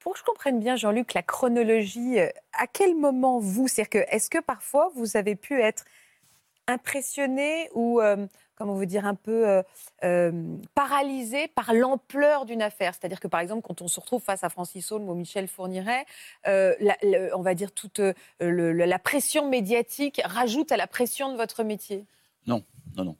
Pour 0.00 0.14
que 0.14 0.18
je 0.18 0.24
comprenne 0.24 0.60
bien, 0.60 0.76
Jean-Luc, 0.76 1.14
la 1.14 1.22
chronologie, 1.22 2.20
euh, 2.20 2.28
à 2.52 2.66
quel 2.66 2.94
moment 2.94 3.38
vous, 3.38 3.68
c'est-à-dire 3.68 3.90
que, 3.90 4.14
est-ce 4.14 4.28
que 4.28 4.38
parfois 4.38 4.90
vous 4.94 5.16
avez 5.16 5.34
pu 5.34 5.60
être 5.60 5.84
impressionné 6.66 7.68
ou, 7.74 8.00
euh, 8.00 8.26
comment 8.56 8.74
vous 8.74 8.84
dire, 8.86 9.04
un 9.06 9.14
peu 9.14 9.48
euh, 9.48 9.62
euh, 10.04 10.56
paralysé 10.74 11.48
par 11.48 11.74
l'ampleur 11.74 12.44
d'une 12.46 12.62
affaire 12.62 12.94
C'est-à-dire 12.94 13.20
que, 13.20 13.28
par 13.28 13.40
exemple, 13.40 13.62
quand 13.66 13.82
on 13.82 13.88
se 13.88 14.00
retrouve 14.00 14.22
face 14.22 14.44
à 14.44 14.48
Francis 14.48 14.90
Holm 14.92 15.08
ou 15.08 15.14
Michel 15.14 15.48
Fourniret, 15.48 16.06
euh, 16.46 16.74
la- 16.80 16.96
on 17.36 17.42
va 17.42 17.54
dire 17.54 17.72
toute 17.72 18.00
le- 18.40 18.72
la 18.72 18.98
pression 18.98 19.48
médiatique 19.48 20.20
rajoute 20.24 20.72
à 20.72 20.76
la 20.76 20.86
pression 20.86 21.30
de 21.32 21.36
votre 21.36 21.64
métier. 21.64 22.04
Non, 22.46 22.62
non, 22.96 23.04
non. 23.04 23.16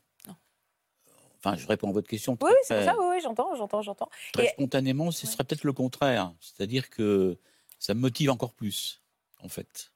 Enfin, 1.46 1.57
je 1.59 1.66
réponds 1.66 1.90
à 1.90 1.92
votre 1.92 2.09
question. 2.09 2.38
Oui, 2.40 2.52
c'est 2.62 2.85
ça, 2.87 2.94
oui, 2.98 3.04
oui, 3.11 3.20
j'entends, 3.22 3.54
j'entends, 3.54 3.83
j'entends. 3.83 4.09
Très 4.33 4.46
Et- 4.46 4.48
spontanément, 4.48 5.11
ce 5.11 5.26
serait 5.26 5.44
peut-être 5.44 5.64
le 5.64 5.74
contraire. 5.74 6.33
C'est-à-dire 6.40 6.88
que 6.88 7.37
ça 7.78 7.92
me 7.92 8.00
motive 8.00 8.30
encore 8.30 8.54
plus, 8.54 9.02
en 9.42 9.50
fait. 9.50 9.92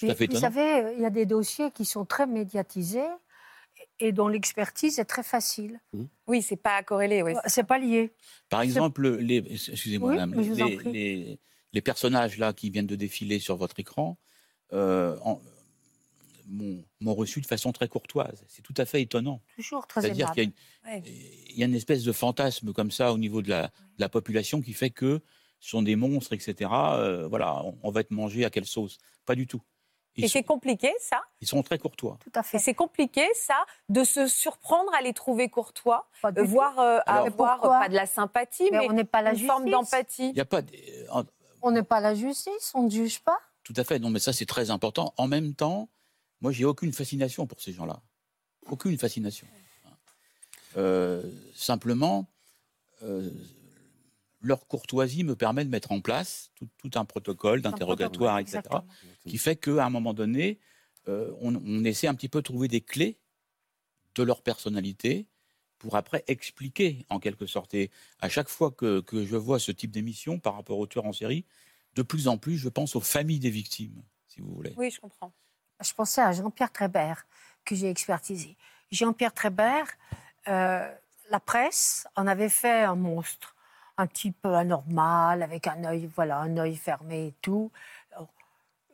Tout 0.00 0.06
à 0.06 0.14
Puis, 0.14 0.26
fait 0.26 0.32
vous 0.32 0.38
savez, 0.40 0.94
il 0.96 1.02
y 1.02 1.04
a 1.04 1.10
des 1.10 1.26
dossiers 1.26 1.70
qui 1.70 1.84
sont 1.84 2.04
très 2.04 2.26
médiatisés 2.26 3.08
et 3.98 4.12
dont 4.12 4.28
l'expertise 4.28 4.98
est 4.98 5.04
très 5.04 5.22
facile. 5.22 5.78
Oui, 6.26 6.42
c'est 6.42 6.56
pas 6.56 6.82
corrélé, 6.82 7.22
oui. 7.22 7.34
C'est 7.46 7.64
pas 7.64 7.78
lié. 7.78 8.12
Par 8.48 8.62
exemple, 8.62 9.08
les, 9.16 9.38
excusez-moi, 9.70 10.10
Oui, 10.10 10.14
madame, 10.16 10.40
les, 10.40 10.76
prie. 10.76 10.92
les- 10.92 11.38
les 11.72 11.80
personnages 11.80 12.36
là 12.38 12.52
qui 12.52 12.70
viennent 12.70 12.86
de 12.86 12.96
défiler 12.96 13.38
sur 13.38 13.56
votre 13.56 13.78
écran 13.78 14.18
euh, 14.72 15.16
en- 15.24 15.40
m'ont 16.48 16.84
m'ont 17.00 17.14
reçu 17.14 17.40
de 17.40 17.46
façon 17.46 17.72
très 17.72 17.88
courtoise. 17.88 18.44
C'est 18.48 18.62
tout 18.62 18.74
à 18.76 18.84
fait 18.84 19.02
étonnant. 19.02 19.40
Toujours 19.56 19.86
très 19.86 20.00
C'est-à-dire 20.02 20.32
aimable. 20.32 20.34
qu'il 20.34 20.44
y, 20.44 20.88
a 20.88 20.96
une- 20.96 21.04
il 21.50 21.58
y 21.58 21.62
a 21.62 21.66
une 21.66 21.74
espèce 21.74 22.02
de 22.04 22.12
fantasme 22.12 22.72
comme 22.72 22.90
ça 22.90 23.12
au 23.12 23.18
niveau 23.18 23.40
de 23.42 23.48
la, 23.50 23.66
de 23.68 24.00
la 24.00 24.08
population 24.08 24.60
qui 24.60 24.72
fait 24.72 24.90
que 24.90 25.20
ce 25.60 25.70
sont 25.70 25.82
des 25.82 25.94
monstres, 25.96 26.32
etc. 26.32 26.70
Euh, 26.98 27.28
voilà, 27.28 27.62
on, 27.64 27.78
on 27.82 27.90
va 27.90 28.00
être 28.00 28.10
mangé 28.10 28.44
à 28.44 28.50
quelle 28.50 28.64
sauce? 28.66 28.98
Pas 29.26 29.34
du 29.34 29.46
tout. 29.46 29.60
Ils, 30.20 30.24
Et 30.24 30.28
sont, 30.28 30.32
c'est 30.32 30.42
compliqué, 30.44 30.92
ça 31.00 31.22
ils 31.40 31.46
sont 31.48 31.62
très 31.62 31.78
courtois. 31.78 32.18
Tout 32.22 32.32
à 32.34 32.40
Et 32.40 32.44
fait. 32.44 32.58
c'est 32.58 32.74
compliqué, 32.74 33.26
ça, 33.34 33.64
de 33.88 34.04
se 34.04 34.26
surprendre 34.26 34.92
à 34.94 35.00
les 35.02 35.12
trouver 35.12 35.48
courtois, 35.48 36.08
Pas 36.22 36.30
du 36.32 36.40
euh, 36.40 36.44
voire 36.44 36.78
euh, 36.78 36.98
à 37.06 37.20
avoir 37.24 37.60
pas 37.60 37.88
de 37.88 37.94
la 37.94 38.06
sympathie, 38.06 38.68
Mais 38.72 38.78
mais, 38.80 38.88
on 38.88 38.92
n'est 38.92 39.04
pas 39.04 39.22
la 39.22 39.32
une 39.34 39.46
forme 39.46 39.64
justice. 39.66 39.72
d'empathie. 39.90 40.28
Il 40.28 40.34
n'y 40.34 40.40
a 40.40 40.44
pas. 40.44 40.62
de- 40.62 40.72
en- 41.10 41.24
On 41.62 41.70
n'est 41.72 41.82
pas 41.82 42.00
la 42.00 42.14
justice, 42.14 42.72
on 42.74 42.82
ne 42.84 42.90
juge 42.90 43.20
pas. 43.20 43.38
Tout 43.64 43.74
à 43.76 43.84
fait. 43.84 43.98
Non, 43.98 44.10
mais 44.10 44.18
ça, 44.20 44.32
c'est 44.32 44.46
très 44.46 44.70
important. 44.70 45.12
En 45.16 45.26
même 45.28 45.54
temps, 45.54 45.88
moi, 46.40 46.52
j'ai 46.52 46.64
aucune 46.64 46.92
fascination 46.92 47.46
pour 47.46 47.60
ces 47.60 47.72
gens-là. 47.72 48.00
Aucune 48.70 48.96
fascination. 48.98 49.46
Euh, 50.76 51.22
simplement, 51.54 52.26
euh, 53.02 53.28
leur 54.40 54.66
courtoisie 54.66 55.24
me 55.24 55.36
permet 55.36 55.64
de 55.64 55.70
mettre 55.70 55.92
en 55.92 56.00
place 56.00 56.50
tout, 56.54 56.68
tout 56.78 56.98
un 56.98 57.04
protocole 57.04 57.60
d'interrogatoire, 57.62 58.38
etc., 58.38 58.58
Exactement. 58.58 58.86
qui 59.26 59.38
fait 59.38 59.56
qu'à 59.56 59.84
un 59.84 59.90
moment 59.90 60.14
donné, 60.14 60.58
euh, 61.08 61.32
on, 61.40 61.54
on 61.56 61.84
essaie 61.84 62.06
un 62.06 62.14
petit 62.14 62.28
peu 62.28 62.38
de 62.38 62.44
trouver 62.44 62.68
des 62.68 62.80
clés 62.80 63.18
de 64.14 64.22
leur 64.22 64.42
personnalité 64.42 65.26
pour 65.78 65.96
après 65.96 66.24
expliquer, 66.28 67.06
en 67.08 67.18
quelque 67.18 67.46
sorte. 67.46 67.74
Et 67.74 67.90
à 68.20 68.28
chaque 68.28 68.48
fois 68.48 68.70
que, 68.70 69.00
que 69.00 69.24
je 69.24 69.36
vois 69.36 69.58
ce 69.58 69.72
type 69.72 69.90
d'émission 69.90 70.38
par 70.38 70.54
rapport 70.54 70.78
aux 70.78 70.86
tueurs 70.86 71.06
en 71.06 71.12
série, 71.12 71.46
de 71.94 72.02
plus 72.02 72.28
en 72.28 72.38
plus, 72.38 72.56
je 72.56 72.68
pense 72.68 72.94
aux 72.96 73.00
familles 73.00 73.40
des 73.40 73.50
victimes, 73.50 74.02
si 74.28 74.40
vous 74.40 74.52
voulez. 74.54 74.74
Oui, 74.76 74.90
je 74.90 75.00
comprends. 75.00 75.32
Je 75.82 75.92
pensais 75.94 76.20
à 76.20 76.32
Jean-Pierre 76.32 76.70
Trébert, 76.70 77.26
que 77.64 77.74
j'ai 77.74 77.88
expertisé. 77.88 78.56
Jean-Pierre 78.92 79.32
Trébert, 79.32 79.86
euh, 80.48 80.94
la 81.30 81.40
presse 81.40 82.06
en 82.14 82.26
avait 82.26 82.50
fait 82.50 82.82
un 82.82 82.96
monstre, 82.96 83.56
un 84.00 84.06
type 84.06 84.46
anormal, 84.46 85.42
avec 85.42 85.66
un 85.66 85.84
œil, 85.84 86.08
voilà, 86.14 86.38
un 86.38 86.56
œil 86.56 86.76
fermé 86.76 87.26
et 87.28 87.34
tout. 87.42 87.70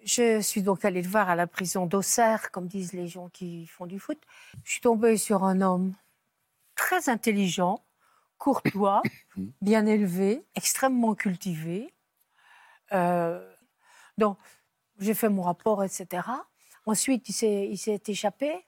Je 0.04 0.40
suis 0.40 0.62
donc 0.62 0.84
allée 0.84 1.02
le 1.02 1.08
voir 1.08 1.28
à 1.28 1.34
la 1.34 1.46
prison 1.46 1.86
d'Auxerre, 1.86 2.50
comme 2.50 2.66
disent 2.68 2.92
les 2.92 3.08
gens 3.08 3.28
qui 3.28 3.66
font 3.66 3.86
du 3.86 3.98
foot. 3.98 4.18
Je 4.64 4.72
suis 4.72 4.80
tombée 4.80 5.16
sur 5.16 5.44
un 5.44 5.60
homme 5.60 5.94
très 6.76 7.08
intelligent, 7.08 7.84
courtois, 8.38 9.02
bien 9.62 9.86
élevé, 9.86 10.44
extrêmement 10.54 11.14
cultivé. 11.14 11.92
Euh, 12.92 13.52
donc, 14.18 14.38
j'ai 14.98 15.14
fait 15.14 15.28
mon 15.28 15.42
rapport, 15.42 15.82
etc. 15.82 16.28
Ensuite, 16.86 17.28
il 17.28 17.32
s'est, 17.32 17.68
il 17.68 17.76
s'est 17.76 18.02
échappé 18.06 18.64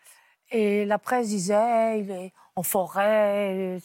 Et 0.51 0.85
la 0.85 0.99
presse 0.99 1.29
disait, 1.29 2.01
il 2.01 2.11
est 2.11 2.33
en 2.57 2.63
forêt. 2.63 3.79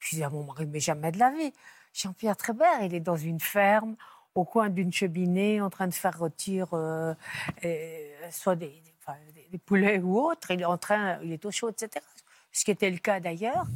Je 0.00 0.10
disais 0.10 0.24
à 0.24 0.30
mon 0.30 0.44
mari, 0.44 0.66
mais 0.66 0.80
jamais 0.80 1.12
de 1.12 1.18
la 1.18 1.30
vie. 1.30 1.52
Jean-Pierre 1.92 2.36
Trébert, 2.36 2.82
il 2.82 2.94
est 2.94 3.00
dans 3.00 3.16
une 3.16 3.40
ferme, 3.40 3.96
au 4.34 4.44
coin 4.44 4.68
d'une 4.68 4.92
cheminée, 4.92 5.60
en 5.60 5.70
train 5.70 5.86
de 5.88 5.94
faire 5.94 6.18
rôtir 6.18 6.68
euh, 6.72 7.14
et, 7.62 8.12
soit 8.30 8.56
des, 8.56 8.82
poulets 9.66 9.98
ou 9.98 10.18
autre. 10.18 10.50
Il 10.50 10.60
est 10.62 10.64
en 10.64 10.78
train, 10.78 11.20
il 11.22 11.32
est 11.32 11.44
au 11.44 11.50
chaud, 11.50 11.68
etc. 11.68 12.04
Ce 12.52 12.64
qui 12.64 12.70
était 12.70 12.90
le 12.90 12.98
cas 12.98 13.20
d'ailleurs. 13.20 13.66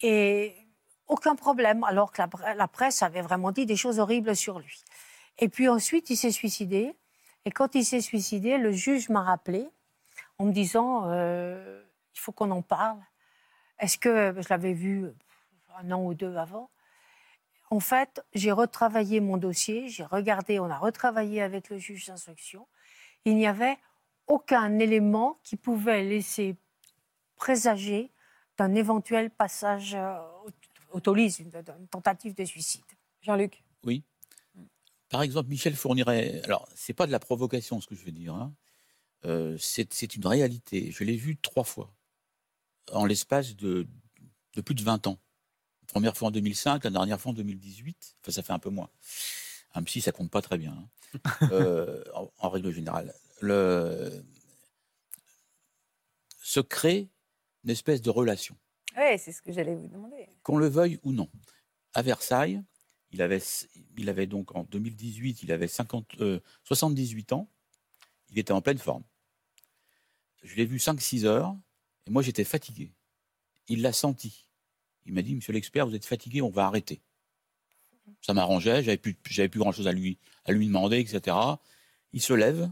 Et 0.00 0.54
aucun 1.06 1.36
problème, 1.36 1.84
alors 1.84 2.12
que 2.12 2.22
la 2.56 2.68
presse 2.68 3.02
avait 3.02 3.22
vraiment 3.22 3.52
dit 3.52 3.66
des 3.66 3.76
choses 3.76 3.98
horribles 3.98 4.34
sur 4.34 4.58
lui. 4.58 4.82
Et 5.38 5.48
puis 5.48 5.68
ensuite, 5.68 6.10
il 6.10 6.16
s'est 6.16 6.30
suicidé. 6.30 6.94
Et 7.44 7.50
quand 7.50 7.74
il 7.74 7.84
s'est 7.84 8.00
suicidé, 8.00 8.58
le 8.58 8.72
juge 8.72 9.08
m'a 9.08 9.22
rappelé 9.22 9.68
en 10.38 10.46
me 10.46 10.52
disant 10.52 11.04
euh, 11.06 11.82
il 12.14 12.20
faut 12.20 12.32
qu'on 12.32 12.50
en 12.50 12.62
parle. 12.62 12.98
Est-ce 13.78 13.98
que 13.98 14.34
je 14.40 14.48
l'avais 14.48 14.72
vu 14.72 15.06
un 15.76 15.90
an 15.92 16.02
ou 16.04 16.14
deux 16.14 16.36
avant 16.36 16.70
En 17.70 17.80
fait, 17.80 18.24
j'ai 18.34 18.52
retravaillé 18.52 19.20
mon 19.20 19.36
dossier, 19.36 19.88
j'ai 19.88 20.04
regardé, 20.04 20.58
on 20.60 20.70
a 20.70 20.78
retravaillé 20.78 21.42
avec 21.42 21.70
le 21.70 21.78
juge 21.78 22.06
d'instruction. 22.06 22.66
Il 23.24 23.36
n'y 23.36 23.46
avait 23.46 23.76
aucun 24.26 24.78
élément 24.78 25.38
qui 25.42 25.56
pouvait 25.56 26.02
laisser 26.04 26.56
présager 27.36 28.10
d'un 28.56 28.74
éventuel 28.74 29.30
passage 29.30 29.94
euh, 29.94 30.16
au- 30.46 30.96
autolise, 30.96 31.40
une, 31.40 31.50
une 31.78 31.88
tentative 31.88 32.34
de 32.34 32.44
suicide. 32.44 32.84
Jean-Luc 33.22 33.64
Oui. 33.84 34.04
Par 35.08 35.22
exemple, 35.22 35.48
Michel 35.48 35.74
fournirait. 35.74 36.40
Alors, 36.44 36.68
c'est 36.74 36.92
pas 36.94 37.06
de 37.06 37.12
la 37.12 37.18
provocation 37.18 37.80
ce 37.80 37.86
que 37.86 37.94
je 37.94 38.04
veux 38.04 38.12
dire. 38.12 38.34
hein. 38.34 38.52
Euh, 39.24 39.56
c'est 39.58 40.14
une 40.16 40.26
réalité. 40.26 40.90
Je 40.90 41.02
l'ai 41.04 41.16
vu 41.16 41.36
trois 41.36 41.64
fois 41.64 41.90
en 42.92 43.04
l'espace 43.06 43.56
de, 43.56 43.86
de 44.54 44.60
plus 44.60 44.74
de 44.74 44.82
20 44.82 45.06
ans. 45.06 45.18
La 45.82 45.86
première 45.88 46.16
fois 46.16 46.28
en 46.28 46.30
2005, 46.30 46.84
la 46.84 46.90
dernière 46.90 47.20
fois 47.20 47.30
en 47.30 47.34
2018. 47.34 48.16
Enfin, 48.22 48.32
ça 48.32 48.42
fait 48.42 48.52
un 48.52 48.58
peu 48.58 48.70
moins. 48.70 48.90
Un 49.74 49.82
psy, 49.84 50.00
ça 50.00 50.12
compte 50.12 50.30
pas 50.30 50.42
très 50.42 50.58
bien. 50.58 50.72
hein. 50.72 50.88
Euh, 51.52 52.02
en, 52.14 52.28
en 52.38 52.48
règle 52.50 52.72
générale. 52.72 53.14
Le... 53.40 54.24
Se 56.42 56.60
crée 56.60 57.08
une 57.64 57.70
espèce 57.70 58.02
de 58.02 58.10
relation 58.10 58.56
Oui, 58.96 59.18
c'est 59.18 59.32
ce 59.32 59.40
que 59.40 59.52
j'allais 59.52 59.74
vous 59.74 59.88
demander. 59.88 60.28
qu'on 60.42 60.58
le 60.58 60.68
veuille 60.68 60.98
ou 61.02 61.12
non. 61.12 61.28
À 61.94 62.02
Versailles, 62.02 62.62
il 63.12 63.22
avait, 63.22 63.40
il 63.96 64.08
avait 64.08 64.26
donc 64.26 64.54
en 64.56 64.64
2018, 64.64 65.42
il 65.44 65.52
avait 65.52 65.68
50, 65.68 66.20
euh, 66.20 66.40
78 66.64 67.32
ans. 67.32 67.48
Il 68.30 68.38
était 68.38 68.52
en 68.52 68.60
pleine 68.60 68.78
forme. 68.78 69.04
Je 70.42 70.56
l'ai 70.56 70.66
vu 70.66 70.78
5-6 70.78 71.24
heures 71.24 71.56
et 72.06 72.10
moi 72.10 72.22
j'étais 72.22 72.44
fatigué. 72.44 72.92
Il 73.68 73.82
l'a 73.82 73.92
senti. 73.92 74.46
Il 75.06 75.12
m'a 75.14 75.22
dit, 75.22 75.34
Monsieur 75.34 75.52
l'expert, 75.52 75.86
vous 75.86 75.94
êtes 75.94 76.04
fatigué, 76.06 76.40
on 76.42 76.50
va 76.50 76.66
arrêter. 76.66 77.00
Ça 78.20 78.34
m'arrangeait, 78.34 78.82
j'avais 78.82 78.96
plus, 78.96 79.16
j'avais 79.28 79.48
plus 79.48 79.60
grand 79.60 79.72
chose 79.72 79.86
à 79.86 79.92
lui, 79.92 80.18
à 80.44 80.52
lui 80.52 80.66
demander, 80.66 80.98
etc. 80.98 81.36
Il 82.12 82.22
se 82.22 82.32
lève 82.32 82.70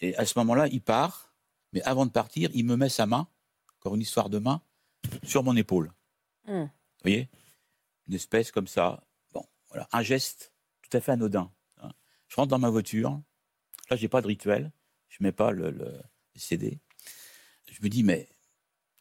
et 0.00 0.14
à 0.16 0.24
ce 0.24 0.38
moment-là, 0.38 0.68
il 0.68 0.80
part. 0.80 1.34
Mais 1.72 1.82
avant 1.82 2.04
de 2.06 2.10
partir, 2.10 2.50
il 2.54 2.64
me 2.64 2.76
met 2.76 2.88
sa 2.88 3.06
main, 3.06 3.28
encore 3.78 3.94
une 3.94 4.00
histoire 4.00 4.28
de 4.28 4.38
main, 4.38 4.60
sur 5.22 5.42
mon 5.44 5.54
épaule. 5.56 5.92
Hmm. 6.46 6.64
Vous 6.64 6.70
voyez? 7.02 7.28
Une 8.08 8.14
espèce 8.14 8.50
comme 8.50 8.66
ça. 8.66 9.04
Bon, 9.32 9.44
voilà, 9.68 9.88
un 9.92 10.02
geste 10.02 10.52
tout 10.82 10.96
à 10.96 11.00
fait 11.00 11.12
anodin. 11.12 11.50
hein. 11.78 11.92
Je 12.28 12.36
rentre 12.36 12.48
dans 12.48 12.58
ma 12.58 12.70
voiture. 12.70 13.20
Là, 13.88 13.96
j'ai 13.96 14.08
pas 14.08 14.20
de 14.20 14.26
rituel. 14.26 14.72
Je 15.08 15.22
mets 15.22 15.32
pas 15.32 15.52
le 15.52 16.02
CD. 16.34 16.78
Je 17.70 17.80
me 17.82 17.88
dis, 17.88 18.02
mais 18.02 18.28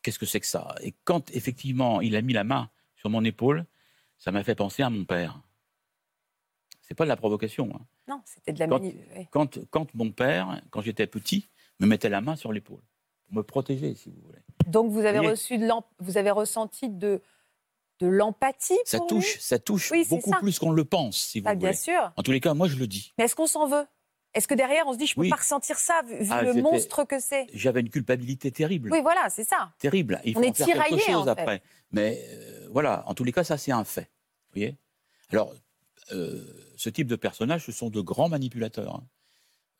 qu'est-ce 0.01 0.19
que 0.19 0.25
c'est 0.25 0.39
que 0.39 0.45
ça? 0.47 0.75
Et 0.81 0.93
quand 1.03 1.29
effectivement 1.31 2.01
il 2.01 2.15
a 2.15 2.21
mis 2.21 2.33
la 2.33 2.43
main 2.43 2.69
sur 2.95 3.09
mon 3.09 3.23
épaule, 3.23 3.65
ça 4.17 4.31
m'a 4.31 4.43
fait 4.43 4.55
penser 4.55 4.83
à 4.83 4.89
mon 4.89 5.05
père. 5.05 5.41
C'est 6.81 6.95
pas 6.95 7.03
de 7.03 7.09
la 7.09 7.17
provocation. 7.17 7.69
hein. 7.75 7.85
Non, 8.07 8.21
c'était 8.25 8.51
de 8.53 8.59
la 8.59 8.67
Quand-. 8.67 8.81
Quand, 9.31 9.59
quand 9.69 9.93
mon 9.93 10.11
père, 10.11 10.61
quand 10.71 10.81
j'étais 10.81 11.05
petit, 11.07 11.47
me 11.79 11.85
mettait 11.85 12.09
la 12.09 12.19
main 12.21 12.35
sur 12.35 12.51
l'épaule 12.51 12.81
pour 13.27 13.35
me 13.35 13.43
protéger, 13.43 13.93
si 13.95 14.09
vous 14.09 14.19
voulez. 14.21 14.39
Donc 14.65 14.91
vous 14.91 15.05
avez 15.05 15.19
reçu 15.19 15.57
de 15.57 15.67
vous 15.99 16.17
avez 16.17 16.31
ressenti 16.31 16.89
de 16.89 17.21
de 17.99 18.07
l'empathie 18.07 18.77
Ça 18.85 18.97
pour 18.97 19.07
touche, 19.07 19.39
ça 19.39 19.59
touche 19.59 19.91
Oui, 19.91 20.05
beaucoup 20.09 20.29
ça. 20.31 20.37
plus 20.39 20.57
qu'on 20.57 20.71
le 20.71 20.85
pense, 20.85 21.17
si 21.17 21.41
vous 21.41 21.47
Ah, 21.49 21.53
bien 21.55 21.69
voulez. 21.69 21.77
sûr. 21.77 22.13
En 22.15 22.23
tous 22.23 22.31
les 22.31 22.39
cas, 22.39 22.53
moi, 22.53 22.69
je 22.69 22.77
le 22.77 22.87
dis. 22.87 23.13
Mais 23.17 23.25
est-ce 23.25 23.35
qu'on 23.35 23.45
s'en 23.45 23.67
veut? 23.67 23.85
Est-ce 24.33 24.47
que 24.47 24.53
derrière 24.53 24.85
on 24.87 24.93
se 24.93 24.97
dit 24.97 25.07
je 25.07 25.15
peux 25.15 25.21
Oui. 25.21 25.29
pas 25.29 25.37
ressentir 25.37 25.77
ça 25.79 26.01
vu, 26.07 26.15
Ah, 26.29 26.43
le 26.43 26.53
monstre 26.53 27.03
que 27.03 27.19
c'est? 27.19 27.47
J'avais 27.53 27.81
une 27.81 27.89
culpabilité 27.89 28.51
terrible. 28.51 28.89
Oui, 28.91 29.01
voilà, 29.01 29.29
c'est 29.29 29.43
ça. 29.43 29.71
Terrible. 29.79 30.21
Il 30.23 30.37
On 30.37 30.41
faut 30.41 30.45
est 30.45 30.49
en 30.49 30.53
faire 30.53 30.65
quelque 30.67 30.83
tiraillé, 30.85 30.99
chose 31.01 31.27
en 31.27 31.35
fait. 31.35 31.41
après. 31.41 31.61
Mais 31.91 32.23
euh, 32.29 32.67
voilà, 32.71 33.03
en 33.07 33.13
tous 33.15 33.23
les 33.23 33.31
cas, 33.31 33.43
ça, 33.43 33.57
c'est 33.57 33.71
un 33.71 33.83
fait. 33.83 34.09
Vous 34.51 34.59
voyez? 34.59 34.77
Alors, 35.31 35.53
euh, 36.11 36.43
ce 36.75 36.89
type 36.89 37.07
de 37.07 37.15
personnages, 37.15 37.65
ce 37.65 37.71
sont 37.71 37.89
de 37.89 38.01
grands 38.01 38.29
manipulateurs. 38.29 38.95
hein. 38.95 39.03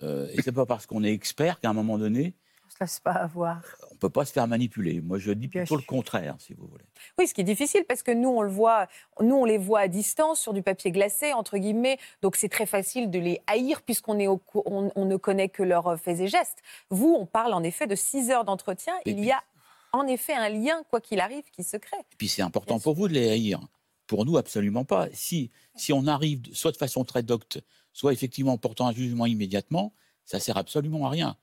Euh, 0.01 0.27
et 0.33 0.41
c'est 0.41 0.51
pas 0.51 0.65
parce 0.65 0.85
qu'on 0.87 1.03
est 1.03 1.11
expert 1.13 1.59
qu'à 1.59 1.69
un 1.69 1.73
moment 1.73 1.97
donné, 1.97 2.33
On 2.69 2.71
se 2.71 2.77
laisse 2.81 2.99
pas 2.99 3.11
avoir. 3.13 3.61
on 3.91 3.95
peut 3.95 4.09
pas 4.09 4.25
se 4.25 4.31
faire 4.31 4.47
manipuler. 4.47 5.01
Moi, 5.01 5.17
je 5.17 5.31
dis 5.31 5.47
Bien 5.47 5.61
plutôt 5.63 5.75
le 5.75 5.81
contraire, 5.81 6.35
si 6.39 6.53
vous 6.53 6.67
voulez. 6.67 6.83
Oui, 7.17 7.27
ce 7.27 7.33
qui 7.33 7.41
est 7.41 7.45
difficile 7.45 7.83
parce 7.87 8.03
que 8.03 8.11
nous 8.11 8.29
on 8.29 8.41
le 8.43 8.49
voit, 8.51 8.87
nous 9.21 9.35
on 9.35 9.45
les 9.45 9.57
voit 9.57 9.79
à 9.81 9.87
distance 9.87 10.39
sur 10.39 10.53
du 10.53 10.61
papier 10.61 10.91
glacé 10.91 11.33
entre 11.33 11.57
guillemets, 11.57 11.97
donc 12.21 12.35
c'est 12.35 12.49
très 12.49 12.65
facile 12.67 13.09
de 13.09 13.17
les 13.19 13.41
haïr 13.47 13.81
puisqu'on 13.81 14.19
est 14.19 14.27
au 14.27 14.41
on, 14.65 14.91
on 14.95 15.05
ne 15.05 15.17
connaît 15.17 15.49
que 15.49 15.63
leurs 15.63 15.99
faits 15.99 16.19
et 16.19 16.27
gestes. 16.27 16.59
Vous, 16.89 17.15
on 17.19 17.25
parle 17.25 17.53
en 17.53 17.63
effet 17.63 17.87
de 17.87 17.95
six 17.95 18.29
heures 18.29 18.45
d'entretien. 18.45 18.93
Et 19.05 19.11
Il 19.11 19.15
puis- 19.15 19.25
y 19.25 19.31
a 19.31 19.41
en 19.91 20.05
effet 20.05 20.33
un 20.33 20.49
lien 20.49 20.83
quoi 20.91 21.01
qu'il 21.01 21.19
arrive 21.19 21.45
qui 21.51 21.63
se 21.63 21.75
crée. 21.77 21.97
Et 21.97 22.15
puis, 22.17 22.27
c'est 22.27 22.43
important 22.43 22.75
Bien 22.75 22.83
pour 22.83 22.93
vous 22.93 23.07
de 23.07 23.13
les 23.13 23.29
haïr. 23.29 23.59
Pour 24.05 24.25
nous, 24.25 24.37
absolument 24.37 24.85
pas. 24.85 25.07
Si, 25.13 25.49
si 25.75 25.93
on 25.93 26.05
arrive 26.05 26.41
soit 26.53 26.71
de 26.71 26.77
façon 26.77 27.03
très 27.03 27.23
docte, 27.23 27.59
soit 27.93 28.13
effectivement 28.13 28.53
en 28.53 28.57
portant 28.57 28.87
un 28.87 28.91
jugement 28.93 29.25
immédiatement, 29.25 29.93
ça 30.25 30.39
sert 30.39 30.57
absolument 30.57 31.07
à 31.07 31.09
rien. 31.09 31.35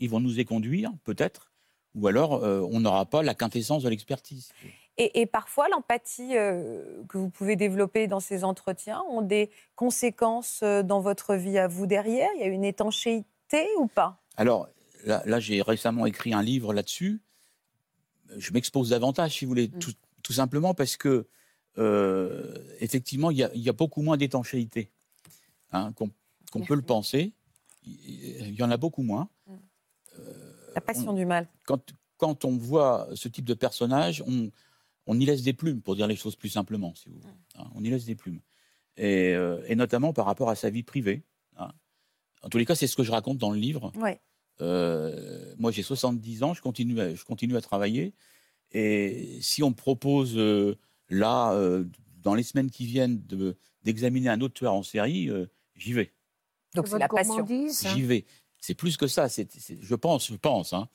Ils 0.00 0.10
vont 0.10 0.20
nous 0.20 0.40
éconduire, 0.40 0.90
peut-être, 1.04 1.52
ou 1.94 2.06
alors 2.08 2.44
euh, 2.44 2.60
on 2.70 2.80
n'aura 2.80 3.06
pas 3.06 3.22
la 3.22 3.34
quintessence 3.34 3.82
de 3.82 3.88
l'expertise. 3.88 4.52
Et, 4.96 5.20
et 5.20 5.26
parfois, 5.26 5.68
l'empathie 5.68 6.36
euh, 6.36 7.02
que 7.08 7.18
vous 7.18 7.28
pouvez 7.28 7.56
développer 7.56 8.06
dans 8.06 8.20
ces 8.20 8.44
entretiens 8.44 9.02
ont 9.08 9.22
des 9.22 9.50
conséquences 9.74 10.60
euh, 10.62 10.82
dans 10.82 11.00
votre 11.00 11.34
vie 11.34 11.58
à 11.58 11.66
vous 11.66 11.86
derrière? 11.86 12.28
Il 12.36 12.40
y 12.40 12.44
a 12.44 12.46
une 12.46 12.64
étanchéité 12.64 13.66
ou 13.78 13.86
pas? 13.86 14.22
Alors, 14.36 14.68
là, 15.04 15.22
là, 15.26 15.40
j'ai 15.40 15.62
récemment 15.62 16.06
écrit 16.06 16.32
un 16.32 16.42
livre 16.42 16.72
là-dessus. 16.72 17.20
Je 18.36 18.52
m'expose 18.52 18.90
davantage, 18.90 19.38
si 19.38 19.44
vous 19.44 19.50
voulez, 19.50 19.68
tout, 19.68 19.92
tout 20.22 20.32
simplement 20.32 20.74
parce 20.74 20.96
que, 20.96 21.26
euh, 21.78 22.54
effectivement, 22.80 23.30
il 23.30 23.38
y, 23.38 23.44
a, 23.44 23.50
y 23.54 23.70
beaucoup 23.70 24.02
moins 24.02 24.16
d'étanchéité 24.16 24.90
hein, 25.72 25.92
qu'on 25.92 26.60
peut 26.60 26.74
le 26.74 26.82
penser. 26.82 27.32
Il 27.84 28.48
il 28.48 28.54
y 28.54 28.62
en 28.62 28.70
a 28.70 28.76
beaucoup 28.76 29.02
moins. 29.02 29.28
La 30.74 30.80
passion 30.80 31.12
du 31.12 31.24
mal. 31.26 31.48
Quand, 31.64 31.92
quand 32.16 32.44
on 32.44 32.56
voit 32.56 33.08
ce 33.14 33.28
type 33.28 33.44
de 33.44 33.54
personnage, 33.54 34.22
on, 34.26 34.50
on 35.06 35.18
y 35.20 35.24
laisse 35.24 35.42
des 35.42 35.52
plumes, 35.52 35.80
pour 35.80 35.94
dire 35.96 36.06
les 36.06 36.16
choses 36.16 36.36
plus 36.36 36.48
simplement, 36.48 36.94
si 36.94 37.08
vous 37.08 37.16
voulez. 37.20 37.32
hein. 37.58 37.64
on 37.74 37.82
y 37.84 37.90
laisse 37.90 38.04
des 38.06 38.14
plumes. 38.16 38.40
Et, 38.96 39.34
euh, 39.34 39.60
et 39.66 39.74
notamment 39.76 40.12
par 40.12 40.26
rapport 40.26 40.48
à 40.50 40.54
sa 40.54 40.70
vie 40.70 40.82
privée. 40.82 41.22
hein. 41.56 41.70
En 42.42 42.48
tous 42.48 42.58
les 42.58 42.66
cas, 42.66 42.74
c'est 42.74 42.86
ce 42.86 42.96
que 42.96 43.02
je 43.02 43.10
raconte 43.12 43.38
dans 43.38 43.50
le 43.50 43.58
livre. 43.58 43.90
Ouais. 43.96 44.20
Euh, 44.60 45.54
moi, 45.58 45.70
j'ai 45.72 45.82
70 45.82 46.42
ans, 46.42 46.54
je 46.54 46.62
continue, 46.62 47.00
à, 47.00 47.14
je 47.14 47.24
continue 47.24 47.56
à 47.56 47.60
travailler. 47.60 48.14
Et 48.72 49.38
si 49.40 49.62
on 49.62 49.70
me 49.70 49.74
propose 49.74 50.36
euh, 50.36 50.76
là, 51.08 51.52
euh, 51.54 51.84
dans 52.22 52.34
les 52.34 52.42
semaines 52.42 52.70
qui 52.70 52.86
viennent, 52.86 53.22
de- 53.26 53.56
d'examiner 53.84 54.28
un 54.28 54.40
autre 54.40 54.54
tueur 54.54 54.74
en 54.74 54.82
série, 54.82 55.28
euh, 55.28 55.46
j'y 55.76 55.92
vais. 55.92 56.12
Donc 56.74 56.88
c'est 56.88 56.98
la 56.98 57.08
passion. 57.08 57.44
hein. 57.86 57.94
J'y 57.94 58.02
vais. 58.02 58.24
C'est 58.66 58.74
plus 58.74 58.96
que 58.96 59.06
ça. 59.06 59.28
c'est 59.28 59.50
c'est- 59.52 59.78
je 59.82 59.94
pense, 59.94 60.28
je 60.28 60.36
pense. 60.36 60.72
hein. 60.72 60.88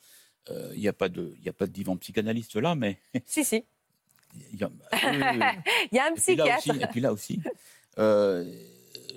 Euh, 0.50 0.72
Il 0.74 0.80
n'y 0.80 0.88
a 0.88 0.92
pas 0.92 1.08
de, 1.08 1.34
il 1.38 1.44
y 1.44 1.48
a 1.48 1.52
pas 1.52 1.66
de 1.66 1.72
divan 1.72 1.96
psychanalyste 1.96 2.56
là, 2.56 2.74
mais 2.74 2.98
Si, 3.26 3.44
si. 3.44 3.64
il 4.52 4.58
y 4.60 4.64
a, 4.64 4.70
y 5.92 5.98
un 6.00 6.06
Et 6.08 6.12
puis 6.14 6.20
psychiatre. 6.20 6.58
aussi, 6.70 6.80
et 6.82 6.86
puis 6.88 7.00
là 7.00 7.12
aussi, 7.12 7.40
euh, 7.98 8.44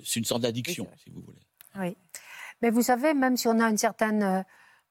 c'est 0.04 0.20
une 0.20 0.24
sorte 0.24 0.42
d'addiction, 0.42 0.86
si 1.02 1.10
vous 1.10 1.20
voulez. 1.22 1.40
Oui. 1.76 1.96
Mais 2.62 2.70
vous 2.70 2.82
savez, 2.82 3.14
même 3.14 3.36
si 3.36 3.48
on 3.48 3.58
a 3.58 3.68
une 3.68 3.78
certaine, 3.78 4.22
euh, 4.22 4.42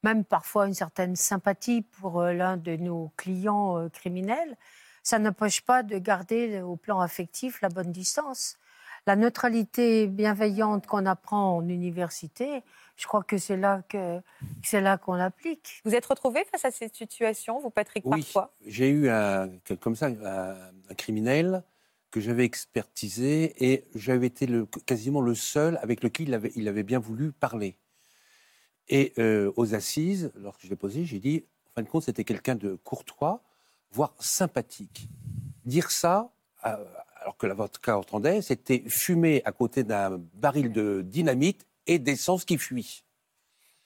même 0.03 0.25
parfois 0.25 0.67
une 0.67 0.73
certaine 0.73 1.15
sympathie 1.15 1.81
pour 1.83 2.21
l'un 2.23 2.57
de 2.57 2.75
nos 2.75 3.13
clients 3.15 3.87
criminels, 3.89 4.57
ça 5.03 5.19
n'empêche 5.19 5.61
pas 5.61 5.83
de 5.83 5.97
garder 5.97 6.61
au 6.61 6.75
plan 6.75 6.99
affectif 6.99 7.61
la 7.61 7.69
bonne 7.69 7.91
distance. 7.91 8.57
La 9.05 9.15
neutralité 9.15 10.07
bienveillante 10.07 10.87
qu'on 10.87 11.05
apprend 11.05 11.57
en 11.57 11.67
université, 11.67 12.63
je 12.95 13.07
crois 13.07 13.23
que 13.23 13.37
c'est 13.37 13.57
là 13.57 13.81
que 13.89 14.21
c'est 14.63 14.81
là 14.81 14.97
qu'on 14.97 15.13
l'applique. 15.15 15.81
Vous 15.85 15.95
êtes 15.95 16.05
retrouvé 16.05 16.45
face 16.51 16.65
à 16.65 16.71
cette 16.71 16.95
situation, 16.95 17.59
vous, 17.59 17.69
Patrick, 17.69 18.05
Oui, 18.05 18.21
parfois? 18.21 18.53
j'ai 18.65 18.89
eu 18.89 19.09
un, 19.09 19.49
comme 19.79 19.95
ça 19.95 20.07
un, 20.07 20.93
criminel 20.95 21.63
que 22.11 22.19
j'avais 22.21 22.45
expertisé 22.45 23.55
et 23.57 23.85
j'avais 23.95 24.27
été 24.27 24.45
le, 24.45 24.67
quasiment 24.85 25.21
le 25.21 25.33
seul 25.33 25.79
avec 25.81 26.03
lequel 26.03 26.27
il 26.27 26.33
avait, 26.35 26.51
il 26.55 26.67
avait 26.67 26.83
bien 26.83 26.99
voulu 26.99 27.31
parler. 27.31 27.75
Et 28.89 29.13
euh, 29.17 29.51
aux 29.55 29.73
assises, 29.73 30.31
lorsque 30.35 30.61
je 30.63 30.69
l'ai 30.69 30.75
posé, 30.75 31.05
j'ai 31.05 31.19
dit, 31.19 31.43
en 31.71 31.73
fin 31.75 31.81
de 31.81 31.87
compte, 31.87 32.03
c'était 32.03 32.23
quelqu'un 32.23 32.55
de 32.55 32.75
courtois, 32.83 33.41
voire 33.91 34.13
sympathique. 34.19 35.09
Dire 35.65 35.89
ça, 35.89 36.31
euh, 36.65 36.75
alors 37.21 37.37
que 37.37 37.47
l'avocat 37.47 37.97
entendait, 37.97 38.41
c'était 38.43 38.83
fumer 38.87 39.41
à 39.45 39.51
côté 39.51 39.83
d'un 39.83 40.21
baril 40.35 40.71
de 40.71 41.01
dynamite 41.03 41.65
et 41.87 41.99
d'essence 41.99 42.45
qui 42.45 42.57
fuit. 42.57 43.03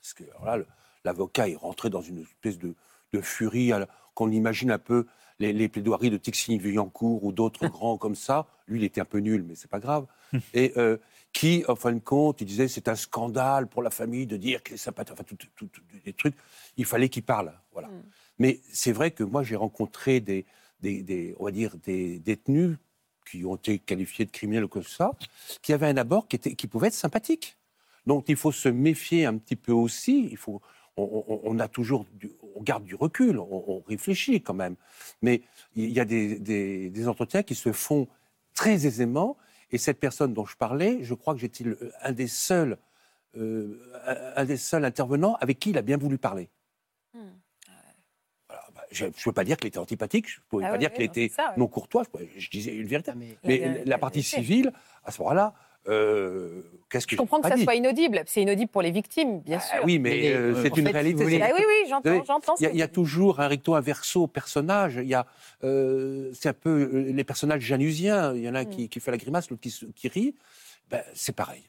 Parce 0.02 0.14
que 0.14 0.24
alors 0.32 0.46
là, 0.58 0.66
l'avocat 1.04 1.50
est 1.50 1.56
rentré 1.56 1.90
dans 1.90 2.02
une 2.02 2.20
espèce 2.20 2.58
de, 2.58 2.76
de 3.14 3.22
furie 3.22 3.72
qu'on 4.14 4.32
imagine 4.32 4.72
un 4.72 4.80
peu 4.80 5.06
les, 5.40 5.54
les 5.54 5.70
plaidoiries 5.70 6.10
de 6.10 6.18
Tixine 6.18 6.60
Villancourt 6.60 7.24
ou 7.24 7.32
d'autres 7.32 7.68
grands 7.70 7.98
comme 7.98 8.16
ça. 8.16 8.48
Lui, 8.68 8.80
il 8.80 8.84
était 8.84 9.02
un 9.02 9.06
peu 9.06 9.20
nul, 9.20 9.44
mais 9.48 9.56
c'est 9.56 9.70
pas 9.70 9.80
grave. 9.80 10.06
Et 10.54 10.74
euh, 10.78 10.98
qui, 11.34 11.64
en 11.68 11.76
fin 11.76 11.92
de 11.94 12.00
compte, 12.00 12.42
il 12.42 12.46
disait 12.46 12.68
c'est 12.68 12.88
un 12.88 12.96
scandale 12.96 13.68
pour 13.68 13.84
la 13.84 13.90
famille 13.92 14.26
de 14.26 14.38
dire 14.38 14.64
qu'il 14.64 14.74
est 14.76 14.78
sympathique, 14.78 15.14
enfin, 15.14 15.24
tout, 15.24 15.36
tout- 15.56 15.68
tout- 15.68 15.82
des 16.04 16.14
trucs. 16.14 16.36
Il 16.78 16.86
fallait 16.86 17.10
qu'il 17.10 17.24
parle, 17.24 17.54
voilà. 17.74 17.90
Mais 18.40 18.60
c'est 18.72 18.92
vrai 18.92 19.12
que 19.12 19.24
moi, 19.24 19.44
j'ai 19.44 19.56
rencontré 19.56 20.20
des, 20.20 20.46
des, 20.80 21.04
des- 21.04 21.36
on 21.40 21.46
va 21.46 21.52
dire, 21.52 21.76
des 21.78 22.20
détenus 22.20 22.78
qui 23.30 23.44
ont 23.46 23.56
été 23.56 23.78
qualifiés 23.80 24.26
de 24.26 24.32
criminels 24.32 24.64
ou 24.64 24.68
comme 24.68 24.84
ça, 24.84 25.12
qui 25.62 25.74
avaient 25.74 25.88
un 25.88 25.98
abord 25.98 26.28
qui, 26.28 26.38
était, 26.38 26.56
qui 26.56 26.66
pouvait 26.68 26.88
être 26.88 26.94
sympathique. 26.94 27.58
Donc 28.08 28.26
il 28.30 28.36
faut 28.38 28.52
se 28.52 28.70
méfier 28.70 29.26
un 29.26 29.38
petit 29.38 29.56
peu 29.58 29.72
aussi. 29.74 30.28
Il 30.32 30.38
faut, 30.38 30.62
on, 30.96 31.24
on- 31.28 31.42
on 31.44 31.60
a 31.60 31.68
toujours, 31.68 32.06
du- 32.14 32.32
on 32.56 32.62
garde 32.64 32.84
du 32.86 32.96
recul, 32.96 33.38
on, 33.38 33.64
on 33.68 33.84
réfléchit 33.88 34.42
quand 34.42 34.54
même. 34.56 34.76
Mais 35.22 35.42
il 35.76 35.92
y 35.92 36.00
a 36.00 36.06
des, 36.06 36.40
des- 36.40 36.90
des 36.90 37.08
entretiens 37.08 37.44
qui 37.44 37.54
se 37.54 37.72
font 37.72 38.08
très 38.56 38.88
aisément. 38.88 39.38
Et 39.72 39.78
cette 39.78 40.00
personne 40.00 40.34
dont 40.34 40.46
je 40.46 40.56
parlais, 40.56 41.00
je 41.04 41.14
crois 41.14 41.34
que 41.34 41.42
j'étais 41.42 41.66
un 42.02 42.14
des 42.14 42.28
seuls, 42.28 42.78
euh, 43.36 43.78
un, 44.38 44.46
des 44.46 44.56
seuls 44.58 44.86
intervenants 44.86 45.36
avec 45.42 45.60
qui 45.60 45.72
il 45.72 45.78
a 45.78 45.82
bien 45.82 45.98
voulu 45.98 46.18
parler. 46.18 46.50
Voilà, 48.48 48.64
bah, 48.74 48.84
je 48.90 49.06
ne 49.06 49.10
peux 49.12 49.34
pas 49.34 49.44
dire 49.44 49.58
qu'il 49.58 49.68
était 49.68 49.78
antipathique, 49.78 50.30
je 50.30 50.40
ne 50.40 50.44
pouvais 50.48 50.66
Ah 50.66 50.72
pas 50.72 50.78
dire 50.78 50.94
qu'il 50.94 51.04
était 51.04 51.28
ça, 51.28 51.50
ouais. 51.50 51.58
non 51.58 51.68
courtois, 51.68 52.04
je, 52.06 52.10
pouvais- 52.10 52.30
je 52.38 52.50
disais 52.50 52.74
une 52.74 52.88
vérité. 52.88 53.12
mais- 53.14 53.38
Mais, 53.44 53.58
La- 53.60 53.74
la, 53.80 53.84
la- 53.84 53.98
partie 53.98 54.24
civile, 54.24 54.72
à 55.04 55.12
ce 55.12 55.22
moment-là, 55.22 55.54
euh, 55.88 56.62
qu'est-ce 56.90 57.08
que 57.08 57.16
Je 57.16 57.18
comprends 57.22 57.40
que 57.42 57.48
ça 57.48 57.56
dit 57.56 57.64
soit 57.64 57.76
inaudible. 57.76 58.22
C'est 58.26 58.42
inaudible 58.42 58.70
pour 58.72 58.82
les 58.82 58.92
victimes, 58.92 59.40
bien 59.42 59.60
sûr. 59.60 59.78
Ah 59.80 59.86
oui, 59.86 60.00
mais, 60.00 60.34
euh, 60.34 60.54
en 60.58 60.62
c'est 60.62 60.78
une 60.78 60.88
réalité. 60.88 61.24
voulez- 61.24 61.42
Ah 61.42 61.50
oui, 61.56 61.64
oui, 61.68 61.90
j'entends. 61.90 62.56
Il 62.60 62.64
y, 62.64 62.82
a- 62.82 62.86
y 62.86 62.90
toujours 62.90 63.40
un 63.40 63.48
recto 63.48 63.76
inverso 63.76 64.24
au 64.24 64.28
personnage. 64.28 64.96
Il 65.02 65.08
y 65.08 65.14
a, 65.14 65.26
euh, 65.64 66.32
c'est 66.34 66.50
un 66.50 66.54
peu 66.54 66.70
euh, 66.94 67.12
les 67.14 67.24
personnages 67.24 67.62
janusiens. 67.62 68.34
Il 68.36 68.42
y 68.44 68.50
en 68.50 68.56
a 68.56 68.60
un 68.60 68.64
Mm. 68.66 68.70
qui, 68.70 68.90
qui 68.90 69.00
fait 69.00 69.12
la 69.12 69.18
grimace, 69.18 69.50
l'autre 69.50 69.62
qui, 69.62 69.74
rit. 70.08 70.36
Ben, 70.90 71.02
c'est 71.14 71.36
pareil. 71.36 71.64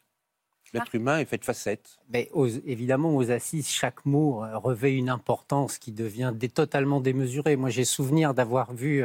L'être 0.74 0.90
Ah. 0.92 0.96
humain 0.98 1.18
est 1.18 1.24
fait 1.24 1.38
de 1.38 1.44
facettes. 1.46 1.96
Mais 2.12 2.28
aux- 2.34 2.46
évidemment, 2.46 3.16
aux 3.16 3.30
assises, 3.30 3.68
chaque 3.68 4.04
mot 4.04 4.44
euh, 4.44 4.58
revêt 4.58 4.94
une 4.94 5.08
importance 5.08 5.78
qui 5.78 5.92
devient 5.92 6.32
totalement 6.54 7.00
démesurée. 7.00 7.56
Moi, 7.56 7.70
j'ai 7.70 7.84
souvenir 7.86 8.34
d'avoir 8.34 8.74
vu. 8.74 9.02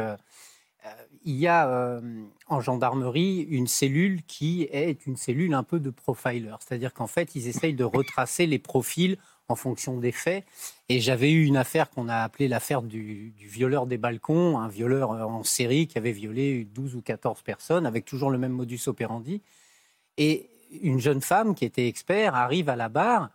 Il 1.26 1.36
y 1.36 1.48
a 1.48 1.68
euh, 1.68 2.02
en 2.48 2.62
gendarmerie 2.62 3.42
une 3.42 3.68
cellule 3.68 4.24
qui 4.24 4.64
est 4.72 5.06
une 5.06 5.16
cellule 5.16 5.54
un 5.54 5.64
peu 5.64 5.80
de 5.80 5.90
profiler. 5.90 6.52
C'est-à-dire 6.60 6.94
qu'en 6.94 7.08
fait, 7.08 7.36
ils 7.36 7.48
essayent 7.48 7.74
de 7.74 7.84
retracer 7.84 8.46
les 8.46 8.60
profils 8.60 9.18
en 9.48 9.56
fonction 9.56 9.98
des 9.98 10.12
faits. 10.12 10.46
Et 10.90 11.00
j'avais 11.00 11.32
eu 11.32 11.46
une 11.46 11.58
affaire 11.58 11.90
qu'on 11.90 12.10
a 12.10 12.18
appelée 12.18 12.48
l'affaire 12.48 12.82
du, 12.82 13.34
du 13.38 13.48
violeur 13.48 13.88
des 13.88 13.98
balcons, 13.98 14.58
un 14.58 14.68
violeur 14.68 15.12
euh, 15.12 15.24
en 15.24 15.44
série 15.44 15.88
qui 15.88 15.98
avait 15.98 16.12
violé 16.12 16.66
12 16.74 16.96
ou 16.96 17.02
14 17.02 17.42
personnes 17.42 17.86
avec 17.86 18.06
toujours 18.06 18.32
le 18.32 18.38
même 18.38 18.54
modus 18.54 18.82
operandi. 18.88 19.42
Et 20.18 20.50
une 20.82 21.00
jeune 21.00 21.22
femme 21.22 21.56
qui 21.56 21.66
était 21.66 21.88
expert 21.88 22.36
arrive 22.36 22.70
à 22.70 22.76
la 22.76 22.90
barre 22.90 23.30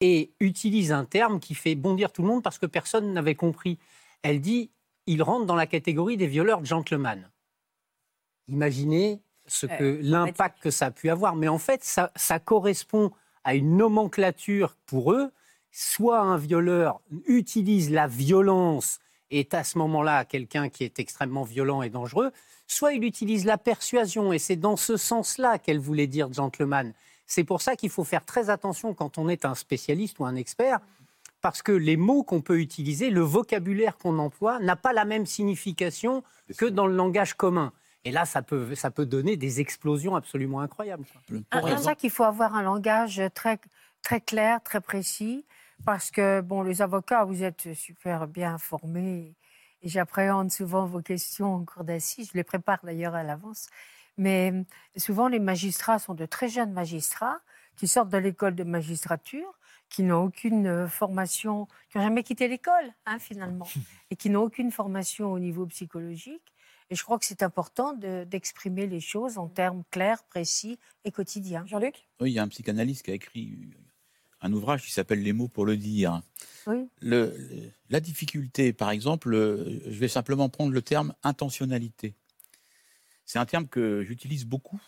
et 0.00 0.32
utilise 0.40 0.92
un 0.92 1.04
terme 1.04 1.40
qui 1.40 1.54
fait 1.54 1.74
bondir 1.74 2.12
tout 2.12 2.22
le 2.22 2.28
monde 2.28 2.42
parce 2.42 2.58
que 2.58 2.66
personne 2.66 3.12
n'avait 3.12 3.34
compris. 3.34 3.78
Elle 4.22 4.40
dit 4.40 4.70
il 5.06 5.22
rentre 5.22 5.46
dans 5.46 5.54
la 5.54 5.66
catégorie 5.66 6.16
des 6.16 6.26
violeurs 6.26 6.64
gentlemen. 6.64 7.28
Imaginez 8.48 9.20
ce 9.46 9.66
Ouais, 9.66 9.78
que 9.78 9.98
l'impact 10.02 10.60
que 10.60 10.70
ça 10.70 10.86
a 10.86 10.90
pu 10.90 11.08
avoir. 11.10 11.36
Mais 11.36 11.48
en 11.48 11.58
fait, 11.58 11.84
ça, 11.84 12.10
ça 12.16 12.38
correspond 12.38 13.10
à 13.44 13.54
une 13.54 13.76
nomenclature 13.76 14.76
pour 14.86 15.12
eux. 15.12 15.30
Soit 15.70 16.20
un 16.20 16.36
violeur 16.36 17.00
utilise 17.26 17.90
la 17.90 18.06
violence 18.06 18.98
et 19.30 19.40
est 19.40 19.54
à 19.54 19.64
ce 19.64 19.78
moment-là 19.78 20.24
quelqu'un 20.24 20.68
qui 20.68 20.84
est 20.84 20.98
extrêmement 20.98 21.42
violent 21.42 21.82
et 21.82 21.90
dangereux, 21.90 22.32
soit 22.66 22.92
il 22.92 23.04
utilise 23.04 23.44
la 23.44 23.58
persuasion, 23.58 24.32
et 24.32 24.38
c'est 24.38 24.56
dans 24.56 24.76
ce 24.76 24.96
sens-là 24.96 25.58
qu'elle 25.58 25.78
voulait 25.78 26.06
dire 26.06 26.32
gentleman. 26.32 26.92
C'est 27.26 27.44
pour 27.44 27.60
ça 27.60 27.76
qu'il 27.76 27.90
faut 27.90 28.04
faire 28.04 28.24
très 28.24 28.50
attention 28.50 28.94
quand 28.94 29.18
on 29.18 29.28
est 29.28 29.44
un 29.44 29.54
spécialiste 29.54 30.18
ou 30.20 30.24
un 30.24 30.36
expert, 30.36 30.80
parce 31.40 31.62
que 31.62 31.72
les 31.72 31.96
mots 31.96 32.22
qu'on 32.22 32.40
peut 32.40 32.60
utiliser, 32.60 33.10
le 33.10 33.20
vocabulaire 33.20 33.96
qu'on 33.96 34.18
emploie, 34.18 34.58
n'a 34.58 34.76
pas 34.76 34.92
la 34.92 35.04
même 35.04 35.26
signification 35.26 36.22
que 36.56 36.66
dans 36.66 36.86
le 36.86 36.96
langage 36.96 37.34
commun. 37.34 37.72
Et 38.04 38.12
là, 38.12 38.24
ça 38.24 38.42
peut, 38.42 38.74
ça 38.74 38.90
peut 38.90 39.06
donner 39.06 39.36
des 39.36 39.60
explosions 39.60 40.14
absolument 40.14 40.60
incroyables. 40.60 41.04
C'est 41.28 41.60
pour 41.60 41.78
ça 41.78 41.94
qu'il 41.94 42.10
faut 42.10 42.24
avoir 42.24 42.54
un 42.54 42.62
langage 42.62 43.20
très, 43.34 43.58
très 44.02 44.20
clair, 44.20 44.62
très 44.62 44.80
précis, 44.80 45.44
parce 45.84 46.10
que, 46.10 46.40
bon, 46.40 46.62
les 46.62 46.82
avocats, 46.82 47.24
vous 47.24 47.42
êtes 47.42 47.74
super 47.74 48.28
bien 48.28 48.54
informés, 48.54 49.34
et 49.82 49.88
j'appréhende 49.88 50.50
souvent 50.50 50.86
vos 50.86 51.02
questions 51.02 51.54
en 51.54 51.64
cours 51.64 51.84
d'assises, 51.84 52.30
je 52.32 52.36
les 52.36 52.44
prépare 52.44 52.78
d'ailleurs 52.82 53.14
à 53.14 53.22
l'avance, 53.22 53.66
mais 54.16 54.52
souvent 54.96 55.28
les 55.28 55.38
magistrats 55.38 55.98
sont 55.98 56.14
de 56.14 56.26
très 56.26 56.48
jeunes 56.48 56.72
magistrats 56.72 57.40
qui 57.76 57.86
sortent 57.88 58.08
de 58.08 58.18
l'école 58.18 58.54
de 58.54 58.64
magistrature, 58.64 59.52
qui 59.88 60.02
n'ont 60.02 60.24
aucune 60.24 60.66
euh, 60.66 60.88
formation, 60.88 61.66
qui 61.90 61.98
n'ont 61.98 62.04
jamais 62.04 62.22
quitté 62.22 62.48
l'école, 62.48 62.92
hein, 63.06 63.18
finalement, 63.18 63.66
et 64.10 64.16
qui 64.16 64.30
n'ont 64.30 64.42
aucune 64.42 64.70
formation 64.70 65.32
au 65.32 65.38
niveau 65.38 65.66
psychologique. 65.66 66.42
Et 66.90 66.94
je 66.94 67.02
crois 67.02 67.18
que 67.18 67.24
c'est 67.24 67.42
important 67.42 67.92
de- 67.94 68.24
d'exprimer 68.24 68.86
les 68.86 69.00
choses 69.00 69.38
en 69.38 69.48
termes 69.48 69.82
clairs, 69.90 70.22
précis 70.24 70.78
et 71.04 71.10
quotidiens. 71.10 71.64
Jean-Luc? 71.66 72.08
Oui, 72.20 72.30
il 72.30 72.34
y 72.34 72.38
a 72.38 72.42
un 72.42 72.48
psychanalyste 72.48 73.04
qui 73.04 73.10
a 73.10 73.14
écrit 73.14 73.58
un 74.40 74.52
ouvrage 74.52 74.84
qui 74.84 74.92
s'appelle 74.92 75.22
Les 75.22 75.32
mots 75.32 75.48
pour 75.48 75.64
le 75.66 75.76
dire. 75.76 76.20
Oui. 76.66 76.88
Le- 77.00 77.34
le- 77.36 77.70
la 77.90 78.00
difficulté, 78.00 78.72
par 78.72 78.90
exemple, 78.90 79.34
euh, 79.34 79.80
je 79.86 79.98
vais 79.98 80.08
simplement 80.08 80.48
prendre 80.48 80.72
le 80.72 80.82
terme 80.82 81.14
intentionnalité. 81.24 82.14
C'est 83.24 83.38
un 83.40 83.46
terme 83.46 83.66
que 83.66 84.02
j'utilise 84.02 84.44
beaucoup 84.44 84.80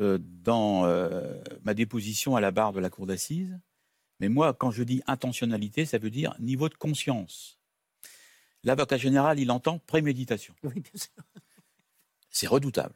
euh, 0.00 0.18
dans 0.20 0.84
euh, 0.86 1.40
ma 1.62 1.74
déposition 1.74 2.34
à 2.34 2.40
la 2.40 2.50
barre 2.50 2.72
de 2.72 2.80
la 2.80 2.90
cour 2.90 3.06
d'assises. 3.06 3.56
Mais 4.20 4.28
moi, 4.28 4.54
quand 4.54 4.70
je 4.70 4.82
dis 4.82 5.02
intentionnalité, 5.06 5.84
ça 5.84 5.98
veut 5.98 6.10
dire 6.10 6.34
niveau 6.38 6.68
de 6.68 6.74
conscience. 6.74 7.58
L'avocat 8.64 8.96
général, 8.96 9.38
il 9.38 9.50
entend 9.50 9.78
préméditation. 9.78 10.54
Oui, 10.62 10.80
bien 10.80 10.92
sûr. 10.94 11.12
C'est 12.30 12.46
redoutable. 12.46 12.94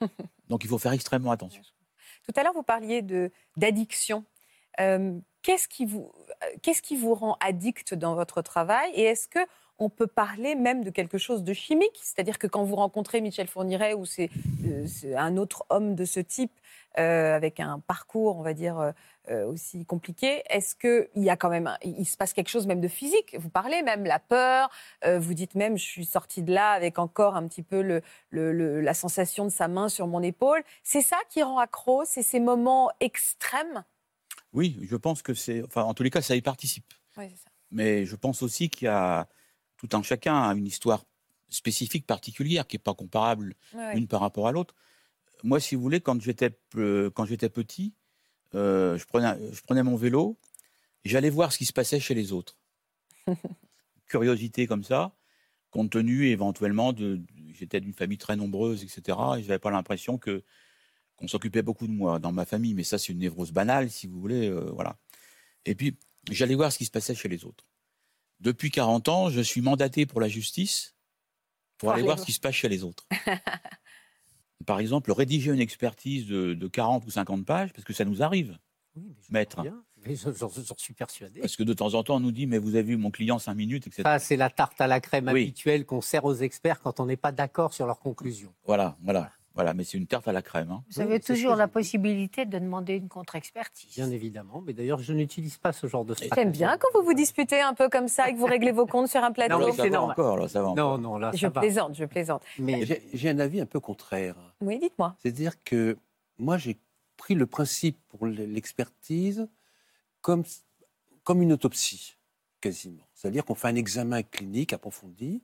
Donc 0.48 0.64
il 0.64 0.68
faut 0.68 0.78
faire 0.78 0.92
extrêmement 0.92 1.30
attention. 1.30 1.62
Tout 2.24 2.32
à 2.36 2.42
l'heure, 2.42 2.52
vous 2.52 2.62
parliez 2.62 3.02
d'addiction. 3.56 4.24
Euh, 4.80 5.18
qu'est-ce 5.42 5.68
qui 5.68 5.84
vous 5.84 6.12
euh, 6.42 6.46
qu'est-ce 6.62 6.82
qui 6.82 6.96
vous 6.96 7.14
rend 7.14 7.36
addict 7.40 7.94
dans 7.94 8.14
votre 8.14 8.42
travail? 8.42 8.90
Et 8.94 9.02
est-ce 9.02 9.28
que 9.28 9.40
on 9.78 9.88
peut 9.88 10.06
parler 10.06 10.54
même 10.54 10.84
de 10.84 10.90
quelque 10.90 11.18
chose 11.18 11.42
de 11.42 11.52
chimique, 11.52 11.98
c'est-à-dire 12.00 12.38
que 12.38 12.46
quand 12.46 12.62
vous 12.62 12.76
rencontrez 12.76 13.20
Michel 13.20 13.48
Fourniret 13.48 13.94
ou 13.94 14.04
c'est 14.04 14.30
euh, 14.64 15.16
un 15.16 15.36
autre 15.36 15.64
homme 15.70 15.94
de 15.94 16.04
ce 16.04 16.20
type 16.20 16.52
euh, 16.98 17.34
avec 17.34 17.60
un 17.60 17.78
parcours, 17.80 18.36
on 18.38 18.42
va 18.42 18.54
dire 18.54 18.78
euh, 18.78 18.92
euh, 19.30 19.46
aussi 19.46 19.84
compliqué, 19.86 20.42
est-ce 20.50 20.74
que 20.74 21.08
il 21.14 21.22
y 21.22 21.30
a 21.30 21.36
quand 21.36 21.48
même 21.50 21.66
un- 21.66 21.78
il 21.82 22.04
se 22.06 22.16
passe 22.16 22.32
quelque 22.32 22.48
chose 22.48 22.66
même 22.66 22.80
de 22.80 22.88
physique? 22.88 23.36
Vous 23.38 23.48
parlez 23.50 23.82
même 23.82 24.04
la 24.04 24.18
peur, 24.18 24.70
euh, 25.04 25.18
vous 25.18 25.34
dites 25.34 25.54
même 25.54 25.78
je 25.78 25.84
suis 25.84 26.04
sortie 26.04 26.42
de 26.42 26.52
là 26.52 26.72
avec 26.72 26.98
encore 26.98 27.36
un 27.36 27.46
petit 27.46 27.62
peu 27.62 27.82
le, 27.82 28.02
le- 28.30 28.52
le- 28.52 28.80
la 28.80 28.94
sensation 28.94 29.44
de 29.44 29.50
sa 29.50 29.68
main 29.68 29.88
sur 29.88 30.06
mon 30.06 30.22
épaule. 30.22 30.62
C'est 30.82 31.02
ça 31.02 31.18
qui 31.28 31.42
rend 31.42 31.58
accro, 31.58 32.04
c'est 32.04 32.22
ces 32.22 32.40
moments 32.40 32.90
extrêmes? 33.00 33.84
Oui, 34.52 34.78
je 34.82 34.96
pense 34.96 35.22
que 35.22 35.34
c'est. 35.34 35.62
Enfin, 35.62 35.82
en 35.84 35.94
tous 35.94 36.02
les 36.02 36.10
cas, 36.10 36.20
ça 36.22 36.36
y 36.36 36.42
participe. 36.42 36.92
Oui, 37.16 37.24
c'est 37.30 37.44
ça. 37.44 37.50
Mais 37.70 38.04
je 38.04 38.16
pense 38.16 38.42
aussi 38.42 38.68
qu'il 38.68 38.86
y 38.86 38.88
a 38.88 39.28
tout 39.78 39.88
un 39.92 40.02
chacun 40.02 40.42
a 40.42 40.52
une 40.54 40.66
histoire 40.66 41.04
spécifique, 41.48 42.06
particulière, 42.06 42.66
qui 42.66 42.76
n'est 42.76 42.82
pas 42.82 42.94
comparable 42.94 43.54
Ouais, 43.72 43.80
ouais. 43.80 43.96
une 43.98 44.08
par 44.08 44.20
rapport 44.20 44.46
à 44.48 44.52
l'autre. 44.52 44.74
Moi, 45.42 45.60
si 45.60 45.74
vous 45.74 45.82
voulez, 45.82 46.00
quand 46.00 46.20
j'étais 46.20 46.50
quand 46.72 47.24
j'étais 47.26 47.48
petit, 47.48 47.94
euh, 48.54 48.96
je 48.98 49.04
prenais 49.06 49.34
je 49.52 49.60
prenais 49.62 49.82
mon 49.82 49.96
vélo, 49.96 50.38
j'allais 51.04 51.30
voir 51.30 51.52
ce 51.52 51.58
qui 51.58 51.66
se 51.66 51.72
passait 51.72 52.00
chez 52.00 52.14
les 52.14 52.32
autres. 52.32 52.56
Curiosité 54.06 54.66
comme 54.66 54.84
ça, 54.84 55.12
compte 55.70 55.90
tenu 55.90 56.26
éventuellement 56.28 56.92
de, 56.92 57.16
de- 57.16 57.26
j'étais 57.54 57.80
d'une 57.80 57.94
famille 57.94 58.18
très 58.18 58.36
nombreuse, 58.36 58.82
etc. 58.82 59.18
Et 59.38 59.42
j'avais 59.42 59.58
pas 59.58 59.70
l'impression 59.70 60.18
que 60.18 60.42
qu'on 61.16 61.28
s'occupait 61.28 61.62
beaucoup 61.62 61.86
de 61.86 61.92
moi 61.92 62.18
dans 62.18 62.32
ma 62.32 62.44
famille. 62.44 62.74
Mais 62.74 62.84
ça, 62.84 62.98
c'est 62.98 63.12
une 63.12 63.18
névrose 63.18 63.52
banale, 63.52 63.90
si 63.90 64.06
vous 64.06 64.20
voulez, 64.20 64.48
euh, 64.48 64.70
voilà. 64.72 64.96
Et 65.66 65.74
puis 65.74 65.96
j'allais 66.30 66.54
voir 66.54 66.72
ce 66.72 66.78
qui 66.78 66.84
se 66.84 66.90
passait 66.90 67.14
chez 67.14 67.28
les 67.28 67.44
autres. 67.44 67.64
Depuis 68.40 68.70
40 68.70 69.08
ans, 69.08 69.30
je 69.30 69.40
suis 69.40 69.60
mandaté 69.60 70.04
pour 70.04 70.20
la 70.20 70.28
justice 70.28 70.94
pour 71.78 71.88
Pour 71.88 71.92
aller 71.94 72.02
voir. 72.02 72.18
ce 72.18 72.24
qui 72.26 72.32
se 72.32 72.40
passe 72.40 72.54
chez 72.54 72.68
les 72.68 72.82
autres. 72.84 73.06
Par 74.66 74.80
exemple, 74.80 75.12
rédiger 75.12 75.52
une 75.52 75.60
expertise 75.60 76.26
de, 76.26 76.54
de 76.54 76.68
40 76.68 77.06
ou 77.06 77.10
50 77.10 77.44
pages, 77.44 77.72
parce 77.72 77.84
que 77.84 77.92
ça 77.92 78.04
nous 78.04 78.22
arrive. 78.22 78.58
Oui, 78.96 79.04
mais 79.08 79.14
je 79.26 79.32
Maître. 79.32 79.62
Mais 80.04 80.16
j'en 80.16 80.76
suis 80.76 80.94
persuadé. 80.94 81.40
Parce 81.40 81.56
que 81.56 81.62
de 81.62 81.72
temps 81.72 81.94
en 81.94 82.02
temps, 82.02 82.16
on 82.16 82.20
nous 82.20 82.32
dit, 82.32 82.46
mais 82.46 82.58
vous 82.58 82.74
avez 82.74 82.82
vu 82.82 82.96
mon 82.96 83.10
client 83.10 83.38
cinq 83.38 83.54
minutes, 83.54 83.86
etc. 83.86 84.02
Ça, 84.04 84.18
c'est 84.18 84.36
la 84.36 84.50
tarte 84.50 84.80
à 84.80 84.86
la 84.86 85.00
crème 85.00 85.30
Oui. 85.32 85.42
habituelle 85.42 85.86
qu'on 85.86 86.00
sert 86.00 86.24
aux 86.24 86.34
experts 86.34 86.80
quand 86.80 86.98
on 86.98 87.06
n'est 87.06 87.16
pas 87.16 87.32
d'accord 87.32 87.72
sur 87.72 87.86
leurs 87.86 88.00
conclusions. 88.00 88.52
Voilà, 88.64 88.96
voilà, 89.02 89.30
voilà. 89.54 89.74
Mais 89.74 89.84
c'est 89.84 89.98
une 89.98 90.06
tarte 90.06 90.28
à 90.28 90.32
la 90.32 90.42
crème. 90.42 90.70
hein. 90.70 90.82
Vous 90.90 91.00
avez 91.00 91.16
c'est 91.16 91.28
ce 91.28 91.32
toujours 91.34 91.56
la 91.56 91.68
possibilité 91.68 92.44
de 92.46 92.58
demander 92.58 92.94
une 92.96 93.08
contre-expertise. 93.08 93.94
Bien 93.94 94.10
évidemment. 94.10 94.62
Mais 94.66 94.72
d'ailleurs, 94.72 94.98
je 95.00 95.12
n'utilise 95.12 95.58
pas 95.58 95.72
ce 95.72 95.86
genre 95.86 96.04
de 96.04 96.14
stratégie. 96.14 96.34
J'aime 96.36 96.52
bien 96.52 96.76
quand 96.78 96.88
vous 96.98 97.04
vous 97.04 97.14
disputez 97.14 97.60
un 97.60 97.74
peu 97.74 97.88
comme 97.88 98.08
ça 98.08 98.28
et 98.28 98.32
que 98.34 98.38
vous 98.38 98.46
réglez 98.46 98.72
vos 98.72 98.86
comptes 98.86 99.08
sur 99.08 99.22
un 99.22 99.32
plateau. 99.32 99.58
Non, 99.58 99.72
c'est 99.72 99.82
va 99.82 99.88
normal. 99.90 100.12
encore, 100.18 100.36
là, 100.38 100.48
ça 100.48 100.62
va 100.62 100.68
encore. 100.68 100.98
Non, 100.98 101.10
non, 101.12 101.18
là, 101.18 101.30
je 101.34 101.38
ça 101.40 101.48
va. 101.48 101.60
plaisante, 101.60 101.94
je 101.94 102.04
plaisante. 102.04 102.42
Mais 102.58 102.84
J'ai 102.86 103.02
j'ai 103.12 103.28
un 103.30 103.38
avis 103.38 103.60
un 103.60 103.66
peu 103.66 103.80
contraire. 103.80 104.36
Oui, 104.60 104.78
dites-moi. 104.78 105.16
C'est-à-dire 105.20 105.62
que 105.62 105.96
moi, 106.38 106.58
j'ai 106.58 106.78
pris 107.16 107.34
le 107.34 107.46
principe 107.46 107.98
pour 108.08 108.26
l'expertise 108.26 109.48
comme, 110.20 110.44
comme 111.24 111.42
une 111.42 111.52
autopsie, 111.52 112.16
quasiment. 112.60 113.06
C'est-à-dire 113.14 113.44
qu'on 113.44 113.54
fait 113.54 113.68
un 113.68 113.76
examen 113.76 114.22
clinique 114.22 114.72
approfondi. 114.72 115.42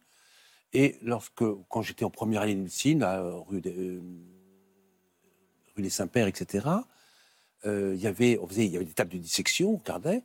Et 0.73 0.97
lorsque, 1.03 1.45
quand 1.69 1.83
j'étais 1.83 2.05
en 2.05 2.11
première 2.11 2.43
année 2.43 2.55
de 2.55 2.61
médecine, 2.61 3.03
à 3.03 3.21
euh, 3.21 3.39
rue 3.39 3.61
des, 3.61 3.75
euh, 3.77 4.01
Saint-Pères, 5.89 6.27
etc., 6.27 6.67
euh, 7.67 7.93
il 7.97 8.01
y 8.01 8.07
avait, 8.07 8.39
on 8.41 8.47
faisait, 8.47 8.67
il 8.67 8.73
y 8.73 8.77
avait 8.77 8.85
des 8.85 8.93
tables 8.93 9.11
de 9.13 9.19
dissection, 9.19 9.73
on 9.75 9.77
regardait. 9.77 10.23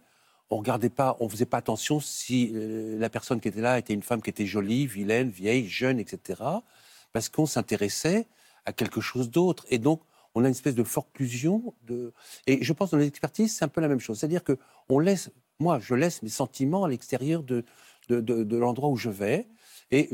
On 0.49 0.57
regardait 0.57 0.89
pas, 0.89 1.17
on 1.19 1.29
faisait 1.29 1.45
pas 1.45 1.57
attention 1.57 1.99
si 1.99 2.51
euh, 2.53 2.99
la 2.99 3.09
personne 3.09 3.39
qui 3.39 3.47
était 3.47 3.61
là 3.61 3.79
était 3.79 3.93
une 3.93 4.03
femme 4.03 4.21
qui 4.21 4.29
était 4.29 4.45
jolie, 4.45 4.85
vilaine, 4.85 5.29
vieille, 5.29 5.67
jeune, 5.67 5.99
etc. 5.99 6.41
Parce 7.11 7.29
qu'on 7.29 7.45
s'intéressait 7.45 8.27
à 8.65 8.73
quelque 8.73 9.01
chose 9.01 9.29
d'autre. 9.31 9.65
Et 9.69 9.79
donc, 9.79 10.01
on 10.35 10.43
a 10.43 10.47
une 10.47 10.51
espèce 10.51 10.75
de 10.75 10.83
forclusion. 10.83 11.73
De... 11.87 12.13
Et 12.45 12.63
je 12.63 12.73
pense 12.73 12.91
que 12.91 12.95
dans 12.97 13.01
l'expertise, 13.01 13.55
c'est 13.55 13.65
un 13.65 13.67
peu 13.67 13.81
la 13.81 13.87
même 13.87 13.99
chose. 13.99 14.19
C'est-à-dire 14.19 14.43
que 14.43 14.57
on 14.89 14.99
laisse, 14.99 15.31
moi, 15.59 15.79
je 15.79 15.95
laisse 15.95 16.21
mes 16.21 16.29
sentiments 16.29 16.83
à 16.83 16.89
l'extérieur 16.89 17.41
de, 17.41 17.63
de- 18.09 18.19
de 18.43 18.57
l'endroit 18.57 18.89
où 18.89 18.95
je 18.97 19.09
vais. 19.09 19.47
Et 19.91 20.09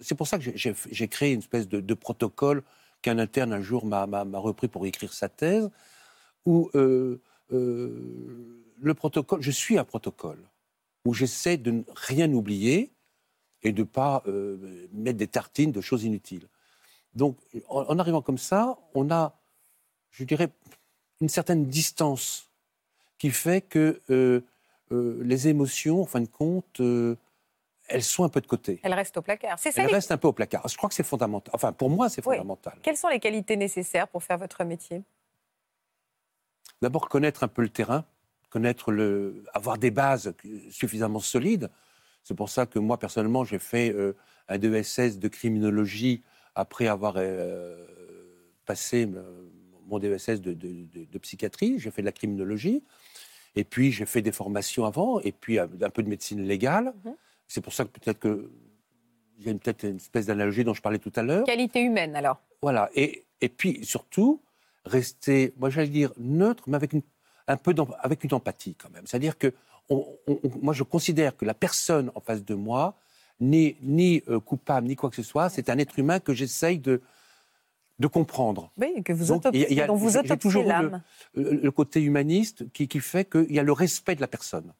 c'est 0.00 0.14
pour 0.14 0.26
ça 0.26 0.38
que 0.38 0.44
j'ai- 0.54 1.08
créé 1.08 1.32
une 1.32 1.40
espèce 1.40 1.68
de, 1.68 1.94
protocole 1.94 2.62
qu'un 3.02 3.18
interne 3.18 3.52
un 3.52 3.60
jour 3.60 3.86
m'a 3.86 4.04
repris 4.38 4.68
pour 4.68 4.86
écrire 4.86 5.12
sa 5.12 5.28
thèse, 5.28 5.70
où 6.44 6.70
euh, 6.74 7.20
euh, 7.52 8.62
le 8.80 8.94
protocole, 8.94 9.42
je 9.42 9.50
suis 9.50 9.78
un 9.78 9.84
protocole, 9.84 10.42
où 11.04 11.14
j'essaie 11.14 11.56
de 11.56 11.70
ne 11.70 11.82
rien 11.94 12.32
oublier 12.32 12.90
et 13.62 13.72
de 13.72 13.80
ne 13.80 13.86
pas 13.86 14.22
euh, 14.26 14.88
mettre 14.92 15.18
des 15.18 15.28
tartines 15.28 15.72
de 15.72 15.80
choses 15.80 16.04
inutiles. 16.04 16.48
Donc, 17.14 17.38
en, 17.68 17.98
arrivant 17.98 18.22
comme 18.22 18.38
ça, 18.38 18.78
on 18.94 19.10
a, 19.10 19.38
je 20.10 20.24
dirais, 20.24 20.50
une 21.20 21.28
certaine 21.28 21.66
distance 21.66 22.50
qui 23.18 23.30
fait 23.30 23.62
que 23.62 24.00
les 24.90 25.48
émotions, 25.48 26.02
en 26.02 26.04
fin 26.04 26.20
de 26.20 26.26
compte, 26.26 26.82
elles 27.88 28.02
sont 28.02 28.24
un 28.24 28.28
peu 28.28 28.40
de 28.40 28.46
côté. 28.46 28.80
Elle 28.82 28.94
reste 28.94 29.16
au 29.16 29.22
placard. 29.22 29.58
C'est 29.58 29.72
ça. 29.72 29.80
Elles 29.82 29.88
les- 29.88 29.94
restent 29.94 30.12
un 30.12 30.16
peu 30.18 30.28
au 30.28 30.32
placard. 30.32 30.66
Je 30.68 30.76
crois 30.76 30.88
que 30.88 30.94
c'est 30.94 31.02
fondamental. 31.06 31.50
Enfin, 31.54 31.72
pour 31.72 31.90
moi, 31.90 32.08
c'est 32.08 32.24
Oui. 32.26 32.36
fondamental. 32.36 32.78
Quelles 32.82 32.96
sont 32.96 33.08
les 33.08 33.20
qualités 33.20 33.56
nécessaires 33.56 34.08
pour 34.08 34.22
faire 34.22 34.38
votre 34.38 34.64
métier? 34.64 35.02
D'abord, 36.82 37.08
connaître 37.08 37.42
un 37.44 37.48
peu 37.48 37.62
le 37.62 37.68
terrain, 37.68 38.04
connaître 38.50 38.92
le, 38.92 39.44
avoir 39.54 39.78
des 39.78 39.90
bases 39.90 40.34
suffisamment 40.70 41.20
solides. 41.20 41.70
C'est 42.22 42.34
pour 42.34 42.50
ça 42.50 42.66
que 42.66 42.78
moi, 42.78 42.98
personnellement, 42.98 43.44
j'ai 43.44 43.58
fait 43.58 43.90
euh, 43.92 44.16
un 44.48 44.58
DESS 44.58 45.18
de 45.18 45.28
criminologie 45.28 46.22
après 46.54 46.86
avoir 46.86 47.14
euh, 47.16 47.86
passé 48.66 49.06
euh, 49.14 49.48
mon 49.86 49.98
DESS 49.98 50.40
de, 50.40 50.52
de- 50.52 50.84
de- 50.92 51.04
de 51.04 51.18
psychiatrie. 51.18 51.78
J'ai 51.78 51.90
fait 51.90 52.02
de 52.02 52.06
la 52.06 52.12
criminologie. 52.12 52.82
Et 53.54 53.64
puis, 53.64 53.90
j'ai 53.90 54.04
fait 54.04 54.20
des 54.20 54.32
formations 54.32 54.84
avant, 54.84 55.18
et 55.20 55.32
puis 55.32 55.58
un 55.58 55.66
peu 55.68 56.02
de 56.02 56.08
médecine 56.08 56.42
légale. 56.42 56.92
Mhm. 57.04 57.14
C'est 57.48 57.60
pour 57.60 57.72
ça 57.72 57.84
que 57.84 57.90
peut-être 57.90 58.18
que 58.18 58.50
il 59.38 59.44
y 59.44 59.48
a 59.48 59.52
une- 59.52 59.58
peut-être 59.58 59.84
une 59.84 59.96
espèce 59.96 60.26
d'analogie 60.26 60.64
dont 60.64 60.72
je 60.74 60.80
parlais 60.80 60.98
tout 60.98 61.12
à 61.14 61.22
l'heure. 61.22 61.44
Qualité 61.44 61.82
humaine, 61.82 62.16
alors. 62.16 62.40
Voilà. 62.62 62.88
Et, 62.94 63.26
et 63.42 63.48
puis, 63.50 63.84
surtout, 63.84 64.40
rester, 64.86 65.52
moi 65.58 65.68
j'allais 65.68 65.88
dire, 65.88 66.12
neutre, 66.18 66.64
mais 66.68 66.76
avec 66.76 66.92
une, 66.94 67.02
un 67.46 67.56
peu 67.58 67.74
avec 68.00 68.24
une 68.24 68.32
empathie 68.34 68.74
quand 68.74 68.90
même. 68.90 69.06
C'est-à-dire 69.06 69.36
que 69.38 69.52
on- 69.90 70.06
on- 70.26 70.40
on- 70.42 70.58
moi, 70.62 70.72
je 70.74 70.82
considère 70.82 71.36
que 71.36 71.44
la 71.44 71.54
personne 71.54 72.10
en 72.14 72.20
face 72.20 72.44
de 72.44 72.54
moi 72.54 72.96
n'est 73.38 73.76
ni 73.82 74.22
euh, 74.28 74.40
coupable, 74.40 74.86
ni 74.88 74.96
quoi 74.96 75.10
que 75.10 75.16
ce 75.16 75.22
soit. 75.22 75.50
C'est 75.50 75.68
un 75.68 75.76
être 75.78 75.98
humain 75.98 76.18
que 76.18 76.32
j'essaye 76.32 76.78
de, 76.78 77.02
de 77.98 78.06
comprendre. 78.06 78.72
Oui, 78.78 79.02
que 79.04 79.12
vous 79.12 79.30
autopsiez, 79.32 79.80
a- 79.82 79.86
dont 79.86 79.94
vous 79.96 80.16
autopsiez 80.16 80.38
toujours 80.38 80.62
eu 80.62 80.64
le- 80.64 80.70
l'âme. 80.70 81.02
Le, 81.34 81.50
le 81.56 81.70
côté 81.70 82.00
humaniste 82.02 82.70
qui, 82.72 82.88
qui 82.88 83.00
fait 83.00 83.28
qu'il 83.30 83.52
y 83.52 83.58
a 83.58 83.62
le 83.62 83.72
respect 83.72 84.14
de 84.16 84.22
la 84.22 84.28
personne, 84.28 84.72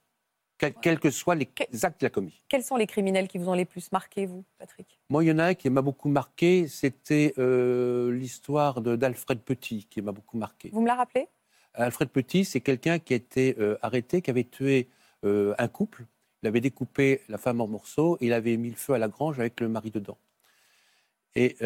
quel- 0.59 0.75
quels 0.75 0.99
que 1.01 1.11
soient 1.11 1.35
les 1.35 1.49
actes 1.83 1.99
qu'il 1.99 2.07
a 2.07 2.11
commis. 2.11 2.43
Quels 2.49 2.63
sont 2.65 2.77
les 2.77 2.87
criminels 2.87 3.29
qui 3.29 3.39
vous 3.39 3.49
ont 3.49 3.55
les 3.55 3.65
plus 3.65 3.91
marqué, 3.93 4.27
vous, 4.27 4.45
Patrick? 4.59 4.99
Moi, 5.11 5.25
il 5.25 5.29
y 5.29 5.33
en 5.33 5.39
a 5.39 5.45
un 5.47 5.55
qui 5.55 5.69
m'a 5.71 5.83
beaucoup 5.83 6.09
marqué, 6.09 6.67
c'était 6.69 7.35
euh, 7.39 8.11
l'histoire 8.13 8.81
d'Alfred 8.81 9.41
Petit, 9.41 9.85
qui 9.91 10.03
m'a 10.03 10.13
beaucoup 10.13 10.37
marqué. 10.39 10.71
Vous 10.73 10.81
me 10.81 10.87
la 10.87 10.95
rappelez? 10.95 11.29
Alfred 11.75 12.09
Petit, 12.09 12.45
c'est 12.45 12.61
quelqu'un 12.61 12.99
qui 12.99 13.13
a 13.13 13.17
été 13.17 13.57
euh, 13.59 13.77
arrêté, 13.83 14.23
qui 14.23 14.31
avait 14.31 14.45
tué 14.45 14.89
euh, 15.25 15.55
un 15.59 15.69
couple. 15.69 16.07
Il 16.43 16.49
avait 16.49 16.61
découpé 16.61 17.23
la 17.29 17.39
femme 17.39 17.61
en 17.61 17.67
morceaux 17.67 18.17
et 18.21 18.27
il 18.27 18.33
avait 18.33 18.57
mis 18.57 18.71
le 18.71 18.77
feu 18.77 18.95
à 18.95 18.99
la 18.99 19.09
grange 19.09 19.39
avec 19.41 19.61
le 19.61 19.69
mari 19.69 19.91
dedans. 19.91 20.19
Et 21.35 21.57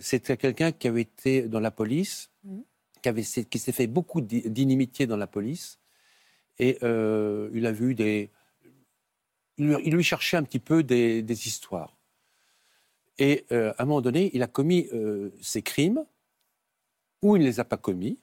c'était 0.00 0.38
quelqu'un 0.38 0.72
qui 0.72 0.88
avait 0.88 1.02
été 1.02 1.42
dans 1.42 1.60
la 1.60 1.70
police, 1.70 2.30
Mhm. 2.44 2.62
qui, 3.02 3.08
avait, 3.10 3.22
qui 3.22 3.58
s'est 3.58 3.72
fait 3.72 3.86
beaucoup 3.86 4.22
d'i- 4.22 4.48
d'inimitié 4.48 5.06
dans 5.06 5.18
la 5.18 5.26
police. 5.26 5.78
Et 6.58 6.78
euh, 6.82 7.50
il 7.52 7.66
a 7.66 7.72
vu 7.72 7.94
des. 7.94 8.30
Il 9.58 9.94
lui, 9.94 10.04
cherchait 10.04 10.36
un 10.36 10.44
petit 10.44 10.60
peu 10.60 10.82
des, 10.82 11.46
histoires. 11.46 11.96
Et 13.18 13.44
euh, 13.50 13.72
à 13.76 13.82
un 13.82 13.86
moment 13.86 14.00
donné, 14.00 14.30
il 14.32 14.42
a 14.42 14.46
commis 14.46 14.88
euh, 14.92 15.30
ses 15.42 15.62
crimes, 15.62 16.04
ou 17.22 17.34
il 17.34 17.40
ne 17.40 17.44
les 17.44 17.58
a 17.58 17.64
pas 17.64 17.76
commis. 17.76 18.20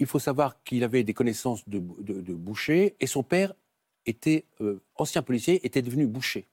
Il 0.00 0.06
faut 0.06 0.18
savoir 0.18 0.60
qu'il 0.64 0.82
avait 0.82 1.04
des 1.04 1.14
connaissances 1.14 1.68
de 1.68 1.78
boucher, 1.78 2.96
et 2.98 3.06
son 3.06 3.22
père 3.22 3.54
était 4.06 4.44
euh, 4.60 4.82
ancien 4.96 5.22
policier, 5.22 5.64
était 5.64 5.82
devenu 5.82 6.06
boucher. 6.06 6.46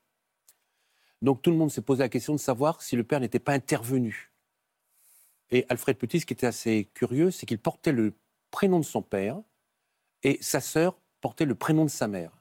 Donc 1.22 1.42
tout 1.42 1.52
le 1.52 1.58
monde 1.58 1.72
s'est 1.72 1.82
posé 1.82 2.04
la 2.04 2.10
question 2.10 2.34
de 2.34 2.40
savoir 2.40 2.82
si 2.82 2.96
le 2.96 3.04
père 3.04 3.20
n'était 3.20 3.40
pas 3.40 3.54
intervenu. 3.54 4.32
Et 5.52 5.66
Alfred 5.70 5.98
Petit, 5.98 6.22
ce 6.22 6.26
qui 6.26 6.34
était 6.34 6.48
assez 6.48 6.90
curieux, 6.94 7.32
c'est 7.32 7.46
qu'il 7.46 7.60
portait 7.60 7.92
le 7.92 8.14
prénom 8.52 8.80
de 8.80 8.86
son 8.86 9.02
père 9.02 9.42
et 10.24 10.38
sa 10.42 10.62
sœur 10.62 10.98
portait 11.22 11.46
le 11.46 11.56
prénom 11.56 11.86
de 11.86 11.90
sa 11.90 12.08
mère. 12.08 12.32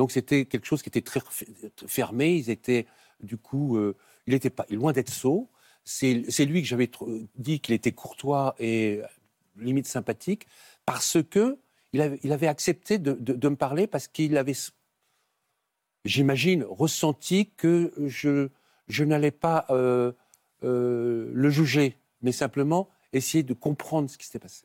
Donc 0.00 0.12
c'était 0.12 0.46
quelque 0.46 0.66
chose 0.66 0.80
qui 0.82 0.88
était 0.88 1.02
très 1.02 1.20
f- 1.20 1.44
fermé. 1.86 2.34
Ils 2.34 2.48
étaient, 2.48 2.86
du 3.22 3.36
coup, 3.36 3.76
euh, 3.76 3.94
il 4.26 4.32
n'était 4.32 4.48
pas 4.48 4.64
loin 4.70 4.92
d'être 4.94 5.10
sot. 5.10 5.50
C'est 5.84 6.14
lui 6.46 6.62
que 6.62 6.68
j'avais 6.68 6.86
tr- 6.86 7.26
dit 7.36 7.60
qu'il 7.60 7.74
était 7.74 7.92
courtois 7.92 8.54
et 8.58 9.00
euh, 9.02 9.06
limite 9.58 9.86
sympathique 9.86 10.46
parce 10.86 11.18
que 11.22 11.58
il 11.92 12.00
avait, 12.00 12.18
il 12.22 12.32
avait 12.32 12.46
accepté 12.46 12.96
de, 12.96 13.12
de- 13.12 13.34
de 13.34 13.48
me 13.50 13.56
parler 13.56 13.86
parce 13.86 14.08
qu'il 14.08 14.38
avait, 14.38 14.54
j'imagine, 16.06 16.64
ressenti 16.64 17.50
que 17.58 17.92
je, 18.06 18.48
je 18.88 19.04
n'allais 19.04 19.30
pas 19.32 19.66
euh, 19.68 20.12
euh, 20.64 21.30
le 21.34 21.50
juger, 21.50 21.98
mais 22.22 22.32
simplement 22.32 22.88
essayer 23.12 23.42
de 23.42 23.52
comprendre 23.52 24.08
ce 24.08 24.16
qui 24.16 24.24
s'était 24.24 24.38
passé. 24.38 24.64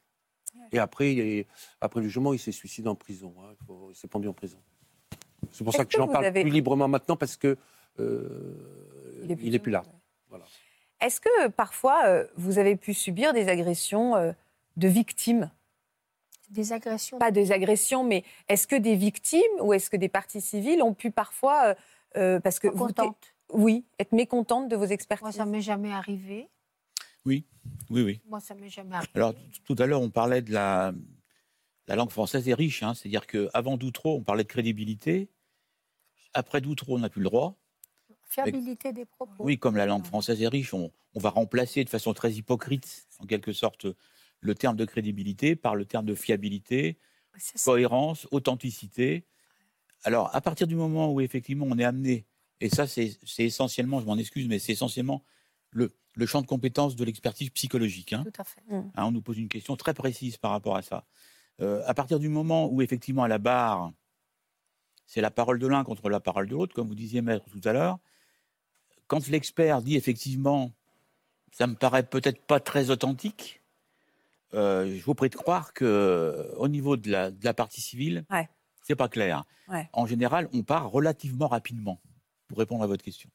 Et 0.71 0.79
après, 0.79 1.11
il 1.11 1.19
est- 1.19 1.47
après 1.81 1.99
le 1.99 2.07
jugement, 2.07 2.31
il 2.31 2.39
s'est 2.39 2.53
suicidé 2.53 2.87
en 2.87 2.95
prison. 2.95 3.35
hein. 3.41 3.53
Il 3.89 3.95
s'est 3.95 4.07
pendu 4.07 4.29
en 4.29 4.33
prison. 4.33 4.59
C'est 5.51 5.63
pour 5.63 5.73
ça 5.73 5.79
Est-ce 5.79 5.87
que, 5.87 5.91
que 5.93 5.97
j'en 5.97 6.05
vous 6.07 6.11
parle 6.13 6.25
avez- 6.25 6.41
plus 6.41 6.49
librement 6.51 6.87
maintenant 6.87 7.15
parce 7.15 7.35
que 7.37 7.57
euh, 7.99 9.19
Il 9.27 9.35
plus 9.35 9.49
n'est 9.49 9.59
plus 9.59 9.71
là. 9.71 9.83
Est-ce 11.01 11.19
que 11.19 11.47
parfois 11.49 12.05
euh, 12.07 12.25
vous 12.35 12.57
avez 12.57 12.75
pu 12.77 12.93
subir 12.93 13.33
des 13.33 13.49
agressions 13.49 14.15
euh, 14.15 14.31
de 14.77 14.87
victimes? 14.87 15.51
Des 16.49 16.71
agressions 16.73 17.17
Pas 17.19 17.31
des 17.31 17.51
agressions, 17.51 18.03
mais 18.03 18.23
est-ce 18.47 18.65
que 18.67 18.75
des 18.75 18.95
victimes 18.95 19.41
ou 19.59 19.73
est-ce 19.73 19.89
que 19.89 19.97
des 19.97 20.09
parties 20.09 20.41
civiles 20.41 20.81
ont 20.81 20.93
pu 20.93 21.11
parfois, 21.11 21.65
euh, 21.65 21.75
euh, 22.17 22.39
parce 22.39 22.59
que 22.59 22.67
vous, 22.69 22.87
oui, 23.51 23.83
être 23.99 24.13
mécontentes 24.13 24.69
de 24.69 24.75
vos 24.75 24.85
Moi, 24.85 24.93
expertises? 24.93 25.35
ça 25.35 25.45
m'est 25.45 25.61
jamais 25.61 25.91
arrivé. 25.91 26.47
Oui, 27.25 27.43
oui, 27.89 28.03
oui. 28.03 28.21
Moi, 28.29 28.39
ça 28.39 28.53
m'est 28.55 28.69
jamais 28.69 28.95
arrivé. 28.95 29.11
Alors, 29.15 29.33
tout 29.65 29.75
à 29.79 29.85
l'heure, 29.87 30.01
on 30.01 30.09
parlait 30.11 30.41
de 30.43 30.53
la, 30.53 30.93
la 31.87 31.95
langue 31.95 32.11
française 32.11 32.47
est 32.47 32.53
riche. 32.53 32.83
hein. 32.83 32.93
C'est-à-dire 32.93 33.25
qu'avant 33.27 33.75
Doutreau, 33.77 34.15
on 34.15 34.23
parlait 34.23 34.43
de 34.43 34.47
crédibilité. 34.49 35.27
Après 36.35 36.61
Doutreau, 36.61 36.95
on 36.97 36.99
n'a 36.99 37.09
plus 37.09 37.21
le 37.21 37.29
droit. 37.29 37.57
Fiabilité 38.27 38.91
des 38.91 39.05
propos. 39.05 39.43
Oui, 39.43 39.57
comme 39.57 39.77
la 39.77 39.85
langue 39.85 40.05
française 40.05 40.41
est 40.41 40.47
riche, 40.47 40.73
on, 40.73 40.91
on 41.13 41.19
va 41.19 41.29
remplacer 41.29 41.83
de 41.83 41.89
façon 41.89 42.13
très 42.13 42.33
hypocrite, 42.33 43.07
en 43.19 43.25
quelque 43.25 43.53
sorte, 43.53 43.87
le 44.41 44.55
terme 44.55 44.75
de 44.75 44.83
crédibilité 44.85 45.55
par 45.55 45.75
le 45.75 45.85
terme 45.85 46.05
de 46.05 46.13
fiabilité, 46.13 46.99
cohérence, 47.63 48.27
authenticité. 48.31 49.25
Alors, 50.03 50.35
à 50.35 50.41
partir 50.41 50.67
du 50.67 50.75
moment 50.75 51.11
où 51.13 51.21
effectivement 51.21 51.65
on 51.69 51.77
est 51.79 51.83
amené, 51.85 52.25
et 52.59 52.69
ça 52.69 52.85
c'est 52.87 53.17
essentiellement, 53.37 54.01
je 54.01 54.05
m'en 54.05 54.17
excuse, 54.17 54.47
mais 54.47 54.59
c'est 54.59 54.73
essentiellement 54.73 55.23
le, 55.71 55.95
le 56.13 56.25
champ 56.25 56.41
de 56.41 56.47
compétences 56.47 56.95
de 56.95 57.05
l'expertise 57.05 57.49
psychologique. 57.51 58.13
hein. 58.13 58.23
Tout 58.25 58.41
à 58.41 58.43
fait. 58.43 58.61
Mm. 58.69 58.91
Hein, 58.95 59.05
on 59.05 59.11
nous 59.11 59.21
pose 59.21 59.37
une 59.37 59.49
question 59.49 59.75
très 59.77 59.93
précise 59.93 60.37
par 60.37 60.51
rapport 60.51 60.75
à 60.75 60.81
ça. 60.81 61.05
Euh, 61.61 61.81
à 61.85 61.93
partir 61.93 62.19
du 62.19 62.27
moment 62.27 62.67
où, 62.69 62.81
effectivement, 62.81 63.23
à 63.23 63.27
la 63.29 63.37
barre, 63.37 63.93
c'est 65.07 65.21
la 65.21 65.31
parole 65.31 65.59
de 65.59 65.67
l'un 65.67 65.83
contre 65.83 66.09
la 66.09 66.19
parole 66.19 66.47
de 66.47 66.53
l'autre, 66.53 66.73
comme 66.73 66.87
vous 66.87 66.95
disiez, 66.95 67.21
maître, 67.21 67.45
tout 67.51 67.61
à 67.67 67.73
l'heure, 67.73 67.99
quand 69.07 69.27
l'expert 69.27 69.81
dit 69.81 69.95
effectivement, 69.95 70.71
ça 71.51 71.67
me 71.67 71.75
paraît 71.75 72.03
peut-être 72.03 72.41
pas 72.41 72.59
très 72.59 72.89
authentique, 72.89 73.61
euh, 74.53 74.95
je 74.97 75.03
vous 75.03 75.13
prie 75.15 75.29
de 75.29 75.35
croire 75.35 75.73
que 75.73 76.51
au 76.57 76.67
niveau 76.67 76.97
de 76.97 77.11
la, 77.11 77.31
de 77.31 77.43
la 77.43 77.53
partie 77.53 77.81
civile, 77.81 78.25
Ouais. 78.31 78.49
c'est 78.83 78.95
pas 78.95 79.09
clair. 79.09 79.43
Ouais. 79.67 79.89
En 79.93 80.05
général, 80.05 80.49
on 80.53 80.63
part 80.63 80.89
relativement 80.89 81.47
rapidement 81.47 81.99
pour 82.47 82.57
répondre 82.59 82.83
à 82.83 82.87
votre 82.87 83.03
question. 83.03 83.29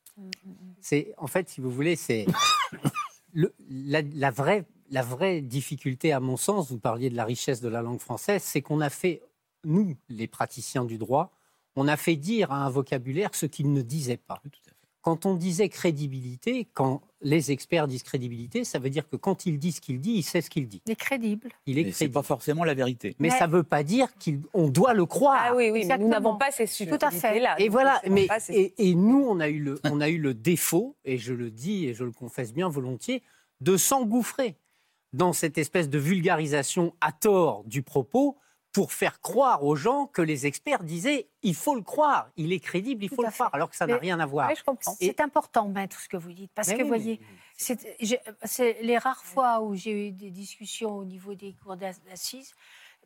C'est 0.81 1.15
en 1.19 1.27
fait, 1.27 1.49
si 1.49 1.61
vous 1.61 1.71
voulez, 1.71 1.97
c'est 1.97 2.27
le- 3.33 3.55
la, 3.69 4.03
la 4.03 4.31
vraie, 4.31 4.65
la 4.91 5.03
vraie 5.03 5.41
difficulté, 5.41 6.13
à 6.13 6.21
mon 6.21 6.37
sens. 6.37 6.71
Vous 6.71 6.79
parliez 6.79 7.11
de 7.11 7.17
la 7.17 7.25
richesse 7.25 7.61
de 7.61 7.69
la 7.69 7.83
langue 7.83 8.01
française, 8.01 8.43
c'est 8.43 8.63
qu'on 8.63 8.81
a 8.81 8.91
fait, 8.91 9.23
nous, 9.65 9.97
les 10.09 10.27
praticiens 10.29 10.85
du 10.85 10.99
droit, 10.99 11.33
on 11.77 11.89
a 11.89 11.97
fait 11.97 12.17
dire 12.17 12.53
à 12.53 12.65
un 12.67 12.71
vocabulaire 12.71 13.31
ce 13.35 13.47
qu'il 13.47 13.73
ne 13.73 13.83
disait 13.83 14.17
pas. 14.17 14.41
Oui, 14.45 14.51
tout 14.51 14.61
à 14.67 14.71
fait. 14.71 14.77
Quand 15.03 15.25
on 15.25 15.35
disait 15.35 15.71
crédibilité, 15.71 16.69
quand 16.75 17.01
les 17.23 17.53
experts 17.53 17.89
disent 17.89 18.03
crédibilité, 18.03 18.65
ça 18.65 18.79
veut 18.79 18.91
dire 18.91 19.09
que 19.09 19.17
quand 19.17 19.47
il 19.47 19.59
dit 19.59 19.73
ce 19.73 19.81
qu'il 19.81 19.99
dit, 19.99 20.13
il 20.13 20.23
sait 20.23 20.43
ce 20.43 20.51
qu'il 20.51 20.69
dit. 20.69 20.83
Il 20.85 20.93
est 20.93 20.97
crédible. 20.97 21.49
Il 21.65 21.79
est 21.79 21.85
c'est 21.85 21.91
crédible. 21.93 22.13
pas 22.15 22.23
forcément 22.23 22.65
la 22.65 22.75
vérité. 22.75 23.17
Mais 23.19 23.29
Mais- 23.31 23.39
ça 23.39 23.47
ne 23.47 23.53
veut 23.53 23.63
pas 23.63 23.83
dire 23.83 24.09
qu'on 24.23 24.69
doit 24.69 24.93
le 24.93 25.07
croire. 25.07 25.41
Ah 25.43 25.55
oui, 25.57 25.71
oui, 25.71 25.87
mais 25.87 25.97
nous 25.97 26.09
n'avons 26.09 26.37
pas 26.37 26.51
ces 26.51 26.67
Tout 26.87 26.99
à 27.01 27.11
fait. 27.11 27.41
là 27.41 27.55
Et 27.59 27.71
voilà, 27.71 28.03
mais 28.11 28.29
et, 28.51 28.75
et 28.91 28.95
nous, 28.95 29.25
on 29.27 29.41
a 29.41 29.49
eu 29.49 29.61
le, 29.61 29.81
on 29.85 30.03
a 30.03 30.11
eu 30.11 30.19
le 30.19 30.35
défaut, 30.35 30.97
et 31.07 31.17
je 31.17 31.33
le 31.33 31.51
dis 31.51 31.87
et 31.87 31.95
je 31.95 32.05
le 32.05 32.13
confesse 32.13 32.53
bien 32.53 32.69
volontiers, 32.69 33.23
de 33.63 33.79
s'engouffrer 33.79 34.57
dans 35.15 35.33
cette 35.33 35.57
espèce 35.57 35.89
de 35.89 35.99
vulgarisation 35.99 36.95
à 37.01 37.11
tort 37.13 37.65
du 37.65 37.83
propos 37.83 38.37
pour 38.73 38.93
faire 38.93 39.21
croire 39.21 39.65
aux 39.65 39.75
gens 39.75 40.07
que 40.07 40.23
les 40.23 40.47
experts 40.47 40.85
disaient 40.85 41.29
il 41.43 41.55
faut 41.55 41.75
le 41.75 41.83
croire, 41.83 42.31
il 42.37 42.53
est 42.53 42.61
crédible, 42.61 43.03
il 43.05 43.09
faut 43.11 43.23
le 43.23 43.31
croire, 43.31 43.51
alors 43.53 43.69
que 43.71 43.77
ça 43.77 43.87
n'a 43.87 43.97
rien 43.97 44.21
à 44.21 44.27
voir. 44.27 44.51
C'est 44.99 45.21
important, 45.21 45.69
maître, 45.69 46.01
ce 46.01 46.09
que 46.09 46.17
vous 46.17 46.33
dites. 46.33 46.53
Parce 46.55 46.69
Mais 46.69 46.77
que, 46.77 46.83
oui, 46.83 46.89
voyez, 46.89 47.21
c'est 47.57 48.77
les 48.83 48.99
rares 48.99 49.25
fois 49.25 49.61
où 49.61 49.75
j'ai 49.75 50.09
eu 50.09 50.13
des 50.13 50.31
discussions 50.31 50.97
au 50.97 51.05
niveau 51.05 51.35
des 51.35 51.55
cours 51.55 51.77
d'ass- 51.77 52.01
d'assises, 52.09 52.55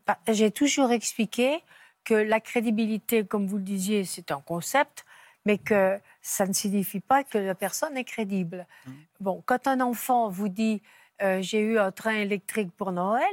bah, 0.06 0.18
j'ai 0.28 0.50
toujours 0.50 0.90
expliqué 0.90 1.62
que 2.04 2.14
la 2.14 2.40
crédibilité, 2.40 3.24
comme 3.24 3.46
vous 3.46 3.56
le 3.56 3.62
disiez, 3.62 4.04
c'est 4.04 4.30
un 4.30 4.40
concept, 4.40 5.06
mais 5.46 5.56
que 5.56 5.98
ça 6.20 6.46
ne 6.46 6.52
signifie 6.52 7.00
pas 7.00 7.24
que 7.24 7.38
la 7.38 7.54
personne 7.54 7.96
est 7.96 8.04
crédible. 8.04 8.66
Mmh. 8.86 8.92
Bon, 9.20 9.42
quand 9.46 9.66
un 9.66 9.80
enfant 9.80 10.28
vous 10.28 10.48
dit 10.48 10.82
euh, 11.22 11.40
j'ai 11.40 11.60
eu 11.60 11.78
un 11.78 11.92
train 11.92 12.14
électrique 12.14 12.70
pour 12.72 12.92
Noël, 12.92 13.24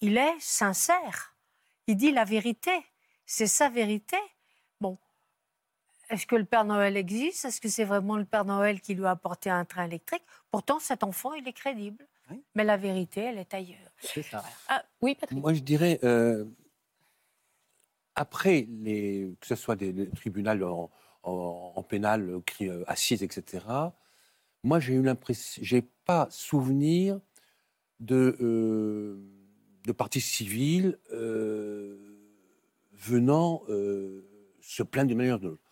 il 0.00 0.16
est 0.16 0.34
sincère. 0.38 1.29
Il 1.86 1.96
dit 1.96 2.12
la 2.12 2.24
vérité. 2.24 2.70
C'est 3.26 3.46
sa 3.46 3.68
vérité. 3.68 4.16
Bon, 4.80 4.98
est-ce 6.08 6.26
que 6.26 6.36
le 6.36 6.44
Père 6.44 6.64
Noël 6.64 6.96
existe? 6.96 7.44
Est-ce 7.44 7.60
que 7.60 7.68
c'est 7.68 7.84
vraiment 7.84 8.16
le 8.16 8.24
Père 8.24 8.44
Noël 8.44 8.80
qui 8.80 8.94
lui 8.94 9.04
a 9.06 9.10
apporté 9.10 9.50
un 9.50 9.64
train 9.64 9.84
électrique? 9.84 10.22
Pourtant, 10.50 10.78
cet 10.80 11.04
enfant, 11.04 11.34
il 11.34 11.46
est 11.46 11.52
crédible. 11.52 12.06
Oui. 12.30 12.42
Mais 12.54 12.64
la 12.64 12.76
vérité, 12.76 13.22
elle 13.22 13.38
est 13.38 13.54
ailleurs. 13.54 13.92
C'est 14.00 14.22
ça. 14.22 14.44
Ah, 14.68 14.84
oui, 15.00 15.14
Patrick. 15.14 15.38
Moi, 15.38 15.54
je 15.54 15.60
dirais, 15.60 15.98
euh, 16.04 16.44
après, 18.14 18.66
les, 18.68 19.32
que 19.40 19.46
ce 19.46 19.54
soit 19.54 19.76
des, 19.76 20.08
tribunaux 20.10 20.64
en, 20.64 20.90
en- 21.22 21.72
en 21.76 21.82
pénal, 21.82 22.40
cri- 22.46 22.68
euh, 22.68 22.84
assises, 22.86 23.22
etc., 23.22 23.64
moi, 24.62 24.78
j'ai 24.78 24.92
eu 24.92 25.02
l'impression, 25.02 25.62
j'ai 25.64 25.80
pas 25.80 26.28
souvenir 26.30 27.18
de, 27.98 28.36
euh, 28.40 29.18
de 29.86 29.92
parties 29.92 30.20
civiles 30.20 30.98
euh, 31.12 31.96
venant 32.94 33.62
euh, 33.68 34.24
se 34.60 34.82
plaindre 34.82 35.08
d'une 35.08 35.18
manière 35.18 35.36
ou 35.36 35.38
d'une 35.38 35.48
autre. 35.50 35.62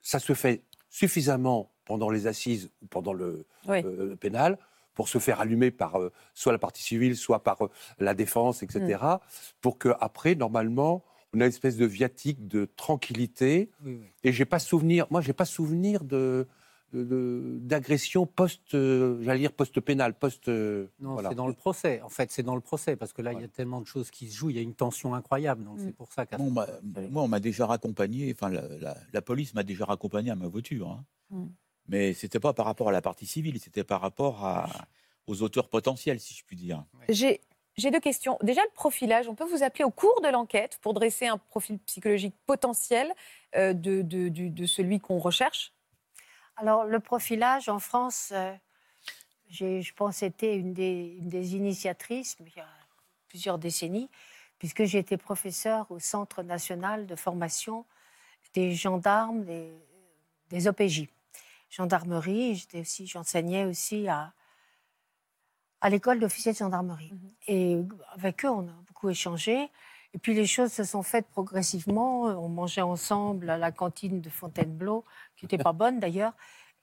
Ça 0.00 0.18
se 0.18 0.34
fait 0.34 0.62
suffisamment 0.90 1.72
pendant 1.84 2.10
les 2.10 2.26
assises 2.26 2.70
ou 2.82 2.86
pendant 2.86 3.12
le, 3.12 3.46
Oui. 3.68 3.82
euh, 3.84 4.10
le 4.10 4.16
pénal 4.16 4.58
pour 4.94 5.08
se 5.08 5.18
faire 5.18 5.40
allumer 5.40 5.70
par 5.70 5.96
soit 6.34 6.52
la 6.52 6.58
partie 6.58 6.82
civile, 6.82 7.16
soit 7.16 7.42
par 7.42 7.58
la 7.98 8.12
défense, 8.14 8.62
etc. 8.62 8.98
Pour 9.62 9.78
que 9.78 9.88
après, 10.00 10.34
normalement, 10.34 11.02
on 11.32 11.40
a 11.40 11.44
une 11.44 11.48
espèce 11.48 11.78
de 11.78 11.86
viatique 11.86 12.46
de 12.46 12.66
tranquillité. 12.76 13.70
Oui, 13.82 13.94
oui. 14.02 14.06
Et 14.22 14.32
j'ai 14.32 14.44
pas 14.44 14.58
souvenir, 14.58 15.06
moi, 15.10 15.22
j'ai 15.22 15.32
pas 15.32 15.46
souvenir 15.46 16.04
de- 16.04 16.46
d'agression 16.94 18.26
post, 18.26 18.74
euh, 18.74 19.22
j'allais 19.22 19.40
dire 19.40 19.52
post 19.52 19.78
pénal, 19.80 20.14
post. 20.14 20.48
euh, 20.48 20.86
Non, 21.00 21.14
voilà. 21.14 21.30
c'est 21.30 21.34
dans 21.34 21.46
le 21.46 21.54
procès. 21.54 22.00
En 22.02 22.08
fait, 22.08 22.30
c'est 22.30 22.42
dans 22.42 22.54
le 22.54 22.60
procès 22.60 22.96
parce 22.96 23.12
que 23.12 23.22
là, 23.22 23.32
il 23.32 23.40
y 23.40 23.44
a 23.44 23.48
tellement 23.48 23.80
de 23.80 23.86
choses 23.86 24.10
qui 24.10 24.30
se 24.30 24.36
jouent. 24.36 24.50
Il 24.50 24.56
y 24.56 24.58
a 24.58 24.62
une 24.62 24.74
tension 24.74 25.14
incroyable. 25.14 25.64
Donc 25.64 25.78
Mm. 25.78 25.84
c'est 25.86 25.96
pour 25.96 26.12
ça 26.12 26.26
qu'à 26.26 26.36
Bon, 26.38 26.50
bah, 26.50 26.66
moi, 27.10 27.22
on 27.22 27.28
m'a 27.28 27.40
déjà 27.40 27.66
raccompagné, 27.66 28.32
enfin, 28.34 28.48
la, 28.50 28.66
la- 28.78 28.96
la 29.12 29.22
police 29.22 29.54
m'a 29.54 29.62
déjà 29.62 29.84
raccompagné 29.84 30.30
à 30.30 30.36
ma 30.36 30.48
voiture. 30.48 30.88
hein. 30.90 31.04
Mm. 31.30 31.46
Mais 31.88 32.14
c'était 32.14 32.40
pas 32.40 32.52
par 32.52 32.66
rapport 32.66 32.88
à 32.88 32.92
la 32.92 33.02
partie 33.02 33.26
civile, 33.26 33.58
c'était 33.58 33.84
par 33.84 34.00
rapport 34.00 34.44
à, 34.44 34.68
aux 35.26 35.42
auteurs 35.42 35.68
potentiels, 35.68 36.20
si 36.20 36.34
je 36.34 36.44
puis 36.44 36.56
dire. 36.56 36.84
J'ai 37.08 37.40
j'ai 37.78 37.90
deux 37.90 38.00
questions. 38.00 38.36
Déjà, 38.42 38.60
le 38.62 38.70
profilage, 38.74 39.28
on 39.28 39.34
peut 39.34 39.46
vous 39.46 39.62
appeler 39.62 39.84
au 39.84 39.90
cours 39.90 40.20
de 40.22 40.28
l'enquête 40.28 40.78
pour 40.82 40.92
dresser 40.92 41.26
un 41.26 41.38
profil 41.38 41.78
psychologique 41.86 42.34
potentiel 42.44 43.10
euh, 43.56 43.72
de, 43.72 44.02
de 44.02 44.66
celui 44.66 45.00
qu'on 45.00 45.18
recherche? 45.18 45.72
Alors, 46.56 46.84
le 46.84 47.00
profilage 47.00 47.68
en 47.68 47.78
France, 47.78 48.32
euh, 48.32 48.52
je 49.50 49.92
pense, 49.94 50.22
été 50.22 50.54
une 50.54 50.72
des, 50.72 51.16
une 51.18 51.28
des 51.28 51.54
initiatrices, 51.56 52.36
mais 52.40 52.50
il 52.54 52.58
y 52.58 52.62
a 52.62 52.68
plusieurs 53.28 53.58
décennies, 53.58 54.10
puisque 54.58 54.84
j'ai 54.84 54.98
été 54.98 55.16
professeur 55.16 55.90
au 55.90 55.98
Centre 55.98 56.42
national 56.42 57.06
de 57.06 57.16
formation 57.16 57.86
des 58.54 58.74
gendarmes, 58.74 59.44
des, 59.44 59.72
des 60.50 60.68
OPJ, 60.68 61.08
gendarmerie. 61.70 62.54
J'étais 62.56 62.80
aussi, 62.80 63.06
j'enseignais 63.06 63.64
aussi 63.64 64.08
à, 64.08 64.32
à 65.80 65.90
l'école 65.90 66.20
d'officiers 66.20 66.52
de 66.52 66.58
gendarmerie. 66.58 67.12
Et 67.48 67.78
avec 68.12 68.44
eux, 68.44 68.50
on 68.50 68.68
a 68.68 68.72
beaucoup 68.86 69.08
échangé. 69.08 69.70
Et 70.14 70.18
puis 70.18 70.34
les 70.34 70.46
choses 70.46 70.72
se 70.72 70.84
sont 70.84 71.02
faites 71.02 71.26
progressivement. 71.28 72.22
On 72.22 72.48
mangeait 72.48 72.82
ensemble 72.82 73.48
à 73.50 73.56
la 73.56 73.72
cantine 73.72 74.20
de 74.20 74.28
Fontainebleau, 74.28 75.04
qui 75.36 75.46
n'était 75.46 75.62
pas 75.62 75.72
bonne 75.72 76.00
d'ailleurs. 76.00 76.34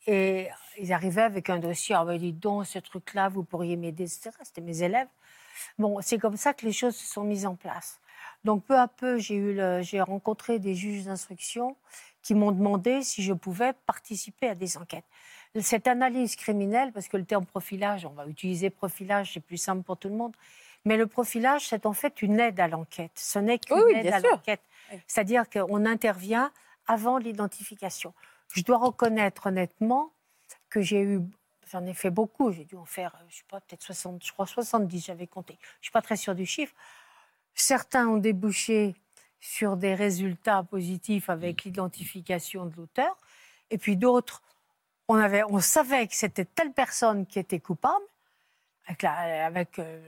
Et 0.07 0.47
ils 0.79 0.93
arrivaient 0.93 1.21
avec 1.21 1.49
un 1.49 1.59
dossier. 1.59 1.95
Ah, 1.95 2.05
ben, 2.05 2.17
dites 2.17 2.39
donc, 2.39 2.65
ce 2.65 2.79
truc-là, 2.79 3.29
vous 3.29 3.43
pourriez 3.43 3.75
m'aider, 3.75 4.03
etc. 4.03 4.31
C'était 4.43 4.61
mes 4.61 4.81
élèves. 4.81 5.07
Bon, 5.77 5.99
c'est 6.01 6.17
comme 6.17 6.37
ça 6.37 6.53
que 6.53 6.65
les 6.65 6.71
choses 6.71 6.95
se 6.95 7.05
sont 7.05 7.23
mises 7.23 7.45
en 7.45 7.55
place. 7.55 7.99
Donc, 8.43 8.63
peu 8.63 8.77
à 8.77 8.87
peu, 8.87 9.19
j'ai 9.19 10.01
rencontré 10.01 10.57
des 10.57 10.73
juges 10.73 11.03
d'instruction 11.03 11.75
qui 12.21 12.33
m'ont 12.33 12.51
demandé 12.51 13.03
si 13.03 13.21
je 13.21 13.33
pouvais 13.33 13.73
participer 13.85 14.49
à 14.49 14.55
des 14.55 14.77
enquêtes. 14.77 15.05
Cette 15.61 15.87
analyse 15.87 16.35
criminelle, 16.35 16.91
parce 16.93 17.07
que 17.07 17.17
le 17.17 17.25
terme 17.25 17.45
profilage, 17.45 18.05
on 18.05 18.11
va 18.11 18.25
utiliser 18.27 18.69
profilage, 18.69 19.33
c'est 19.33 19.39
plus 19.39 19.57
simple 19.57 19.83
pour 19.83 19.97
tout 19.97 20.09
le 20.09 20.15
monde, 20.15 20.33
mais 20.85 20.97
le 20.97 21.07
profilage, 21.07 21.67
c'est 21.67 21.85
en 21.85 21.93
fait 21.93 22.21
une 22.21 22.39
aide 22.39 22.59
à 22.59 22.67
l'enquête. 22.67 23.11
Ce 23.15 23.39
n'est 23.39 23.59
qu'une 23.59 23.77
Oui, 23.77 23.93
aide 23.95 24.13
à 24.13 24.19
l'enquête. 24.19 24.61
C'est-à-dire 25.07 25.49
qu'on 25.49 25.85
intervient 25.85 26.51
avant 26.87 27.17
l'identification. 27.17 28.13
Je 28.53 28.63
dois 28.63 28.77
reconnaître 28.77 29.47
honnêtement 29.47 30.11
que 30.69 30.81
j'ai 30.81 31.01
eu, 31.01 31.19
j'en 31.71 31.85
ai 31.85 31.93
fait 31.93 32.09
beaucoup, 32.09 32.51
j'ai 32.51 32.65
dû 32.65 32.75
en 32.75 32.85
faire, 32.85 33.15
euh, 33.15 33.25
je 33.29 33.37
sais 33.37 33.43
pas, 33.47 33.59
peut-être 33.61 33.83
60, 33.83 34.23
je 34.25 34.31
crois 34.31 34.47
70, 34.47 35.05
j'avais 35.05 35.27
compté. 35.27 35.57
Je 35.79 35.85
suis 35.85 35.91
pas 35.91 36.01
très 36.01 36.15
sûre 36.15 36.35
du 36.35 36.45
chiffre. 36.45 36.73
Certains 37.53 38.07
ont 38.07 38.17
débouché 38.17 38.95
sur 39.39 39.77
des 39.77 39.93
résultats 39.93 40.63
positifs 40.63 41.29
avec 41.29 41.63
l'identification 41.63 42.65
de 42.65 42.75
l'auteur, 42.75 43.15
et 43.69 43.77
puis 43.77 43.95
d'autres, 43.95 44.41
on, 45.07 45.15
avait, 45.15 45.43
on 45.43 45.59
savait 45.59 46.07
que 46.07 46.15
c'était 46.15 46.45
telle 46.45 46.73
personne 46.73 47.25
qui 47.25 47.39
était 47.39 47.59
coupable, 47.59 48.05
avec 48.87 49.03
la, 49.03 49.45
avec, 49.45 49.77
euh, 49.79 49.99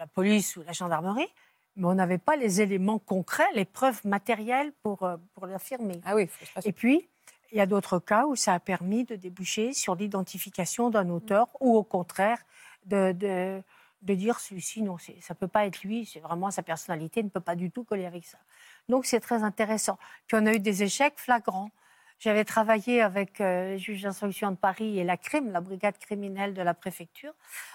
la 0.00 0.06
police 0.06 0.56
ou 0.56 0.62
la 0.62 0.72
gendarmerie, 0.72 1.28
mais 1.76 1.86
on 1.86 1.94
n'avait 1.94 2.18
pas 2.18 2.34
les 2.34 2.62
éléments 2.62 2.98
concrets, 2.98 3.52
les 3.54 3.66
preuves 3.66 4.00
matérielles 4.04 4.72
pour, 4.82 5.02
euh, 5.02 5.16
pour 5.34 5.46
l'affirmer. 5.46 6.00
Ah 6.04 6.16
oui, 6.16 6.28
Et 6.64 6.72
puis, 6.72 7.08
il 7.52 7.58
y 7.58 7.60
a 7.60 7.66
d'autres 7.66 7.98
cas 7.98 8.24
où 8.26 8.34
ça 8.34 8.54
a 8.54 8.60
permis 8.60 9.04
de 9.04 9.14
déboucher 9.14 9.72
sur 9.74 9.94
l'identification 9.94 10.88
d'un 10.88 11.10
auteur 11.10 11.48
ou 11.60 11.76
au 11.76 11.82
contraire 11.82 12.38
de, 12.86 13.12
de, 13.12 13.62
de 14.02 14.14
dire 14.14 14.40
celui-ci, 14.40 14.82
non, 14.82 14.96
ça 14.98 15.12
ne 15.34 15.34
peut 15.34 15.48
pas 15.48 15.66
être 15.66 15.82
lui, 15.82 16.06
c'est 16.06 16.20
vraiment 16.20 16.50
sa 16.50 16.62
personnalité 16.62 17.22
ne 17.22 17.28
peut 17.28 17.40
pas 17.40 17.54
du 17.54 17.70
tout 17.70 17.84
coller 17.84 18.06
avec 18.06 18.24
ça. 18.24 18.38
Donc 18.88 19.04
c'est 19.04 19.20
très 19.20 19.42
intéressant. 19.42 19.98
Puis 20.26 20.38
on 20.40 20.46
a 20.46 20.54
eu 20.54 20.60
des 20.60 20.82
échecs 20.82 21.14
flagrants. 21.16 21.70
J'avais 22.20 22.44
travaillé 22.44 23.00
avec 23.00 23.40
euh, 23.40 23.72
le 23.72 23.78
juge 23.78 24.02
d'instruction 24.02 24.50
de 24.50 24.56
Paris 24.56 24.98
et 24.98 25.04
la 25.04 25.16
crime, 25.16 25.52
la 25.52 25.62
brigade 25.62 25.96
criminelle 25.96 26.52
de 26.52 26.60
la 26.60 26.74
préfecture. 26.74 27.32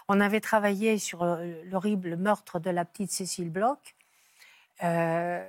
On 0.08 0.22
avait 0.22 0.40
travaillé 0.40 1.00
sur 1.00 1.24
euh, 1.24 1.64
l'horrible 1.64 2.16
meurtre 2.16 2.60
de 2.60 2.70
la 2.70 2.86
petite 2.86 3.10
Cécile 3.12 3.50
Bloch. 3.50 3.96
Euh, 4.84 5.44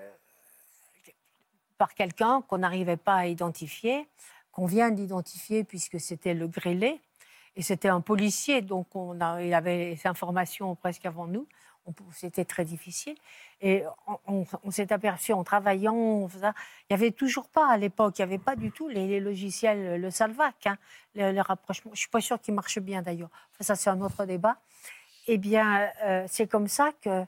par 1.77 1.95
quelqu'un 1.95 2.41
qu'on 2.49 2.57
n'arrivait 2.57 2.97
pas 2.97 3.17
à 3.17 3.27
identifier, 3.27 4.09
qu'on 4.51 4.65
vient 4.65 4.91
d'identifier 4.91 5.63
puisque 5.63 6.01
c'était 6.01 6.33
le 6.33 6.49
grêlé. 6.49 7.03
Et 7.55 7.63
c'était 7.63 7.89
un 7.89 8.01
policier, 8.01 8.63
donc 8.63 8.97
on 8.97 9.21
a, 9.21 9.43
il 9.43 9.53
avait 9.53 9.91
les 9.91 10.07
informations 10.07 10.75
presque 10.75 11.05
avant 11.05 11.27
nous. 11.27 11.47
C'était 12.13 12.45
très 12.45 12.65
difficile. 12.65 13.17
Et 13.61 13.83
on, 14.07 14.19
on- 14.27 14.47
on 14.65 14.71
s'est 14.71 14.93
aperçu 14.93 15.33
en 15.33 15.45
travaillant, 15.45 16.29
il 16.35 16.41
n'y 16.91 16.95
avait 16.95 17.11
toujours 17.13 17.49
pas 17.49 17.69
à 17.71 17.77
l'époque, 17.77 18.19
il 18.19 18.23
n'y 18.23 18.25
avait 18.25 18.39
pas 18.39 18.57
du 18.57 18.71
tout 18.73 18.89
les, 18.89 19.07
les 19.07 19.21
logiciels, 19.21 20.01
le 20.01 20.11
Salvac, 20.11 20.67
hein, 20.67 20.77
le, 21.15 21.33
le 21.33 21.41
rapprochement. 21.41 21.91
Je 21.93 21.97
ne 21.97 22.01
suis 22.01 22.09
pas 22.11 22.21
sûre 22.21 22.41
qu'il 22.41 22.55
marche 22.55 22.79
bien 22.81 23.03
d'ailleurs. 23.03 23.31
Enfin, 23.53 23.65
ça, 23.65 23.75
c'est 23.77 23.91
un 23.91 24.01
autre 24.01 24.25
débat. 24.25 24.57
Eh 25.27 25.39
bien, 25.39 25.91
euh, 26.05 26.25
c'est 26.29 26.47
comme 26.47 26.69
ça 26.69 26.93
que 27.03 27.25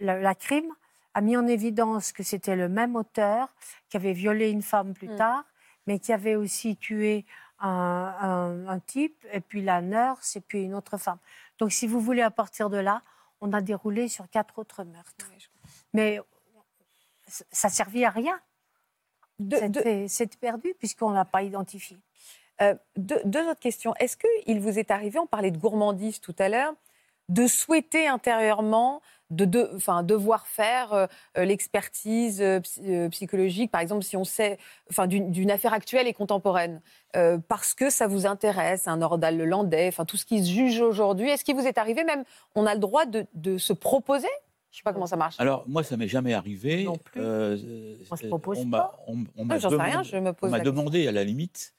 la, 0.00 0.18
la 0.18 0.34
crime 0.34 0.72
a 1.14 1.20
mis 1.20 1.36
en 1.36 1.46
évidence 1.46 2.12
que 2.12 2.22
c'était 2.22 2.56
le 2.56 2.68
même 2.68 2.94
auteur 2.96 3.48
qui 3.88 3.96
avait 3.96 4.12
violé 4.12 4.50
une 4.50 4.62
femme 4.62 4.94
plus 4.94 5.08
Mm. 5.08 5.16
tard, 5.16 5.44
mais 5.86 5.98
qui 5.98 6.12
avait 6.12 6.36
aussi 6.36 6.76
tué 6.76 7.24
un, 7.60 8.14
un- 8.20 8.68
un 8.68 8.78
type, 8.78 9.26
et 9.32 9.40
puis 9.40 9.62
la 9.62 9.80
nurse, 9.80 10.36
et 10.36 10.40
puis 10.40 10.62
une 10.62 10.74
autre 10.74 10.96
femme. 10.98 11.18
Donc, 11.58 11.72
si 11.72 11.86
vous 11.86 12.00
voulez, 12.00 12.22
à 12.22 12.30
partir 12.30 12.70
de 12.70 12.76
là, 12.76 13.02
on 13.40 13.52
a 13.52 13.60
déroulé 13.60 14.08
sur 14.08 14.28
quatre 14.28 14.58
autres 14.58 14.84
meurtres. 14.84 15.26
Mais 15.92 16.20
ça 17.52 17.68
ne 17.68 17.72
servait 17.72 18.04
à 18.04 18.10
rien. 18.10 18.40
C'était 19.52 20.08
c'était 20.08 20.36
perdu 20.38 20.74
puisqu'on 20.78 21.10
ne 21.10 21.14
l'a 21.14 21.24
pas 21.24 21.42
identifié. 21.42 21.98
Euh, 22.60 22.74
deux, 22.96 23.20
deux 23.24 23.48
autres 23.48 23.60
questions. 23.60 23.94
Est-ce 24.00 24.16
qu'il 24.16 24.60
vous 24.60 24.78
est 24.78 24.90
arrivé, 24.90 25.18
on 25.18 25.26
parlait 25.26 25.52
de 25.52 25.58
gourmandise 25.58 26.20
tout 26.20 26.34
à 26.40 26.48
l'heure, 26.48 26.74
de 27.28 27.46
souhaiter 27.46 28.08
intérieurement 28.08 29.00
de, 29.30 29.44
de, 29.44 29.70
enfin, 29.76 30.02
devoir 30.02 30.46
faire 30.46 30.92
euh, 30.92 31.06
euh, 31.36 31.44
l'expertise 31.44 32.40
euh, 32.40 32.60
psy- 32.60 33.08
psychologique, 33.10 33.70
par 33.70 33.82
exemple, 33.82 34.02
si 34.02 34.16
on 34.16 34.24
sait, 34.24 34.58
enfin, 34.90 35.06
d'une 35.06 35.30
d'une 35.30 35.50
affaire 35.50 35.74
actuelle 35.74 36.08
et 36.08 36.14
contemporaine, 36.14 36.80
euh, 37.16 37.38
parce 37.48 37.74
que 37.74 37.90
ça 37.90 38.06
vous 38.06 38.26
intéresse, 38.26 38.86
un 38.88 38.98
Nordal 38.98 39.36
le 39.38 39.44
Landais, 39.46 39.88
enfin, 39.88 40.04
tout 40.04 40.16
ce 40.16 40.24
qui 40.26 40.44
se 40.44 40.50
juge 40.50 40.80
aujourd'hui. 40.80 41.30
Est-ce 41.30 41.44
qu'il 41.44 41.54
vous 41.56 41.66
est 41.66 41.78
arrivé 41.78 42.04
même, 42.04 42.24
on 42.54 42.66
a 42.66 42.74
le 42.74 42.80
droit 42.80 43.06
de, 43.06 43.26
de 43.34 43.58
se 43.58 43.72
proposer? 43.72 44.28
Je 44.70 44.76
ne 44.76 44.78
sais 44.78 44.82
pas 44.84 44.92
comment 44.92 45.06
ça 45.06 45.16
marche. 45.16 45.36
Alors, 45.38 45.64
moi, 45.66 45.82
ça 45.82 45.96
m'est 45.96 46.08
jamais 46.08 46.34
arrivé. 46.34 46.84
Non 46.84 46.96
plus. 46.96 47.20
Euh, 47.22 47.56
Moi, 48.10 48.18
je 48.20 48.26
euh, 48.26 48.28
propose 48.28 48.58
on 48.58 48.70
pas. 48.70 49.02
on- 49.06 49.24
on 49.36 49.48
Ah, 49.48 49.58
j'en 49.58 49.70
sais 49.70 49.74
demandé- 49.76 49.90
rien, 49.90 50.02
je 50.02 50.16
me 50.18 50.32
pose 50.34 50.48
On 50.48 50.50
m'a 50.52 50.60
demandé, 50.60 51.08
à 51.08 51.12
la 51.12 51.24
limite. 51.24 51.74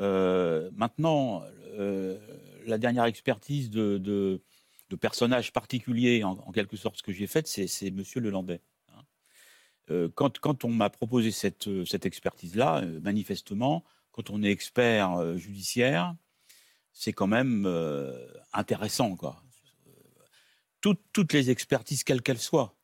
Euh, 0.00 0.70
maintenant, 0.74 1.42
euh, 1.78 2.18
la 2.66 2.78
dernière 2.78 3.04
expertise 3.04 3.68
de, 3.68 3.98
de, 3.98 4.40
de 4.88 4.96
personnage 4.96 5.52
particulier, 5.52 6.24
en, 6.24 6.30
en 6.46 6.52
quelque 6.52 6.76
sorte, 6.78 6.96
ce 6.96 7.02
que 7.02 7.12
j'ai 7.12 7.26
fait, 7.26 7.46
c'est, 7.46 7.66
c'est 7.66 7.90
Monsieur 7.90 8.20
Lelandais. 8.20 8.62
hein. 8.88 10.08
Quand, 10.14 10.38
quand 10.38 10.64
on 10.64 10.70
m'a 10.70 10.88
proposé 10.88 11.30
cette, 11.32 11.68
cette 11.84 12.06
expertise-là, 12.06 12.78
euh, 12.82 13.00
manifestement, 13.02 13.84
quand 14.12 14.30
on 14.30 14.42
est 14.42 14.50
expert 14.50 15.14
euh, 15.14 15.36
judiciaire, 15.36 16.14
c'est 16.92 17.12
quand 17.12 17.26
même 17.26 17.64
euh, 17.66 18.26
intéressant, 18.52 19.16
quoi. 19.16 19.42
Toutes, 20.80 21.00
toutes 21.12 21.32
les 21.32 21.50
expertises, 21.50 22.02
quelles 22.02 22.22
qu'elles 22.22 22.38
soient, 22.40 22.74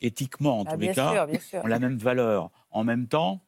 éthiquement 0.00 0.60
en 0.60 0.64
Ah, 0.66 0.74
tous 0.74 0.80
les 0.80 0.94
cas, 0.94 1.12
sûr, 1.12 1.26
bien 1.26 1.40
sûr. 1.40 1.64
ont 1.64 1.66
la 1.66 1.78
même 1.78 1.98
valeur. 1.98 2.50
En 2.70 2.82
même 2.82 3.08
temps, 3.08 3.44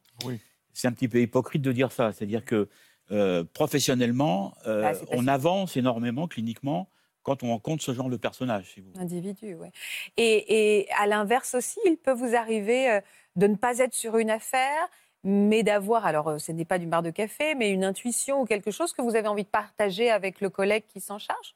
c'est 0.73 0.87
un 0.87 0.91
petit 0.91 1.07
peu 1.07 1.19
hypocrite 1.21 1.61
de 1.63 1.71
dire 1.71 1.91
ça. 1.91 2.11
C'est-à-dire 2.13 2.45
que 2.45 2.69
euh, 3.11 3.43
professionnellement, 3.43 4.53
euh, 4.67 4.81
Bah, 4.93 4.99
on 5.11 5.27
avance 5.27 5.75
énormément 5.75 6.27
cliniquement 6.27 6.89
quand 7.23 7.41
on 7.41 7.47
rencontre 7.49 7.83
ce 7.83 7.93
genre 7.95 8.09
de 8.09 8.17
personnage. 8.17 8.71
si 8.75 8.81
vous. 8.81 8.91
Individu, 8.99 9.55
oui. 9.55 9.69
Et, 10.17 10.81
et 10.81 10.91
à 10.99 11.07
l'inverse 11.07 11.55
aussi, 11.55 11.79
il 11.85 11.97
peut 11.97 12.13
vous 12.13 12.35
arriver 12.35 12.99
de 13.35 13.47
ne 13.47 13.55
pas 13.55 13.79
être 13.79 13.95
sur 13.95 14.17
une 14.19 14.29
affaire, 14.29 14.87
mais 15.25 15.63
d'avoir, 15.63 16.05
alors 16.05 16.27
euh, 16.29 16.37
ce 16.37 16.51
n'est 16.51 16.63
pas 16.65 16.77
du 16.79 16.85
bar 16.85 17.01
de 17.03 17.09
café, 17.09 17.55
mais 17.55 17.71
une 17.71 17.83
intuition 17.83 18.41
ou 18.41 18.45
quelque 18.45 18.71
chose 18.71 18.93
que 18.93 19.01
vous 19.01 19.15
avez 19.15 19.27
envie 19.27 19.43
de 19.43 19.49
partager 19.49 20.09
avec 20.09 20.39
le 20.39 20.49
collègue 20.49 20.83
qui 20.87 21.01
s'en 21.01 21.17
charge? 21.19 21.55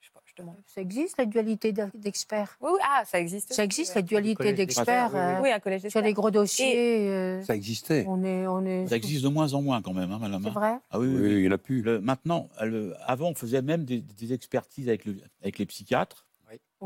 Je 0.00 0.06
sais 0.08 0.12
pas, 0.12 0.20
je 0.26 0.34
demande. 0.42 0.56
Ça 0.66 0.80
existe, 0.80 1.16
la 1.16 1.24
dualité 1.24 1.72
d'e- 1.72 1.90
d'experts? 1.94 2.58
Oui, 2.60 2.70
oui, 2.74 2.80
ah, 2.82 3.04
ça 3.06 3.20
existe. 3.20 3.52
Ça 3.52 3.62
existe, 3.64 3.94
la 3.94 4.02
dualité 4.02 4.52
d'experts. 4.52 5.14
euh, 5.14 5.40
Oui, 5.40 5.50
un 5.50 5.60
collège 5.60 5.80
Sur 5.80 5.84
d'experts. 5.86 6.02
les 6.02 6.12
gros 6.12 6.30
dossiers. 6.30 7.08
euh, 7.08 7.42
Ça 7.44 7.54
existait. 7.54 8.04
On 8.08 8.22
est, 8.24 8.46
on 8.46 8.66
est 8.66 8.86
Ça 8.88 8.96
existe 8.96 9.22
de 9.22 9.28
moins 9.28 9.54
en 9.54 9.62
moins 9.62 9.80
quand 9.80 9.94
même, 9.94 10.10
hein, 10.12 10.18
madame. 10.20 10.42
C'est 10.42 10.48
hein. 10.48 10.52
vrai? 10.52 10.74
Ah 10.90 10.98
oui, 10.98 11.06
oui, 11.06 11.14
Oui, 11.14 11.34
oui. 11.36 11.42
il 11.44 11.48
en 11.52 11.54
a 11.54 11.58
plus. 11.58 11.82
Le- 11.82 12.00
maintenant, 12.00 12.48
le- 12.60 12.94
avant, 13.06 13.28
on 13.30 13.34
faisait 13.34 13.62
même 13.62 13.84
des, 13.84 14.00
des 14.00 14.32
expertises 14.32 14.88
avec, 14.88 15.04
le- 15.04 15.16
avec 15.40 15.58
les 15.58 15.66
psychiatres. 15.66 16.26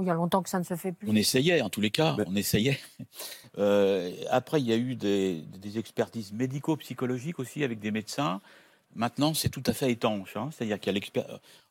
Il 0.03 0.07
y 0.07 0.11
a 0.11 0.15
longtemps 0.15 0.43
que 0.43 0.49
ça 0.51 0.59
ne 0.59 0.65
se 0.65 0.75
fait 0.77 0.93
plus. 0.93 1.09
On 1.09 1.15
essayait, 1.17 1.61
en 1.63 1.71
tous 1.71 1.81
les 1.81 1.91
cas, 1.91 2.17
on 2.27 2.37
essayait. 2.37 2.79
Euh, 3.57 4.13
après, 4.31 4.61
il 4.61 4.67
y 4.69 4.73
a 4.73 4.77
eu 4.77 4.95
des, 4.95 5.43
des 5.43 5.79
expertises 5.79 6.33
médico-psychologiques 6.33 7.39
aussi 7.41 7.65
avec 7.65 7.81
des 7.81 7.91
médecins. 7.91 8.41
Maintenant, 8.95 9.35
c'est 9.35 9.49
tout 9.49 9.63
à 9.67 9.73
fait 9.73 9.91
étanche. 9.91 10.37
hein. 10.37 10.51
C'est-à-dire 10.53 10.79
qu'il 10.79 10.89
y 10.89 10.91
a 10.91 10.93
l'exper- 10.95 11.25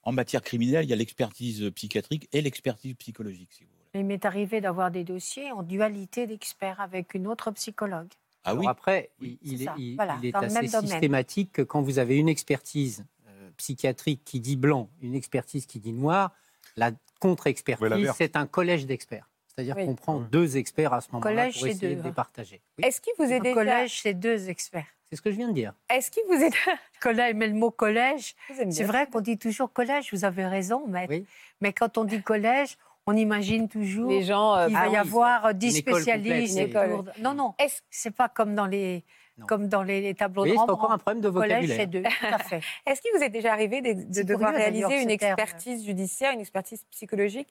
en 0.03 0.11
matière 0.11 0.41
criminelle, 0.41 0.83
il 0.85 0.89
y 0.89 0.93
a 0.93 0.97
l'expertise 0.97 1.71
psychiatrique 1.75 2.27
et 2.33 2.41
l'expertise 2.41 2.93
psychologique. 2.95 3.49
si 3.53 3.63
vous 3.63 3.69
voulez. 3.93 4.01
Il 4.01 4.05
m'est 4.05 4.25
arrivé 4.25 4.59
d'avoir 4.59 4.91
des 4.91 5.03
dossiers 5.05 5.51
en 5.51 5.63
dualité 5.63 6.27
d'experts 6.27 6.81
avec 6.81 7.13
une 7.13 7.27
autre 7.27 7.51
psychologue. 7.51 8.09
Ah 8.43 8.49
Alors 8.51 8.61
oui 8.61 8.67
après, 8.67 9.09
il, 9.21 9.61
est, 9.61 9.65
ça, 9.65 9.75
il- 9.77 9.95
voilà, 9.95 10.17
il 10.21 10.27
est 10.27 10.31
dans 10.31 10.41
le 10.41 10.45
assez 10.47 10.67
systématique 10.67 11.51
que 11.53 11.61
quand 11.61 11.81
vous 11.81 11.99
avez 11.99 12.17
une 12.17 12.29
expertise 12.29 13.05
euh, 13.29 13.49
psychiatrique 13.57 14.21
qui 14.25 14.39
dit 14.41 14.55
blanc, 14.57 14.89
une 15.01 15.15
expertise 15.15 15.65
qui 15.65 15.79
dit 15.79 15.93
noir, 15.93 16.33
la 16.75 16.91
contre-expertise, 17.19 18.11
c'est 18.17 18.35
un 18.35 18.45
collège 18.45 18.85
d'experts. 18.85 19.27
C'est-à-dire 19.47 19.75
Oui. 19.77 19.85
qu'on 19.85 19.95
prend 19.95 20.19
deux 20.19 20.57
experts 20.57 20.93
à 20.93 21.01
ce 21.01 21.07
moment-là 21.13 21.31
Collège, 21.31 21.53
pour 21.53 21.63
c'est 21.63 21.69
essayer 21.71 21.95
deux, 21.95 22.01
de 22.01 22.03
les 22.03 22.09
hein. 22.09 22.13
partager. 22.13 22.61
Oui, 22.77 22.85
Est-ce 22.85 23.01
qu'il 23.01 23.13
vous 23.17 23.25
est 23.25 23.37
Un 23.37 23.39
déjà... 23.39 23.53
collège, 23.55 24.01
c'est 24.03 24.13
deux 24.13 24.49
experts. 24.49 24.85
c'est 25.09 25.15
ce 25.15 25.21
que 25.21 25.31
je 25.31 25.35
viens 25.37 25.47
de 25.47 25.53
dire. 25.53 25.73
Est-ce 25.89 26.11
qu'il 26.11 26.21
vous 26.27 26.35
est... 26.43 26.51
Collège, 26.99 27.33
mais 27.35 27.47
le 27.47 27.53
mot 27.53 27.71
collège, 27.71 28.35
c'est 28.69 28.83
vrai 28.83 29.07
qu'on 29.07 29.21
dit 29.21 29.37
toujours 29.37 29.71
collège, 29.71 30.09
vous 30.13 30.25
avez 30.25 30.45
raison, 30.45 30.85
maître. 30.87 31.11
Oui. 31.13 31.25
Mais 31.61 31.73
quand 31.73 31.97
on 31.97 32.03
dit 32.03 32.21
collège, 32.21 32.77
on 33.07 33.15
imagine 33.15 33.67
toujours 33.69 34.09
Les 34.11 34.23
gens... 34.23 34.55
euh, 34.55 34.65
qu'il 34.67 34.75
va 34.75 34.81
Ah 34.83 34.87
y 34.89 34.95
avoir 34.95 35.53
dix 35.55 35.71
spécialistes. 35.77 36.57
complète, 36.73 37.15
et 37.17 37.21
Non, 37.21 37.33
non, 37.33 37.53
c'est 37.89 38.11
pas 38.15 38.29
comme 38.29 38.53
dans 38.53 38.65
les, 38.67 39.03
Non. 39.37 39.45
comme 39.45 39.67
dans 39.67 39.83
les, 39.83 40.01
les 40.01 40.15
tableaux 40.15 40.43
Vous 40.43 40.49
de 40.49 40.53
voyez, 40.55 40.57
c'est 40.67 40.71
Rembrandt. 40.71 40.79
encore 40.83 40.91
un 40.91 40.97
problème 40.97 41.21
de 41.21 41.29
Collège, 41.29 41.67
vocabulaire. 41.69 41.77
c'est 41.77 41.87
deux, 41.87 42.01
tout 42.03 42.33
à 42.35 42.39
fait. 42.39 42.61
Est-ce 42.87 43.01
qu'il 43.01 43.11
vous 43.15 43.21
est 43.23 43.29
déjà 43.29 43.53
arrivé 43.53 43.81
de, 43.81 43.93
de 43.93 44.23
devoir 44.23 44.51
curieux, 44.51 44.63
réaliser 44.65 45.01
une 45.03 45.15
terme. 45.17 45.39
expertise 45.39 45.85
judiciaire, 45.85 46.31
une 46.33 46.39
expertise 46.39 46.83
psychologique 46.91 47.47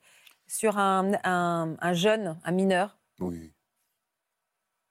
sur 0.49 0.79
un, 0.79 1.13
un- 1.25 1.77
un 1.81 1.93
jeune, 1.95 2.39
un 2.45 2.51
mineur? 2.53 2.99
Oui. 3.21 3.53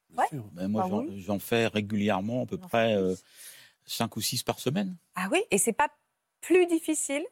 Bien 0.09 0.23
Ouais. 0.23 0.27
sûr. 0.29 0.43
Ben, 0.53 0.67
moi, 0.69 0.85
j'en, 0.89 0.99
oui. 1.35 1.39
fais 1.41 1.67
régulièrement, 1.67 2.43
à 2.43 2.45
peu 2.45 2.57
près 2.57 2.69
fais 2.69 2.95
euh, 2.95 3.13
plus. 3.15 3.91
cinq 3.93 4.15
ou 4.15 4.21
six 4.21 4.41
par 4.43 4.59
semaine. 4.59 4.95
Ah 5.15 5.27
oui? 5.31 5.43
Et 5.51 5.57
c'est 5.57 5.73
pas 5.73 5.89
plus 6.41 6.65
difficile? 6.67 7.25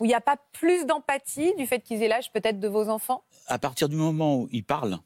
Où 0.00 0.04
il 0.04 0.08
n'y 0.08 0.14
a 0.14 0.20
pas 0.20 0.36
plus 0.52 0.84
d'empathie 0.86 1.54
du 1.56 1.66
fait 1.66 1.80
qu'ils 1.80 2.02
aient 2.02 2.08
l'âge 2.08 2.30
peut-être 2.32 2.60
de 2.60 2.68
vos 2.68 2.88
enfants? 2.88 3.24
À 3.46 3.58
partir 3.58 3.88
du 3.88 3.96
moment 3.96 4.36
où 4.36 4.48
ils 4.52 4.62
parlent, 4.64 4.98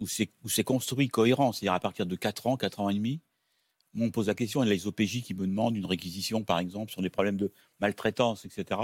où 0.00 0.06
c'est, 0.06 0.64
construit 0.64 1.08
cohérent, 1.08 1.52
c'est-à-dire 1.52 1.72
à 1.74 1.80
partir 1.80 2.06
de 2.06 2.16
4 2.16 2.46
ans, 2.46 2.56
4 2.56 2.80
ans 2.80 2.90
et 2.90 2.94
demi, 2.94 3.20
on 3.98 4.10
pose 4.10 4.26
la 4.28 4.34
question, 4.34 4.62
et 4.62 4.66
les 4.68 4.86
OPJ 4.86 5.22
qui 5.22 5.32
me 5.34 5.46
demandent 5.46 5.76
une 5.76 5.86
réquisition, 5.86 6.44
par 6.44 6.58
exemple, 6.58 6.92
sur 6.92 7.00
des 7.00 7.08
problèmes 7.10 7.38
de 7.38 7.50
maltraitance, 7.80 8.44
etc., 8.44 8.80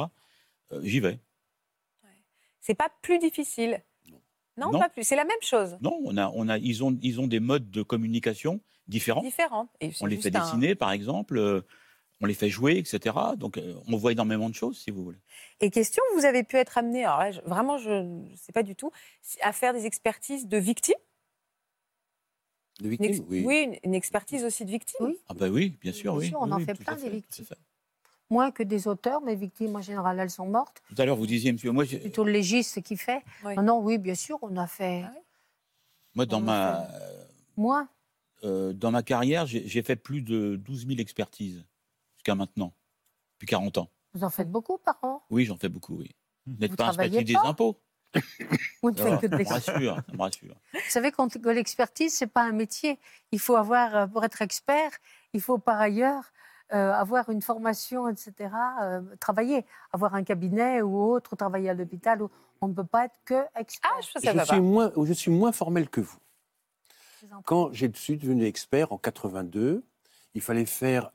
euh, 0.73 0.81
j'y 0.83 1.01
vais. 1.01 1.19
C'est 2.61 2.75
pas 2.75 2.89
plus 3.03 3.19
difficile 3.19 3.83
Non, 4.57 4.71
Non. 4.73 4.79
pas 4.79 4.89
plus. 4.89 5.03
C'est 5.05 5.17
la 5.17 5.25
même 5.25 5.37
chose. 5.43 5.77
Non, 5.81 5.99
on 6.05 6.17
a, 6.17 6.31
on 6.35 6.49
a, 6.49 6.59
ils, 6.59 6.83
ont, 6.85 6.97
ils 7.03 7.21
ont 7.21 7.27
des 7.27 7.41
modes 7.41 7.71
de 7.71 7.83
communication 7.83 8.61
différents. 8.87 9.23
C'est 9.81 9.93
On 10.01 10.07
les 10.07 10.17
fait 10.17 10.35
un- 10.35 10.41
dessiner, 10.45 10.75
par 10.75 10.93
exemple, 10.93 11.37
euh, 11.39 11.63
on 12.23 12.27
les 12.27 12.35
fait 12.35 12.49
jouer, 12.49 12.79
etc. 12.79 13.37
Donc, 13.37 13.59
euh, 13.59 13.75
on 13.89 13.97
voit 13.97 14.13
énormément 14.13 14.49
de 14.49 14.55
choses, 14.55 14.79
si 14.79 14.91
vous 14.91 15.03
voulez. 15.05 15.19
Et 15.61 15.71
question, 15.71 16.03
vous 16.17 16.25
avez 16.25 16.45
pu 16.45 16.57
être 16.57 16.79
amené, 16.79 17.05
alors 17.05 17.19
là, 17.19 17.31
je- 17.33 17.41
vraiment, 17.43 17.79
je 17.79 17.91
ne 17.91 18.37
sais 18.37 18.53
pas 18.53 18.63
du 18.63 18.77
tout, 18.77 18.91
à 19.43 19.53
faire 19.53 19.73
des 19.73 19.87
expertises 19.87 20.47
de 20.47 20.57
victimes? 20.57 20.95
De 22.81 22.85
Une 22.85 22.91
victimes, 22.91 23.11
ex- 23.11 23.23
oui. 23.29 23.63
une, 23.65 23.77
une 23.85 23.95
expertise 23.95 24.45
aussi 24.45 24.65
de 24.65 24.71
victimes? 24.71 25.07
Oui. 25.07 25.19
Ah 25.29 25.35
ben 25.35 25.51
oui, 25.53 25.77
bien 25.81 25.93
sûr, 25.93 26.13
Bien 26.15 26.21
oui. 26.21 26.29
sûr, 26.29 26.39
on 26.41 26.47
Oui, 26.47 26.53
en 26.53 26.57
oui, 26.59 26.65
fait 26.65 26.75
plein, 26.75 26.97
des 26.97 27.11
victimes. 27.11 27.45
Moins 28.31 28.51
que 28.51 28.63
des 28.63 28.89
auteurs, 28.89 29.21
mais 29.21 29.35
victimes 29.35 29.77
en 29.77 29.83
général, 29.83 30.19
elles 30.19 30.31
sont 30.31 30.47
mortes. 30.47 30.83
Tout 30.89 30.95
à 31.03 31.05
l'heure, 31.05 31.17
vous 31.17 31.27
disiez, 31.27 31.53
monsieur, 31.53 31.71
moi, 31.71 31.85
j'ai- 31.85 31.99
Plutôt 31.99 32.25
le 32.25 32.33
légiste 32.33 32.81
qui 32.83 32.97
fait. 32.97 33.23
Oui. 33.45 33.57
Non, 33.57 33.63
non, 33.63 33.79
oui, 33.81 33.99
bien 33.99 34.15
sûr, 34.15 34.39
on 34.43 34.57
a 34.57 34.67
fait 34.67 35.03
Ah 35.05 35.13
moi 36.15 36.25
dans, 36.27 36.39
on 36.39 36.43
ma, 36.43 36.89
moins. 37.57 37.89
euh, 38.45 38.73
dans 38.73 38.91
ma 38.91 39.03
carrière, 39.03 39.47
j'ai 39.47 39.67
j'ai 39.69 39.83
fait 39.83 39.97
plus 39.97 40.23
de 40.23 40.57
12 40.57 40.87
000 40.87 40.99
expertises 41.01 41.65
jusqu'à 42.23 42.35
maintenant, 42.37 42.73
depuis 43.35 43.47
40 43.47 43.79
ans. 43.79 43.89
Vous 44.15 44.23
en 44.25 44.31
faites 44.31 44.51
beaucoup 44.51 44.79
par 44.79 44.99
an? 45.03 45.23
Oui, 45.31 45.45
j'en 45.45 45.57
fais 45.57 45.69
beaucoup, 45.69 45.97
oui. 45.97 46.11
Vous 46.47 46.57
n'êtes 46.59 46.77
pas 46.77 46.89
un 46.89 46.93
spécialiste 46.93 47.27
des 47.33 47.49
impôts 47.49 47.81
Vous 48.83 48.91
ne 48.91 48.97
faites 48.97 49.21
que 49.21 49.27
de 49.27 49.37
l'expertise. 49.37 49.71
rassure, 49.75 49.97
ça 49.97 50.13
me 50.17 50.23
rassure. 50.23 50.55
Vous 50.73 50.81
savez, 50.91 51.11
que 51.13 51.49
l'expertise, 51.49 52.15
c'est 52.15 52.27
pas 52.29 52.43
un 52.43 52.53
métier. 52.53 53.01
Il 53.33 53.41
faut 53.41 53.57
avoir, 53.57 53.97
euh, 53.97 54.07
pour 54.07 54.25
être 54.25 54.41
expert, 54.43 54.91
il 55.33 55.41
faut 55.41 55.59
par 55.59 55.81
ailleurs 55.81 56.33
euh, 56.73 56.93
avoir 56.93 57.29
une 57.31 57.43
formation, 57.43 58.09
etc., 58.09 58.33
euh, 58.83 59.03
travailler, 59.21 59.67
avoir 59.93 60.15
un 60.15 60.23
cabinet 60.25 60.81
ou 60.83 61.03
autre, 61.03 61.33
ou 61.33 61.37
travailler 61.37 61.69
à 61.71 61.75
l'hôpital. 61.75 62.23
ou- 62.23 62.31
On 62.61 62.69
ne 62.69 62.75
peut 62.75 62.85
pas 62.85 63.07
être 63.07 63.19
que 63.25 63.45
expert. 63.57 63.91
Ah, 63.95 64.01
je 64.01 64.45
suis, 64.45 64.61
moins, 64.61 64.93
je 65.05 65.13
suis 65.13 65.31
moins 65.31 65.53
formel 65.53 65.89
que 65.91 66.01
vous. 66.01 66.19
Quand 67.45 67.73
je 67.73 67.87
suis 67.95 68.17
devenu 68.17 68.45
expert 68.45 68.93
en 68.93 68.99
82, 68.99 69.85
il 70.35 70.41
fallait 70.41 70.65
faire 70.67 71.13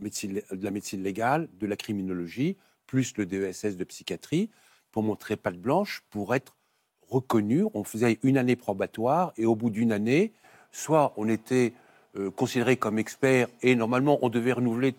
médecine- 0.00 0.42
de 0.50 0.64
la 0.64 0.70
médecine 0.70 1.02
légale, 1.02 1.48
de 1.58 1.66
la 1.66 1.76
criminologie, 1.76 2.56
plus 2.86 3.16
le 3.16 3.26
DESS 3.26 3.76
de 3.76 3.84
psychiatrie, 3.84 4.50
pour 4.92 5.02
montrer 5.02 5.36
patte 5.36 5.56
blanche, 5.58 6.02
pour 6.10 6.34
être 6.34 6.56
reconnu. 7.08 7.64
On 7.74 7.84
faisait 7.84 8.18
une 8.22 8.38
année 8.38 8.56
probatoire 8.56 9.32
et 9.36 9.46
au 9.46 9.54
bout 9.54 9.70
d'une 9.70 9.92
année, 9.92 10.32
soit 10.72 11.12
on 11.16 11.28
était 11.28 11.72
euh, 12.16 12.30
considéré 12.30 12.76
comme 12.76 12.98
expert 12.98 13.48
et 13.62 13.76
normalement 13.76 14.18
on 14.22 14.28
devait 14.28 14.52
renouveler 14.52 14.94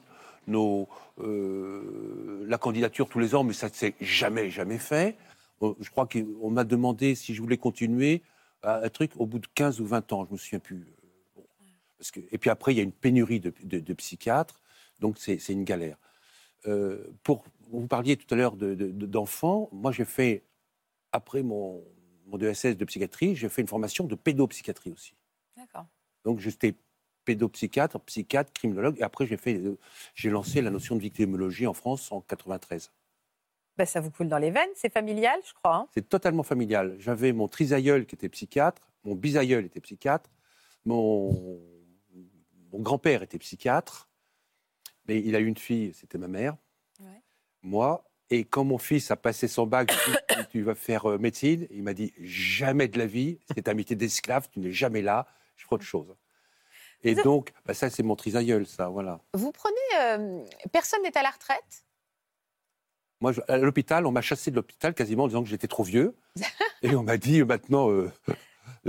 nos, 0.47 0.87
euh, 1.19 2.45
la 2.47 2.57
candidature 2.57 3.09
tous 3.09 3.19
les 3.19 3.35
ans, 3.35 3.43
mais 3.43 3.53
ça 3.53 3.67
ne 3.67 3.73
s'est 3.73 3.95
jamais, 3.99 4.49
jamais 4.49 4.77
fait. 4.77 5.17
Euh, 5.61 5.73
Je 5.79 5.89
crois 5.89 6.07
qu'on 6.07 6.49
m'a 6.49 6.63
demandé 6.63 7.15
si 7.15 7.33
je 7.35 7.41
voulais 7.41 7.57
continuer 7.57 8.21
à 8.63 8.83
un 8.83 8.89
truc 8.89 9.11
au 9.17 9.25
bout 9.25 9.39
de 9.39 9.47
15 9.53 9.81
ou 9.81 9.85
20 9.85 10.13
ans, 10.13 10.25
je 10.27 10.33
me 10.33 10.37
souviens 10.37 10.59
plus. 10.59 10.85
Bon. 12.01 12.03
Parce 12.03 12.11
que, 12.11 12.19
et 12.33 12.37
puis 12.39 12.49
après, 12.49 12.73
il 12.73 12.77
y 12.77 12.79
a 12.79 12.83
une 12.83 12.91
pénurie 12.91 13.39
de, 13.39 13.53
de- 13.63 13.79
de 13.79 13.93
psychiatres, 13.93 14.59
donc 14.99 15.17
c'est 15.19 15.37
une 15.49 15.63
galère. 15.63 15.97
Euh, 16.67 17.05
pour, 17.23 17.43
vous 17.69 17.87
parliez 17.87 18.17
tout 18.17 18.31
à 18.33 18.37
l'heure 18.37 18.55
de- 18.55 18.73
de- 18.75 18.89
de- 18.91 19.05
d'enfants, 19.05 19.69
moi 19.71 19.91
j'ai 19.91 20.05
fait, 20.05 20.43
après 21.11 21.43
mon, 21.43 21.83
mon 22.27 22.37
DSS 22.37 22.75
de 22.77 22.85
psychiatrie, 22.85 23.35
j'ai 23.35 23.49
fait 23.49 23.61
une 23.61 23.67
formation 23.67 24.05
de 24.05 24.15
pédopsychiatrie 24.15 24.91
aussi. 24.91 25.13
D'accord. 25.57 25.85
Donc 26.23 26.39
j'étais 26.39 26.73
pédopsychiatre, 27.25 27.99
psychiatre, 28.01 28.51
criminologue, 28.53 28.97
et 28.99 29.03
après 29.03 29.25
j'ai 29.27 29.37
fait, 29.37 29.61
j'ai 30.15 30.29
lancé 30.31 30.61
la 30.61 30.71
notion 30.71 30.95
de 30.95 31.01
victimologie 31.01 31.67
en 31.67 31.73
France 31.73 32.11
en 32.11 32.21
93. 32.21 32.91
Bah, 33.77 33.85
ça 33.85 34.01
vous 34.01 34.11
coule 34.11 34.27
dans 34.27 34.37
les 34.39 34.51
veines, 34.51 34.69
c'est 34.75 34.91
familial, 34.91 35.39
je 35.47 35.53
crois. 35.53 35.75
hein. 35.75 35.87
C'est 35.93 36.07
totalement 36.09 36.43
familial. 36.43 36.95
J'avais 36.99 37.31
mon 37.31 37.47
trisaïeul 37.47 38.05
qui 38.05 38.15
était 38.15 38.29
psychiatre, 38.29 38.91
mon 39.03 39.15
bisaïeul 39.15 39.65
était 39.65 39.79
psychiatre, 39.81 40.29
mon, 40.85 41.59
mon 42.71 42.79
grand-père 42.79 43.23
était 43.23 43.37
psychiatre, 43.39 44.07
mais 45.07 45.19
il 45.21 45.35
a 45.35 45.39
eu 45.39 45.45
une 45.47 45.57
fille, 45.57 45.93
c'était 45.93 46.17
ma 46.17 46.27
mère, 46.27 46.55
Ouais. 46.99 47.21
moi. 47.61 48.03
Et 48.29 48.45
quand 48.45 48.63
mon 48.63 48.77
fils 48.77 49.11
a 49.11 49.17
passé 49.17 49.47
son 49.49 49.67
bac, 49.67 49.91
je 49.91 50.09
lui 50.11 50.17
ai 50.17 50.35
dit, 50.43 50.47
tu 50.51 50.61
vas 50.61 50.73
faire 50.75 51.05
euh, 51.09 51.17
médecine, 51.17 51.67
il 51.69 51.83
m'a 51.83 51.93
dit 51.93 52.13
jamais 52.21 52.87
de 52.87 52.97
la 52.97 53.05
vie, 53.05 53.39
c'est 53.53 53.67
un 53.67 53.73
métier 53.73 53.95
d'esclave, 53.97 54.47
tu 54.49 54.59
n'es 54.59 54.71
jamais 54.71 55.01
là, 55.01 55.27
je 55.57 55.65
ferai 55.65 55.75
autre 55.75 55.83
chose. 55.83 56.15
Et 57.03 57.13
Vous- 57.15 57.23
donc, 57.23 57.51
bah, 57.65 57.73
ça 57.73 57.89
c'est 57.89 58.03
mon 58.03 58.15
trisaïeul, 58.15 58.65
ça, 58.65 58.87
voilà. 58.87 59.19
Vous 59.33 59.51
prenez. 59.51 59.75
euh, 59.99 60.45
personne 60.71 61.01
n'est 61.03 61.17
à 61.17 61.23
la 61.23 61.31
retraite? 61.31 61.83
Moi, 63.19 63.33
à 63.49 63.57
l'hôpital, 63.57 64.05
on 64.05 64.11
m'a 64.11 64.21
chassé 64.21 64.49
de 64.49 64.55
l'hôpital 64.55 64.93
quasiment 64.93 65.23
en 65.25 65.27
disant 65.27 65.43
que 65.43 65.49
j'étais 65.49 65.67
trop 65.67 65.83
vieux. 65.83 66.15
Et 66.83 66.95
on 66.95 67.03
m'a 67.03 67.17
dit 67.17 67.41
euh, 67.41 67.45
maintenant, 67.45 67.91
euh, 67.91 68.11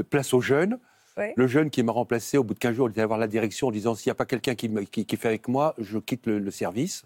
place 0.08 0.32
aux 0.34 0.40
jeunes. 0.40 0.78
Ouais. 1.16 1.34
Le 1.36 1.46
jeune 1.46 1.68
qui 1.70 1.82
m'a 1.82 1.92
remplacé, 1.92 2.38
au 2.38 2.44
bout 2.44 2.54
de 2.54 2.58
15 2.58 2.74
jours, 2.74 2.88
il 2.88 2.92
était 2.92 3.04
voir 3.04 3.18
la 3.18 3.26
direction 3.28 3.68
en 3.68 3.70
disant 3.70 3.94
s'il 3.94 4.08
n'y 4.08 4.12
a 4.12 4.14
pas 4.14 4.24
quelqu'un 4.24 4.54
qui, 4.54 4.68
me- 4.68 4.82
qui, 4.84 5.04
qui 5.04 5.16
fait 5.16 5.28
avec 5.28 5.46
moi, 5.48 5.74
je 5.78 5.98
quitte 5.98 6.26
le, 6.26 6.38
le 6.38 6.50
service. 6.50 7.04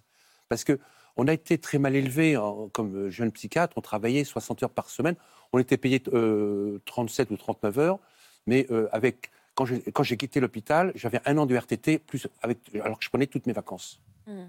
Parce 0.49 0.63
que 0.65 0.79
on 1.17 1.27
a 1.29 1.33
été 1.33 1.59
très 1.59 1.79
mal 1.79 1.97
élevés 1.97 2.37
en- 2.37 2.69
comme 2.69 2.95
euh, 2.95 3.11
jeune 3.11 3.33
psychiatre. 3.33 3.77
On 3.77 3.81
travaillait 3.81 4.23
60 4.25 4.63
heures 4.63 4.71
par 4.71 4.91
semaine. 4.91 5.17
On 5.53 5.59
était 5.59 5.77
payé 5.77 6.01
euh, 6.13 6.79
37 6.85 7.31
ou 7.33 7.37
39 7.37 7.79
heures. 7.79 7.99
Mais 8.47 8.67
euh, 8.71 8.89
avec, 8.93 9.31
quand 9.55 9.65
j'ai 9.65 9.81
quand 9.81 10.05
quitté 10.05 10.39
l'hôpital, 10.39 10.93
j'avais 10.95 11.21
un 11.25 11.37
an 11.39 11.47
de 11.47 11.57
RTT, 11.57 11.99
plus 11.99 12.29
avec, 12.43 12.59
alors 12.85 12.99
que 12.99 13.05
je 13.05 13.09
prenais 13.09 13.27
toutes 13.27 13.47
mes 13.47 13.53
vacances. 13.53 14.01
Hmm. 14.27 14.45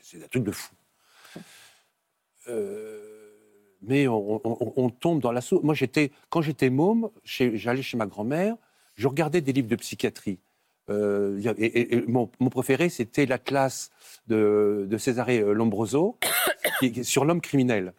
C'est- 0.00 0.24
un 0.24 0.28
truc 0.28 0.44
de 0.44 0.52
fou. 0.52 0.72
Euh, 2.48 3.02
mais 3.82 4.08
on, 4.08 4.40
on- 4.44 4.72
on 4.76 4.90
tombe 4.90 5.20
dans 5.20 5.32
l'assaut. 5.32 5.60
Moi, 5.62 5.74
j'étais, 5.74 6.12
quand 6.30 6.40
j'étais 6.42 6.70
môme, 6.70 7.10
j'allais 7.24 7.82
chez 7.82 7.96
ma 7.96 8.06
grand-mère, 8.06 8.56
je 8.96 9.06
regardais 9.08 9.40
des 9.40 9.52
livres 9.52 9.68
de 9.68 9.76
psychiatrie. 9.76 10.38
Euh, 10.88 11.40
et, 11.58 11.64
et- 11.66 11.94
et 11.96 12.02
mon, 12.06 12.30
mon 12.38 12.48
préféré, 12.50 12.88
c'était 12.88 13.26
l'Atlas 13.26 13.90
de, 14.28 14.86
de 14.88 14.98
Cesare 14.98 15.30
Lombroso 15.52 16.18
qui- 16.80 16.92
qui 16.92 17.00
est 17.00 17.04
sur 17.04 17.24
l'homme 17.24 17.40
criminel. 17.40 17.92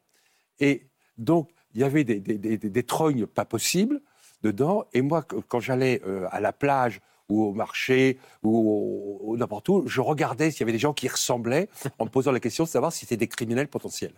Et 0.60 0.88
donc, 1.18 1.50
il 1.74 1.82
y 1.82 1.84
avait 1.84 2.04
des, 2.04 2.20
des, 2.20 2.38
des- 2.38 2.58
des- 2.58 2.70
des 2.70 2.84
trognes 2.84 3.26
pas 3.28 3.46
possibles 3.46 4.02
dedans. 4.42 4.86
Et 4.94 5.02
moi, 5.02 5.24
qu- 5.24 5.36
quand 5.48 5.60
j'allais 5.60 6.02
euh, 6.06 6.28
à 6.32 6.40
la 6.40 6.54
plage 6.54 7.02
ou 7.30 7.44
au 7.44 7.54
marché 7.54 8.18
ou, 8.42 8.58
au- 8.58 9.32
au- 9.32 9.38
n'importe 9.38 9.68
où, 9.68 9.84
je 9.86 10.00
regardais 10.00 10.50
s'il 10.50 10.62
y 10.62 10.64
avait 10.64 10.72
des 10.72 10.80
gens 10.80 10.94
qui 10.94 11.10
ressemblaient 11.10 11.68
en 12.00 12.06
me 12.06 12.10
posant 12.10 12.32
la 12.32 12.40
question 12.40 12.64
de 12.64 12.70
savoir 12.70 12.94
si 12.94 13.02
c'était 13.02 13.18
des 13.18 13.28
criminels 13.28 13.68
potentiels. 13.68 14.14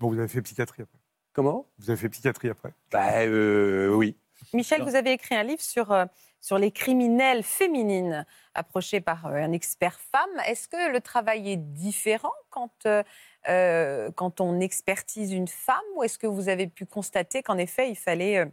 Bon, 0.00 0.08
vous 0.10 0.18
avez 0.18 0.28
fait 0.28 0.42
psychiatrie 0.42 0.82
après. 0.82 0.98
Comment? 1.32 1.66
Vous 1.78 1.88
avez 1.90 1.98
fait 1.98 2.08
psychiatrie 2.08 2.48
après 2.48 2.74
Bah 2.90 3.20
euh, 3.20 3.94
oui. 3.94 4.16
Michel, 4.52 4.82
vous 4.82 4.94
avez 4.94 5.12
écrit 5.12 5.34
un 5.34 5.42
livre 5.42 5.62
sur, 5.62 5.92
euh, 5.92 6.04
sur 6.40 6.58
les 6.58 6.70
criminelles 6.70 7.42
féminines 7.42 8.26
approchées 8.54 9.00
par 9.00 9.26
euh, 9.26 9.34
un 9.34 9.52
expert 9.52 9.98
femme. 9.98 10.30
Est-ce 10.46 10.68
que 10.68 10.90
le 10.90 11.00
travail 11.00 11.50
est 11.50 11.56
différent 11.56 12.32
quand, 12.50 12.86
euh, 12.86 14.10
quand 14.12 14.40
on 14.40 14.60
expertise 14.60 15.32
une 15.32 15.48
femme 15.48 15.80
ou 15.94 16.02
est-ce 16.02 16.18
que 16.18 16.26
vous 16.26 16.48
avez 16.48 16.66
pu 16.66 16.86
constater 16.86 17.42
qu'en 17.42 17.58
effet, 17.58 17.90
il 17.90 17.96
fallait 17.96 18.50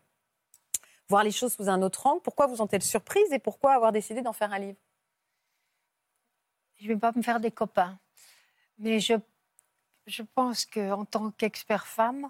voir 1.09 1.23
les 1.23 1.31
choses 1.31 1.53
sous 1.53 1.69
un 1.69 1.81
autre 1.81 2.07
angle? 2.07 2.21
Pourquoi 2.21 2.47
vous 2.47 2.61
en 2.61 2.67
êtes 2.67 2.83
surprise 2.83 3.31
et 3.31 3.39
pourquoi 3.39 3.73
avoir 3.73 3.91
décidé 3.91 4.21
d'en 4.21 4.33
faire 4.33 4.53
un 4.53 4.59
livre? 4.59 4.77
Je 6.77 6.87
ne 6.87 6.93
vais 6.93 6.99
pas 6.99 7.11
me 7.13 7.21
faire 7.21 7.41
des 7.41 7.51
copains. 7.51 7.99
Mais 8.77 9.01
je, 9.01 9.15
je 10.05 10.23
pense 10.23 10.65
qu'en 10.65 11.03
tant 11.03 11.31
qu'expert 11.31 11.85
femme, 11.85 12.29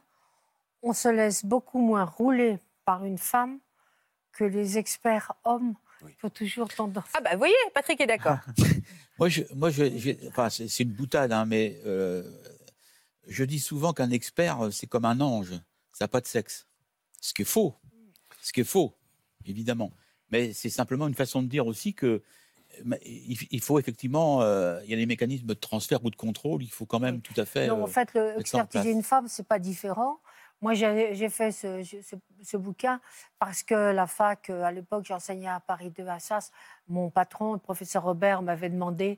on 0.82 0.94
se 0.94 1.10
laisse 1.10 1.46
beaucoup 1.46 1.80
moins 1.80 2.06
rouler 2.06 2.58
par 2.90 3.06
une 3.06 3.20
femme 3.20 3.60
que 4.32 4.44
les 4.44 4.80
experts 4.80 5.34
hommes. 5.44 5.76
Il 6.08 6.16
faut 6.18 6.30
toujours 6.30 6.70
tendance. 6.70 7.04
Ah 7.14 7.22
bah 7.22 7.34
vous 7.34 7.38
voyez, 7.38 7.54
Patrick 7.76 8.02
est 8.02 8.08
d'accord. 8.08 8.40
Moi, 9.20 9.30
je, 9.30 9.44
moi 9.54 9.70
je, 9.70 9.96
j'ai- 9.96 10.18
enfin, 10.30 10.50
c'est 10.50 10.68
c'est 10.68 10.84
une 10.84 10.94
boutade, 10.94 11.32
hein, 11.32 11.46
mais 11.46 11.80
euh, 11.86 12.24
je 13.28 13.44
dis 13.44 13.60
souvent 13.60 13.94
qu'un 13.94 14.10
expert, 14.10 14.62
euh, 14.62 14.72
c'est 14.72 14.88
comme 14.88 15.06
un 15.06 15.20
ange. 15.22 15.52
Ça 15.92 16.06
n'a 16.06 16.08
pas 16.08 16.22
de 16.22 16.26
sexe. 16.26 16.66
Ce 17.22 17.32
qui 17.34 17.44
est 17.44 17.52
faux. 17.58 17.76
Ce 18.42 18.52
qui 18.54 18.62
est 18.62 18.72
faux, 18.76 18.96
évidemment. 19.46 19.92
Mais 20.32 20.54
c'est 20.54 20.70
simplement 20.72 21.08
une 21.08 21.14
façon 21.14 21.44
de 21.44 21.48
dire 21.48 21.68
aussi 21.68 21.94
que 21.94 22.24
euh, 22.86 22.98
il 23.04 23.62
faut 23.62 23.78
effectivement, 23.78 24.42
euh, 24.42 24.80
il 24.86 24.90
y 24.90 24.94
a 24.94 24.98
des 24.98 25.06
mécanismes 25.06 25.46
de 25.46 25.54
transfert 25.54 26.04
ou 26.06 26.10
de 26.10 26.16
contrôle, 26.16 26.64
il 26.64 26.72
faut 26.72 26.88
quand 26.88 27.00
même 27.00 27.22
tout 27.22 27.40
à 27.40 27.46
fait. 27.46 27.68
Non, 27.68 27.84
en 27.84 27.88
fait, 27.88 28.14
le, 28.16 28.40
expertiser 28.40 28.92
une 28.92 29.04
femme, 29.04 29.28
c'est 29.28 29.48
pas 29.48 29.60
différent. 29.60 30.22
Moi, 30.62 30.74
j'ai 30.74 31.30
fait 31.30 31.52
ce, 31.52 31.84
ce- 31.84 32.16
ce 32.44 32.58
bouquin 32.58 33.00
parce 33.40 33.64
que 33.64 33.92
la 33.92 34.08
fac, 34.08 34.50
euh, 34.50 34.64
à 34.64 34.72
l'époque, 34.72 35.06
j'enseignais 35.06 35.48
à 35.48 35.62
Paris 35.62 35.90
2 35.90 36.08
à 36.08 36.20
Sas. 36.20 36.52
Mon 36.90 37.10
patron, 37.10 37.54
le 37.54 37.60
professeur 37.60 38.04
Robert, 38.04 38.42
m'avait 38.42 38.70
demandé 38.70 39.18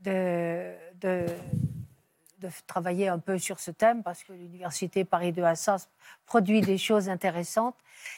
de, 0.00 0.72
de, 1.00 1.26
de 2.38 2.48
travailler 2.68 3.08
un 3.08 3.18
peu 3.18 3.36
sur 3.38 3.58
ce 3.58 3.72
thème 3.72 4.02
parce 4.04 4.22
que 4.22 4.32
l'université 4.32 5.04
Paris 5.04 5.32
2 5.32 5.42
Assas 5.42 5.88
produit 6.24 6.60
des 6.60 6.78
choses 6.78 7.08
intéressantes 7.08 7.76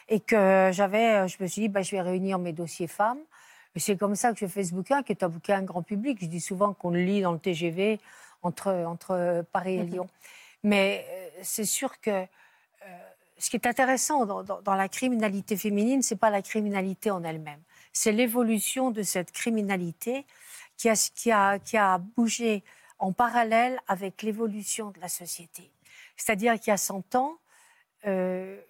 et 0.08 0.20
que 0.20 0.70
j'avais, 0.72 1.26
je 1.26 1.42
me 1.42 1.46
suis 1.46 1.62
dit, 1.62 1.68
bah, 1.68 1.80
je 1.82 1.92
vais 1.92 2.02
réunir 2.02 2.38
mes 2.38 2.52
dossiers 2.52 2.88
femmes. 2.88 3.20
Et 3.74 3.80
c'est 3.80 3.96
comme 3.96 4.14
ça 4.16 4.32
que 4.32 4.38
j'ai 4.40 4.48
fait 4.48 4.64
ce 4.64 4.74
bouquin, 4.74 5.02
qui 5.02 5.12
est 5.12 5.22
un 5.22 5.28
bouquin 5.28 5.62
grand 5.62 5.82
public. 5.82 6.18
Je 6.20 6.26
dis 6.26 6.40
souvent 6.40 6.74
qu'on 6.74 6.90
le 6.90 7.00
lit 7.02 7.22
dans 7.22 7.32
le 7.32 7.38
TGV 7.38 7.98
entre, 8.42 8.72
entre 8.86 9.44
Paris 9.52 9.76
et 9.76 9.84
Lyon. 9.84 10.06
Mais 10.64 11.06
euh, 11.08 11.28
c'est 11.42 11.64
sûr 11.64 12.00
que 12.00 12.10
euh, 12.10 12.24
ce 13.38 13.50
qui 13.50 13.56
est 13.56 13.66
intéressant 13.66 14.26
dans, 14.26 14.42
dans- 14.42 14.60
dans 14.62 14.74
la 14.74 14.88
criminalité 14.88 15.56
féminine, 15.56 16.02
c'est 16.02 16.16
pas 16.16 16.30
la 16.30 16.42
criminalité 16.42 17.10
en 17.10 17.22
elle-même, 17.24 17.60
c'est 17.92 18.12
l'évolution 18.12 18.90
de 18.90 19.02
cette 19.02 19.32
criminalité 19.32 20.26
qui 20.76 20.88
a, 20.88 20.94
qui 21.14 21.30
a, 21.32 21.58
qui 21.58 21.76
a 21.76 21.98
bougé 21.98 22.62
en 22.98 23.12
parallèle 23.12 23.78
avec 23.86 24.22
l'évolution 24.22 24.90
de 24.90 25.00
la 25.00 25.08
société. 25.08 25.70
C'est-à-dire 26.16 26.54
qu'il 26.58 26.68
y 26.70 26.74
a 26.74 26.76
100 26.76 27.14
ans, 27.14 27.38
euh, 28.06 28.60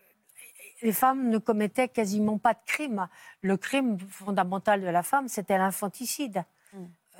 les 0.83 0.93
femmes 0.93 1.29
ne 1.29 1.39
commettaient 1.39 1.89
quasiment 1.89 2.39
pas 2.39 2.55
de 2.55 2.61
crime. 2.67 3.09
Le 3.43 3.57
crime 3.57 3.99
fondamental 3.99 4.81
de 4.81 4.87
la 4.87 5.03
femme, 5.03 5.29
c'était 5.29 5.59
l'infanticide. 5.59 6.45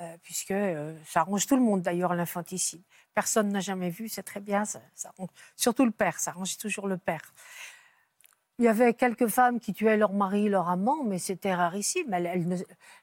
Euh, 0.01 0.15
puisque 0.23 0.51
euh, 0.51 0.95
ça 1.05 1.19
arrange 1.21 1.45
tout 1.45 1.57
le 1.57 1.61
monde 1.61 1.81
d'ailleurs 1.81 2.13
l'infanticide. 2.13 2.81
Personne 3.19 3.49
n'a 3.49 3.59
jamais 3.59 3.89
vu, 3.89 4.07
c'est 4.07 4.23
très 4.23 4.39
bien, 4.39 4.63
ça, 4.63 4.79
ça 4.95 5.09
arrange- 5.17 5.27
surtout 5.57 5.83
le 5.83 5.91
père, 5.91 6.17
ça 6.21 6.31
arrange 6.31 6.57
toujours 6.57 6.87
le 6.87 6.97
père. 6.97 7.33
Il 8.59 8.63
y 8.65 8.67
avait 8.69 8.93
quelques 8.93 9.27
femmes 9.27 9.59
qui 9.59 9.73
tuaient 9.73 9.97
leur 9.97 10.13
mari, 10.13 10.47
leur 10.47 10.69
amant, 10.69 11.03
mais 11.03 11.17
c'était 11.19 11.53
rarissime. 11.53 12.13
Elles- 12.13 12.25
elles 12.27 12.47
ne- 12.47 12.57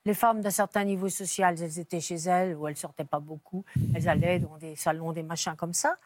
les 0.06 0.14
femmes 0.14 0.40
d'un 0.40 0.50
certain 0.50 0.84
niveau 0.84 1.10
social, 1.10 1.54
elles 1.60 1.78
étaient 1.78 2.00
chez 2.00 2.14
elles, 2.16 2.54
ou 2.56 2.66
elles 2.66 2.78
sortaient 2.78 3.04
pas 3.04 3.20
beaucoup, 3.20 3.62
elles 3.94 4.08
allaient 4.08 4.38
dans 4.38 4.56
des 4.56 4.74
salons, 4.74 5.12
des 5.12 5.22
machins 5.22 5.54
comme 5.54 5.74
ça. 5.74 5.96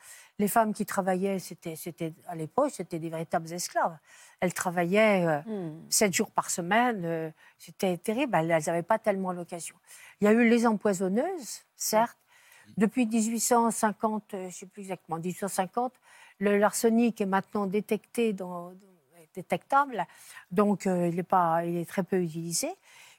Les 0.40 0.48
femmes 0.48 0.72
qui 0.74 0.84
travaillaient, 0.86 1.38
c'était, 1.38 1.76
c'était 1.76 2.12
à 2.26 2.34
l'époque, 2.34 2.70
c'était 2.72 2.98
des 2.98 3.10
véritables 3.10 3.52
esclaves. 3.52 3.96
Elles 4.40 4.54
travaillaient 4.54 5.24
euh, 5.24 5.40
sept 5.88 6.12
jours 6.14 6.32
par 6.32 6.50
semaine, 6.50 7.02
euh, 7.04 7.30
c'était 7.58 7.96
terrible, 7.96 8.34
elles 8.36 8.48
n'avaient 8.48 8.82
pas 8.82 8.98
tellement 8.98 9.32
l'occasion. 9.32 9.76
Il 10.20 10.24
y 10.24 10.28
a 10.28 10.32
eu 10.32 10.48
les 10.48 10.66
empoisonneuses, 10.66 11.62
certes. 11.76 12.16
Depuis 12.80 13.04
1850, 13.04 14.32
euh, 14.32 14.40
je 14.40 14.46
ne 14.46 14.50
sais 14.50 14.64
plus 14.64 14.80
exactement, 14.80 15.18
1850, 15.18 15.92
le- 16.38 16.56
l'arsenic 16.56 17.20
est 17.20 17.26
maintenant 17.26 17.66
détecté 17.66 18.32
dans, 18.32 18.72
détectable, 19.34 20.06
donc 20.50 20.86
euh, 20.86 21.08
il, 21.08 21.18
est 21.18 21.22
pas, 21.22 21.62
il 21.66 21.76
est 21.76 21.84
très 21.84 22.02
peu 22.02 22.16
utilisé. 22.22 22.70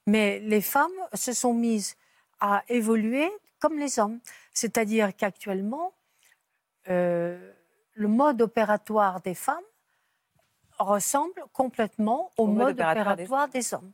Mais 0.07 0.39
les 0.39 0.61
femmes 0.61 0.89
se 1.13 1.31
sont 1.31 1.53
mises 1.53 1.95
à 2.39 2.63
évoluer 2.69 3.31
comme 3.59 3.77
les 3.77 3.99
hommes. 3.99 4.19
C'est-à-dire 4.51 5.15
qu'actuellement, 5.15 5.93
euh, 6.89 7.53
le 7.93 8.07
mode 8.07 8.41
opératoire 8.41 9.21
des 9.21 9.35
femmes 9.35 9.69
ressemble 10.79 11.39
complètement 11.53 12.31
au, 12.35 12.47
mode, 12.47 12.81
opératoire, 12.81 13.47
des... 13.47 13.75
hommes. 13.75 13.91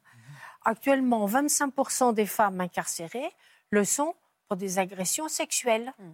Actuellement, 0.64 1.28
25% 1.28 2.14
des 2.14 2.26
femmes 2.26 2.62
incarcérées 2.62 3.34
le 3.70 3.84
sont 3.84 4.16
pour 4.48 4.58
des 4.58 4.80
agressions 4.80 5.28
sexuelles. 5.28 5.94
Hmm. 6.00 6.14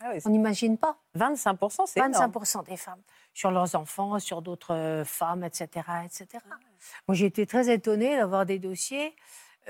Ah 0.00 0.12
On 0.24 0.30
n'imagine 0.30 0.78
pas. 0.78 0.96
25%, 1.16 1.86
c'est 1.86 2.00
25% 2.00 2.64
des 2.66 2.76
femmes. 2.76 3.02
Sur 3.34 3.50
leurs 3.50 3.74
enfants, 3.74 4.18
sur 4.18 4.42
d'autres 4.42 4.74
euh, 4.74 5.04
femmes, 5.04 5.42
etc. 5.42 5.86
etc. 6.04 6.44
Moi, 7.08 7.14
j'ai 7.14 7.26
été 7.26 7.46
très 7.46 7.72
étonnée 7.72 8.16
d'avoir 8.16 8.46
des 8.46 8.60
dossiers, 8.60 9.16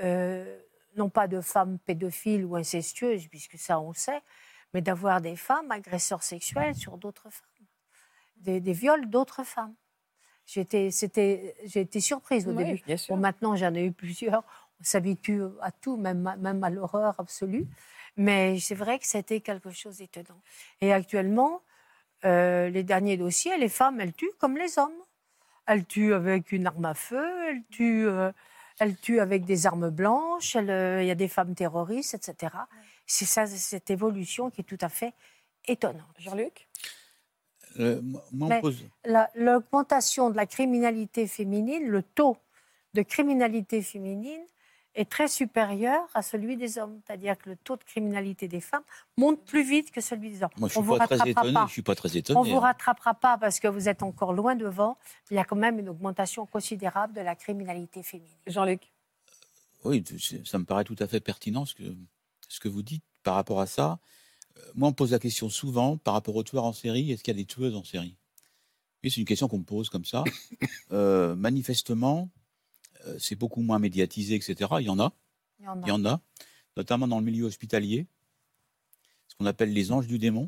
euh, 0.01 0.59
non 0.95 1.09
pas 1.09 1.27
de 1.27 1.41
femmes 1.41 1.79
pédophiles 1.79 2.45
ou 2.45 2.55
incestueuses, 2.55 3.27
puisque 3.27 3.57
ça, 3.57 3.79
on 3.79 3.93
sait, 3.93 4.21
mais 4.73 4.81
d'avoir 4.81 5.19
des 5.19 5.35
femmes 5.35 5.71
agresseurs 5.71 6.21
sexuels 6.21 6.75
sur 6.75 6.97
d'autres 6.97 7.29
femmes, 7.31 7.65
des, 8.37 8.73
viols 8.73 9.09
d'autres 9.09 9.43
femmes. 9.43 9.75
J'ai 10.45 10.61
été, 10.61 10.89
j'ai 10.91 11.81
été 11.81 11.99
surprise 11.99 12.47
au 12.47 12.53
début. 12.53 12.81
Bon, 13.09 13.17
maintenant, 13.17 13.55
j'en 13.55 13.73
ai 13.73 13.85
eu 13.85 13.91
plusieurs. 13.91 14.43
On 14.79 14.83
s'habitue 14.83 15.43
à 15.61 15.71
tout, 15.71 15.97
même, 15.97 16.35
même 16.39 16.63
à 16.63 16.69
l'horreur 16.69 17.15
absolue. 17.19 17.67
Mais 18.15 18.59
c'est 18.59 18.75
vrai 18.75 18.99
que 18.99 19.05
c'était 19.05 19.41
quelque 19.41 19.71
chose 19.71 19.97
d'étonnant. 19.97 20.41
Et 20.81 20.93
actuellement, 20.93 21.61
euh, 22.25 22.69
les 22.69 22.83
derniers 22.83 23.17
dossiers, 23.17 23.57
les 23.57 23.69
femmes, 23.69 24.01
elles 24.01 24.13
tuent 24.13 24.33
comme 24.39 24.57
les 24.57 24.77
hommes. 24.77 24.91
Elles 25.65 25.85
tuent 25.85 26.13
avec 26.13 26.51
une 26.51 26.67
arme 26.67 26.85
à 26.85 26.93
feu, 26.93 27.49
elles 27.49 27.63
tuent, 27.69 28.07
euh, 28.07 28.31
elles 28.79 28.97
tuent 28.97 29.19
avec 29.19 29.45
des 29.45 29.67
armes 29.67 29.89
blanches, 29.89 30.57
euh, 30.57 30.99
il 31.01 31.07
y 31.07 31.11
a 31.11 31.15
des 31.15 31.27
femmes 31.27 31.53
terroristes, 31.53 32.15
etc. 32.15 32.53
C'est 33.05 33.25
ça, 33.25 33.45
cette 33.45 33.89
évolution 33.89 34.49
qui 34.49 34.61
est 34.61 34.63
tout 34.63 34.77
à 34.81 34.89
fait 34.89 35.13
étonnante. 35.67 36.15
Jean-Luc? 36.17 36.67
L'augmentation 39.35 40.31
de 40.31 40.35
la 40.35 40.45
criminalité 40.45 41.27
féminine, 41.27 41.87
le 41.87 42.01
taux 42.01 42.37
de 42.95 43.03
criminalité 43.03 43.81
féminine 43.81 44.41
est 44.95 45.09
très 45.09 45.27
supérieur 45.27 46.07
à 46.13 46.21
celui 46.21 46.57
des 46.57 46.77
hommes. 46.77 46.99
C'est-à-dire 47.05 47.37
que 47.37 47.49
le 47.49 47.55
taux 47.55 47.77
de 47.77 47.83
criminalité 47.83 48.47
des 48.47 48.61
femmes 48.61 48.83
monte 49.17 49.43
plus 49.45 49.63
vite 49.67 49.91
que 49.91 50.01
celui 50.01 50.31
des 50.31 50.43
hommes. 50.43 50.49
Moi, 50.57 50.69
je 50.69 50.79
ne 50.79 50.83
suis, 50.83 50.97
pas 50.97 51.07
très 51.07 51.29
étonné. 51.29 51.59
Je 51.67 51.71
suis 51.71 51.81
pas 51.81 51.95
très 51.95 52.17
étonné. 52.17 52.39
On 52.39 52.43
ne 52.43 52.49
vous 52.49 52.59
rattrapera 52.59 53.13
pas 53.13 53.37
parce 53.37 53.59
que 53.59 53.67
vous 53.67 53.87
êtes 53.87 54.03
encore 54.03 54.33
loin 54.33 54.55
devant. 54.55 54.97
Il 55.31 55.35
y 55.35 55.39
a 55.39 55.43
quand 55.43 55.55
même 55.55 55.79
une 55.79 55.89
augmentation 55.89 56.45
considérable 56.45 57.13
de 57.13 57.21
la 57.21 57.35
criminalité 57.35 58.03
féminine. 58.03 58.35
Jean-Luc 58.47 58.91
Oui, 59.83 60.03
ça 60.45 60.57
me 60.57 60.65
paraît 60.65 60.83
tout 60.83 60.97
à 60.99 61.07
fait 61.07 61.19
pertinent 61.19 61.65
ce 61.65 61.75
que, 61.75 61.95
ce 62.47 62.59
que 62.59 62.67
vous 62.67 62.81
dites 62.81 63.03
par 63.23 63.35
rapport 63.35 63.61
à 63.61 63.67
ça. 63.67 63.99
Euh, 64.57 64.61
moi, 64.75 64.87
on 64.87 64.91
me 64.91 64.95
pose 64.95 65.11
la 65.11 65.19
question 65.19 65.49
souvent 65.49 65.97
par 65.97 66.13
rapport 66.13 66.35
aux 66.35 66.43
tueurs 66.43 66.65
en 66.65 66.73
série 66.73 67.11
est-ce 67.11 67.23
qu'il 67.23 67.33
y 67.33 67.37
a 67.37 67.41
des 67.41 67.45
tueuses 67.45 67.75
en 67.75 67.83
série? 67.83 68.15
C'est 69.03 69.17
une 69.17 69.25
question 69.25 69.47
qu'on 69.47 69.59
me 69.59 69.63
pose 69.63 69.89
comme 69.89 70.05
ça. 70.05 70.23
Euh, 70.91 71.35
manifestement, 71.35 72.31
euh, 72.35 72.38
c'est 73.17 73.35
beaucoup 73.35 73.61
moins 73.61 73.79
médiatisé, 73.79 74.35
etc. 74.35 74.69
Il 74.79 74.85
y 74.85 74.89
en 74.89 74.99
a. 74.99 75.13
Il 75.59 75.87
y 75.87 75.91
en 75.91 76.05
a. 76.05 76.21
notamment 76.77 77.07
dans 77.07 77.19
le 77.19 77.25
milieu 77.25 77.45
hospitalier, 77.45 78.07
ce 79.27 79.35
qu'on 79.35 79.45
appelle 79.45 79.73
les 79.73 79.91
anges 79.91 80.07
du 80.07 80.17
démon. 80.17 80.47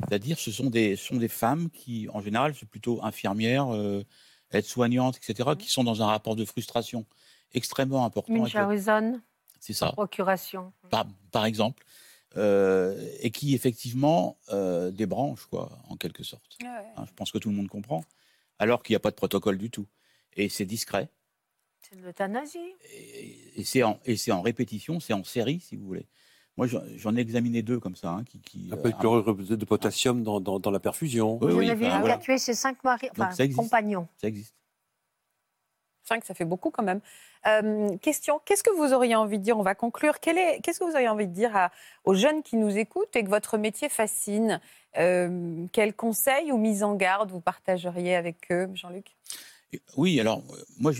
C'est-à-dire, 0.00 0.38
ce 0.38 0.50
sont 0.50 0.70
des, 0.70 0.96
sont 0.96 1.16
des 1.16 1.28
femmes 1.28 1.70
qui, 1.70 2.08
en 2.12 2.20
général, 2.20 2.54
sont 2.54 2.66
plutôt 2.66 3.02
infirmières, 3.02 3.72
euh, 3.74 4.02
aides-soignantes, 4.50 5.18
etc., 5.18 5.50
qui 5.58 5.70
sont 5.70 5.84
dans 5.84 6.02
un 6.02 6.06
rapport 6.06 6.36
de 6.36 6.44
frustration 6.44 7.06
extrêmement 7.52 8.04
important. 8.04 8.32
Une 8.32 8.48
C'est 9.60 9.72
ça. 9.72 9.92
Procuration. 9.92 10.72
Par, 10.90 11.44
exemple. 11.44 11.84
Euh, 12.36 13.06
et 13.20 13.30
qui, 13.30 13.54
effectivement, 13.54 14.38
débranche, 14.92 15.46
quoi, 15.46 15.78
en 15.88 15.96
quelque 15.96 16.22
sorte. 16.22 16.58
Hein, 16.64 17.04
je 17.06 17.12
pense 17.14 17.30
que 17.30 17.38
tout 17.38 17.50
le 17.50 17.56
monde 17.56 17.68
comprend. 17.68 18.04
Alors 18.58 18.82
qu'il 18.82 18.92
n'y 18.94 18.96
a 18.96 19.00
pas 19.00 19.10
de 19.10 19.16
protocole 19.16 19.58
du 19.58 19.70
tout. 19.70 19.86
Et 20.34 20.48
c'est 20.48 20.64
discret. 20.64 21.10
C'est 21.92 22.00
de 22.00 22.06
l'euthanasie. 22.06 22.74
Et, 23.56 23.64
c'est 23.64 23.82
en, 23.82 24.00
en, 24.30 24.40
répétition, 24.40 24.98
c'est 24.98 25.12
en 25.12 25.24
série, 25.24 25.60
si 25.60 25.76
vous 25.76 25.84
voulez. 25.84 26.06
Moi, 26.56 26.66
j'en 26.66 27.16
ai 27.16 27.20
examiné 27.20 27.62
deux 27.62 27.80
comme 27.80 27.96
ça. 27.96 28.10
Hein, 28.10 28.24
qui, 28.24 28.40
qui, 28.40 28.68
ça 28.70 28.76
peut 28.76 28.88
être 28.88 29.04
euh, 29.04 29.56
de 29.56 29.64
potassium 29.64 30.22
dans, 30.22 30.40
dans, 30.40 30.70
la 30.70 30.80
perfusion. 30.80 31.38
Oui, 31.42 31.52
Vous 31.52 31.58
oui, 31.58 31.70
avez 31.70 31.86
vu, 31.86 32.10
a 32.10 32.18
tué 32.18 32.38
ses 32.38 32.54
cinq 32.54 32.82
maris, 32.82 33.08
enfin, 33.12 33.30
compagnons. 33.54 34.08
Ça 34.16 34.28
existe. 34.28 34.54
Cinq, 36.04 36.24
ça 36.24 36.34
fait 36.34 36.44
beaucoup 36.44 36.70
quand 36.70 36.82
même. 36.82 37.00
Euh, 37.46 37.96
question, 37.98 38.40
qu'est-ce 38.44 38.62
que 38.62 38.74
vous 38.74 38.92
auriez 38.92 39.14
envie 39.14 39.38
de 39.38 39.44
dire? 39.44 39.58
On 39.58 39.62
va 39.62 39.74
conclure. 39.74 40.18
Qu'est-ce 40.18 40.78
que 40.78 40.84
vous 40.84 40.92
auriez 40.92 41.08
envie 41.08 41.28
de 41.28 41.32
dire 41.32 41.54
à, 41.54 41.70
aux 42.04 42.14
jeunes 42.14 42.42
qui 42.42 42.56
nous 42.56 42.76
écoutent 42.76 43.14
et 43.16 43.22
que 43.22 43.28
votre 43.28 43.58
métier 43.58 43.88
fascine? 43.88 44.60
Euh, 44.98 45.66
Quels 45.72 45.94
conseils 45.94 46.52
ou 46.52 46.58
mises 46.58 46.82
en 46.82 46.94
garde 46.94 47.30
vous 47.30 47.40
partageriez 47.40 48.16
avec 48.16 48.50
eux, 48.50 48.68
Jean-Luc? 48.74 49.14
Oui, 49.96 50.20
alors, 50.20 50.42
moi, 50.78 50.92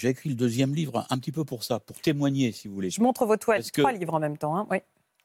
j'ai 0.00 0.08
écrit 0.08 0.30
le 0.30 0.34
deuxième 0.34 0.74
livre 0.74 1.06
un 1.10 1.18
petit 1.18 1.30
peu 1.30 1.44
pour 1.44 1.62
ça, 1.62 1.78
pour 1.78 2.00
témoigner, 2.00 2.52
si 2.52 2.68
vous 2.68 2.74
voulez. 2.74 2.88
Je 2.88 3.02
montre 3.02 3.26
vos 3.26 3.36
toiles, 3.36 3.62
trois 3.70 3.92
livres 3.92 4.14
en 4.14 4.18
même 4.18 4.38
temps. 4.38 4.56
Hein, 4.56 4.66
oui. 4.70 4.78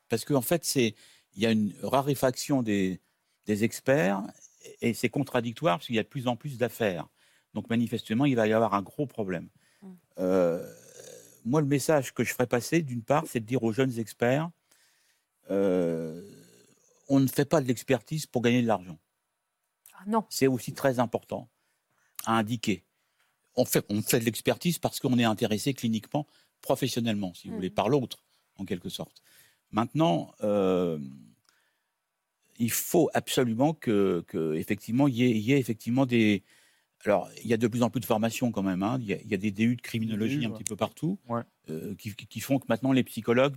Parce 0.09 0.25
qu'en 0.25 0.41
fait, 0.41 0.65
c'est 0.65 0.95
il 1.35 1.43
y 1.43 1.45
a 1.45 1.51
une 1.51 1.73
raréfaction 1.81 2.61
des, 2.61 2.99
des 3.45 3.63
experts 3.63 4.21
et 4.81 4.93
c'est 4.93 5.09
contradictoire 5.09 5.77
parce 5.77 5.87
qu'il 5.87 5.95
y 5.95 5.99
a 5.99 6.03
de 6.03 6.07
plus 6.07 6.27
en 6.27 6.35
plus 6.35 6.57
d'affaires. 6.57 7.07
Donc 7.53 7.69
manifestement, 7.69 8.25
il 8.25 8.35
va 8.35 8.47
y 8.47 8.53
avoir 8.53 8.73
un 8.73 8.81
gros 8.81 9.05
problème. 9.05 9.47
Mmh. 9.81 9.91
Euh, 10.19 10.73
moi, 11.45 11.61
le 11.61 11.67
message 11.67 12.13
que 12.13 12.23
je 12.23 12.33
ferais 12.33 12.47
passer, 12.47 12.81
d'une 12.81 13.03
part, 13.03 13.23
c'est 13.27 13.39
de 13.39 13.45
dire 13.45 13.63
aux 13.63 13.71
jeunes 13.71 13.97
experts, 13.97 14.49
euh, 15.51 16.21
on 17.07 17.21
ne 17.21 17.27
fait 17.27 17.45
pas 17.45 17.61
de 17.61 17.67
l'expertise 17.67 18.25
pour 18.25 18.41
gagner 18.41 18.61
de 18.61 18.67
l'argent. 18.67 18.97
Ah 19.93 20.03
non. 20.07 20.25
C'est 20.29 20.47
aussi 20.47 20.73
très 20.73 20.99
important 20.99 21.47
à 22.25 22.37
indiquer 22.37 22.83
on 23.55 23.65
fait, 23.65 23.85
on 23.89 24.01
fait 24.01 24.19
de 24.19 24.25
l'expertise 24.25 24.79
parce 24.79 24.99
qu'on 24.99 25.17
est 25.17 25.23
intéressé 25.23 25.73
cliniquement, 25.73 26.27
professionnellement, 26.61 27.33
si 27.33 27.47
vous 27.47 27.55
voulez, 27.55 27.69
mmh. 27.69 27.73
par 27.73 27.89
l'autre, 27.89 28.23
en 28.57 28.65
quelque 28.65 28.89
sorte. 28.89 29.21
Maintenant, 29.71 30.33
euh, 30.43 30.99
il 32.59 32.71
faut 32.71 33.09
absolument 33.13 33.73
que, 33.73 34.23
effectivement, 34.55 35.07
il 35.07 35.15
y, 35.15 35.53
ait, 35.53 35.59
effectivement 35.59 36.05
des. 36.05 36.43
Alors, 37.03 37.29
il 37.43 37.47
y 37.47 37.53
a 37.53 37.57
de 37.57 37.67
plus 37.67 37.83
en 37.83 37.89
plus 37.89 37.99
de 37.99 38.05
formations 38.05 38.51
quand 38.51 38.63
même. 38.63 38.81
Hein. 38.81 38.97
Il, 39.01 39.07
y 39.07 39.33
a, 39.33 39.37
des 39.37 39.51
DU 39.51 39.75
de 39.75 39.81
criminologie 39.81 40.45
un 40.45 40.51
petit 40.51 40.63
peu 40.63 40.75
partout 40.75 41.19
euh, 41.69 41.93
qui, 41.95 42.39
font 42.39 42.57
que 42.57 42.65
maintenant 42.67 42.93
les 42.93 43.03
psychologues 43.03 43.55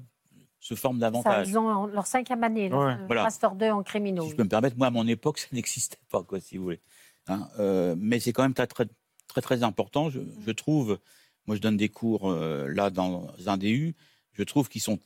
se 0.61 0.75
forment 0.75 0.99
davantage. 0.99 1.49
ils 1.49 1.59
ont 1.59 1.87
leur 1.87 2.07
cinquième 2.07 2.43
année, 2.43 2.69
le 2.69 3.07
Master 3.09 3.55
2 3.55 3.71
en 3.71 3.83
criminologie. 3.83 4.29
Si 4.29 4.33
je 4.33 4.37
peux 4.37 4.43
me 4.43 4.49
permettre, 4.49 4.77
moi, 4.77 4.89
à 4.89 4.91
mon 4.91 5.07
époque, 5.07 5.39
ça 5.39 5.49
n'existait 5.53 5.99
pas, 6.11 6.23
quoi, 6.23 6.41
si 6.41 6.57
vous 6.57 6.65
voulez. 6.65 6.81
Hein. 7.29 7.49
Euh, 7.59 7.95
mais 7.97 8.21
c'est 8.21 8.33
quand 8.33 8.43
même 8.43 8.55
très, 8.55 8.67
très, 8.67 8.87
très 9.29 9.41
très 9.41 9.63
important. 9.63 10.11
Je, 10.11 10.51
trouve, 10.51 10.99
moi 11.47 11.55
je 11.55 11.61
donne 11.61 11.77
des 11.77 11.89
cours 11.89 12.31
euh, 12.31 12.67
là 12.69 12.91
dans 12.91 13.31
un 13.47 13.57
DU, 13.57 13.95
je 14.33 14.43
trouve 14.43 14.69
qu'ils 14.69 14.83
sont, 14.83 14.99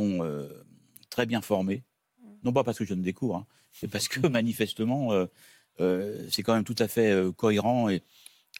euh, 0.00 0.48
très 1.10 1.26
bien 1.26 1.40
formés. 1.40 1.82
Non 2.44 2.52
pas 2.52 2.62
parce 2.62 2.78
que 2.78 2.84
je 2.84 2.90
donne 2.90 3.02
des 3.02 3.14
cours, 3.14 3.36
hein, 3.36 3.46
c'est 3.72 3.88
parce 3.88 4.06
que 4.06 4.26
manifestement 4.28 5.12
euh, 5.80 6.28
c'est 6.30 6.42
quand 6.42 6.54
même 6.54 6.64
tout 6.64 6.76
à 6.78 6.86
fait 6.86 7.12
cohérent 7.36 7.88
et, 7.88 8.02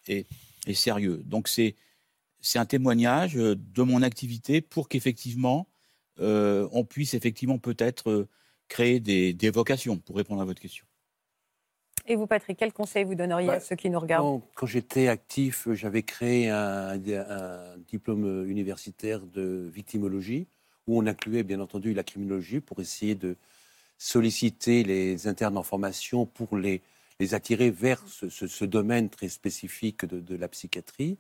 et, 0.09 0.75
sérieux. 0.75 1.23
Donc 1.25 1.47
c'est 1.49 1.77
c'est 2.41 2.59
un 2.59 2.67
témoignage 2.67 3.35
de 3.35 3.83
mon 3.83 4.03
activité 4.03 4.61
pour 4.61 4.89
qu'effectivement 4.89 5.69
on 6.19 6.85
puisse 6.89 7.15
effectivement 7.15 7.59
peut-être 7.59 8.27
créer 8.69 9.01
des, 9.01 9.33
des 9.33 9.51
vocations 9.51 9.99
pour 9.99 10.17
répondre 10.17 10.41
à 10.41 10.45
votre 10.45 10.61
question. 10.61 10.87
Et 12.07 12.17
vous, 12.17 12.27
Patrick, 12.27 12.59
quel 12.59 12.73
conseil 12.73 13.05
vous 13.05 13.15
donneriez 13.15 13.49
à 13.49 13.61
ceux 13.61 13.77
qui 13.77 13.89
nous 13.89 13.99
regardent? 13.99 14.43
Quand 14.55 14.67
j'étais 14.67 15.09
actif, 15.09 15.69
j'avais 15.73 16.03
créé 16.03 16.51
un, 16.51 16.99
diplôme 17.89 18.47
universitaire 18.49 19.21
de 19.21 19.71
victimologie, 19.73 20.47
où 20.87 20.99
on 20.99 21.07
incluait 21.07 21.43
bien 21.43 21.61
entendu 21.61 21.95
la 21.95 22.03
criminologie 22.03 22.61
pour 22.61 22.81
essayer 22.81 23.15
de 23.15 23.37
solliciter 23.97 24.85
les 24.85 25.29
internes 25.29 25.57
en 25.57 25.63
formation 25.63 26.27
pour 26.27 26.59
les, 26.59 26.83
les 27.21 27.33
attirer 27.33 27.71
vers 27.71 28.03
ce, 28.07 28.65
domaine 28.67 29.09
très 29.09 29.29
spécifique 29.29 30.05
de, 30.05 30.37
la 30.37 30.49
psychiatrie. 30.49 31.17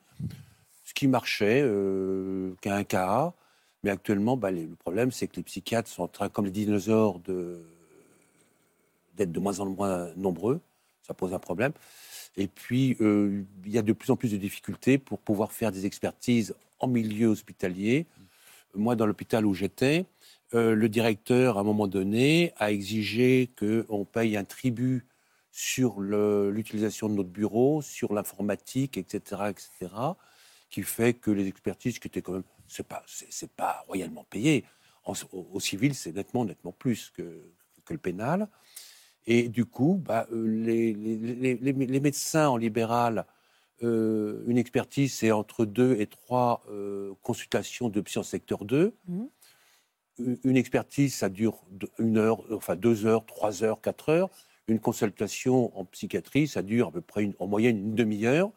Ce 0.85 0.93
qui 0.93 1.09
marchait, 1.09 1.62
euh, 1.62 2.53
qu'à 2.61 2.76
un 2.76 2.85
cas. 2.85 3.32
Mais 3.85 3.91
actuellement, 3.91 4.37
bah, 4.37 4.51
le 4.51 4.66
problème, 4.78 5.12
c'est 5.12 5.28
que 5.28 5.37
les 5.37 5.43
psychiatres 5.45 5.89
sont 5.89 6.03
en 6.03 6.09
train, 6.09 6.28
comme 6.28 6.45
les 6.45 6.51
dinosaures, 6.51 7.20
d'être 9.16 9.32
de 9.32 9.41
moins 9.41 9.61
en 9.61 9.66
moins 9.66 10.11
nombreux 10.16 10.61
ça 11.07 11.14
pose 11.14 11.34
un 11.34 11.38
problème. 11.38 11.72
Et 12.36 12.48
puis, 12.48 12.96
euh, 13.00 13.44
il 13.64 13.72
y 13.72 13.78
a 13.78 13.82
de 13.82 13.92
plus 13.92 14.11
en 14.11 14.16
plus 14.16 14.32
de 14.32 14.36
difficultés 14.36 14.98
pour 14.98 15.20
pouvoir 15.20 15.52
faire 15.52 15.70
des 15.70 15.86
expertises 15.86 16.55
en 16.80 16.88
milieu 16.88 17.28
hospitalier. 17.28 18.07
Moi, 18.74 18.96
dans 18.96 19.07
l'hôpital 19.07 19.46
où 19.46 19.55
j'étais, 19.55 20.07
euh, 20.55 20.74
le 20.74 20.88
directeur, 20.88 21.59
à 21.59 21.61
un 21.61 21.64
moment 21.64 21.86
donné, 21.86 22.52
a 22.57 22.72
exigé 22.72 23.50
qu'on 23.59 24.05
paye 24.05 24.36
un 24.36 24.44
tribut 24.44 25.07
sur 25.52 26.00
l'utilisation 26.00 27.09
de 27.09 27.14
notre 27.14 27.28
bureau, 27.28 27.80
sur 27.80 28.12
l'informatique, 28.12 28.98
etc., 28.98 29.42
etc., 29.50 29.94
qui 30.68 30.82
fait 30.82 31.14
que 31.14 31.30
les 31.30 31.46
expertises 31.46 32.00
qui 32.00 32.09
étaient 32.09 32.22
quand 32.22 32.32
même, 32.32 32.42
c'est 32.66 32.86
pas, 32.86 33.05
c'est 33.07 33.50
pas 33.50 33.84
royalement 33.86 34.24
payé. 34.28 34.64
Au, 35.07 35.14
au 35.32 35.61
civil, 35.61 35.94
c'est 35.94 36.12
nettement, 36.12 36.44
nettement 36.44 36.72
plus 36.72 37.11
que, 37.11 37.22
que 37.84 37.92
le 37.92 38.00
pénal. 38.00 38.48
Et 39.26 39.48
du 39.48 39.64
coup, 39.64 40.00
bah, 40.04 40.26
euh, 40.32 40.46
les, 40.46 40.92
les- 40.92 41.16
les- 41.16 41.54
les- 41.54 41.72
les 41.86 42.00
médecins 42.00 42.48
en 42.48 42.56
libéral, 42.56 43.26
euh, 43.82 44.44
une 44.46 44.58
expertise, 44.58 45.14
c'est 45.14 45.30
entre 45.32 45.64
deux 45.64 45.96
et 45.98 46.06
trois 46.06 46.62
euh, 46.70 47.12
consultations 47.22 47.88
de 47.88 48.00
psy 48.00 48.18
en 48.18 48.22
secteur 48.22 48.64
2. 48.64 48.94
Mhm. 49.08 49.28
Une- 50.44 50.56
expertise, 50.56 51.14
ça 51.14 51.28
dure 51.28 51.64
une 51.98 52.18
heure, 52.18 52.44
enfin 52.52 52.76
deux 52.76 53.04
heures, 53.04 53.26
trois 53.26 53.64
heures, 53.64 53.80
quatre 53.80 54.10
heures. 54.10 54.30
Une 54.68 54.78
consultation 54.78 55.76
en 55.78 55.84
psychiatrie, 55.84 56.46
ça 56.46 56.62
dure 56.62 56.88
à 56.88 56.92
peu 56.92 57.00
près 57.00 57.24
une- 57.24 57.34
en 57.40 57.46
moyenne 57.48 57.78
une 57.78 57.94
demi-heure. 57.94 58.50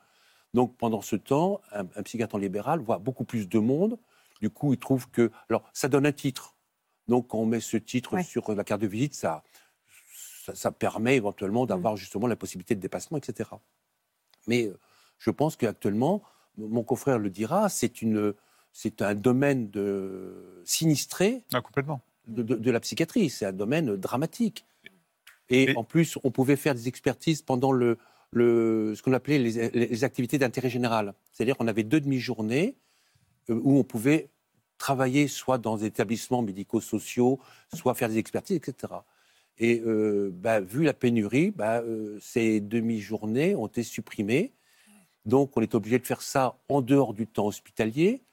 Donc 0.53 0.78
pendant 0.78 1.01
ce 1.01 1.15
temps, 1.15 1.59
un, 1.72 1.86
un 1.95 2.03
psychiatre 2.03 2.36
en 2.36 2.38
libéral 2.38 2.80
voit 2.80 2.99
beaucoup 2.99 3.24
plus 3.26 3.49
de 3.49 3.59
monde. 3.59 3.97
Du 4.39 4.49
coup, 4.51 4.74
il 4.74 4.78
trouve 4.80 5.09
que. 5.09 5.32
Alors, 5.49 5.63
ça 5.74 5.88
donne 5.88 6.05
un 6.05 6.11
titre. 6.11 6.55
Donc, 7.07 7.28
quand 7.30 7.39
on 7.39 7.45
met 7.47 7.59
ce 7.59 7.78
titre 7.78 8.13
Ouais. 8.13 8.24
sur 8.24 8.51
la 8.53 8.63
carte 8.63 8.82
de 8.82 8.88
visite, 8.88 9.15
ça, 9.15 9.43
ça, 10.48 10.56
ça 10.56 10.72
permet 10.72 11.16
éventuellement 11.18 11.64
Mm. 11.66 11.68
d'avoir 11.68 11.98
justement 11.98 12.28
la 12.28 12.36
possibilité 12.36 12.76
de 12.76 12.80
dépassement, 12.80 13.18
etc. 13.18 13.50
Mais 14.48 14.68
euh, 14.68 14.78
je 15.20 15.30
pense 15.32 15.56
qu'actuellement, 15.58 16.22
mon 16.58 16.84
confrère 16.84 17.20
le 17.20 17.30
dira, 17.30 17.70
c'est 17.70 18.02
une, 18.02 18.34
c'est 18.72 19.02
un 19.02 19.14
domaine 19.16 19.70
de 19.70 20.62
sinistré 20.66 21.43
Ah, 21.54 21.62
complètement. 21.62 22.02
de, 22.28 22.43
de- 22.43 22.56
de 22.56 22.72
la 22.72 22.80
psychiatrie. 22.80 23.30
C'est 23.30 23.45
un 23.45 23.52
domaine 23.54 23.95
dramatique. 23.98 24.66
Et, 25.50 25.76
en 25.78 25.84
plus, 25.86 26.18
on 26.24 26.32
pouvait 26.32 26.58
faire 26.58 26.76
des 26.76 26.88
expertises 26.89 27.41
pendant 27.41 27.72
le, 27.72 27.98
le, 28.32 28.93
ce 28.95 29.02
qu'on 29.02 29.14
appelait 29.14 29.39
les, 29.39 29.70
les 29.70 30.04
activités 30.04 30.38
d'intérêt 30.38 30.70
général. 30.70 31.14
C'est-à-dire 31.32 31.56
qu'on 31.58 31.68
avait 31.68 31.84
deux 31.84 32.02
demi-journées 32.02 32.76
euh, 33.50 33.60
où 33.64 33.78
on 33.78 33.84
pouvait 33.86 34.30
travailler 34.78 35.28
soit 35.30 35.58
dans 35.58 35.78
des 35.78 35.86
établissements 35.86 36.41
médico-sociaux, 36.41 37.39
soit 37.74 37.93
faire 37.95 38.10
des 38.10 38.18
expertises, 38.18 38.58
etc. 38.58 38.93
Et 39.60 39.82
euh, 39.82 40.30
bah, 40.34 40.60
vu 40.60 40.84
la 40.84 40.93
pénurie, 40.93 41.51
bah, 41.51 41.82
euh, 41.82 42.20
ces 42.22 42.60
demi-journées 42.60 43.55
ont 43.55 43.68
été 43.68 43.84
supprimées. 43.84 44.53
Donc, 45.26 45.58
on 45.58 45.62
est 45.62 45.76
obligé 45.76 45.99
de 45.99 46.05
faire 46.05 46.22
ça 46.22 46.58
en 46.70 46.82
dehors 46.82 47.14
du 47.14 47.28
temps 47.28 47.47
hospitalier. 47.47 48.24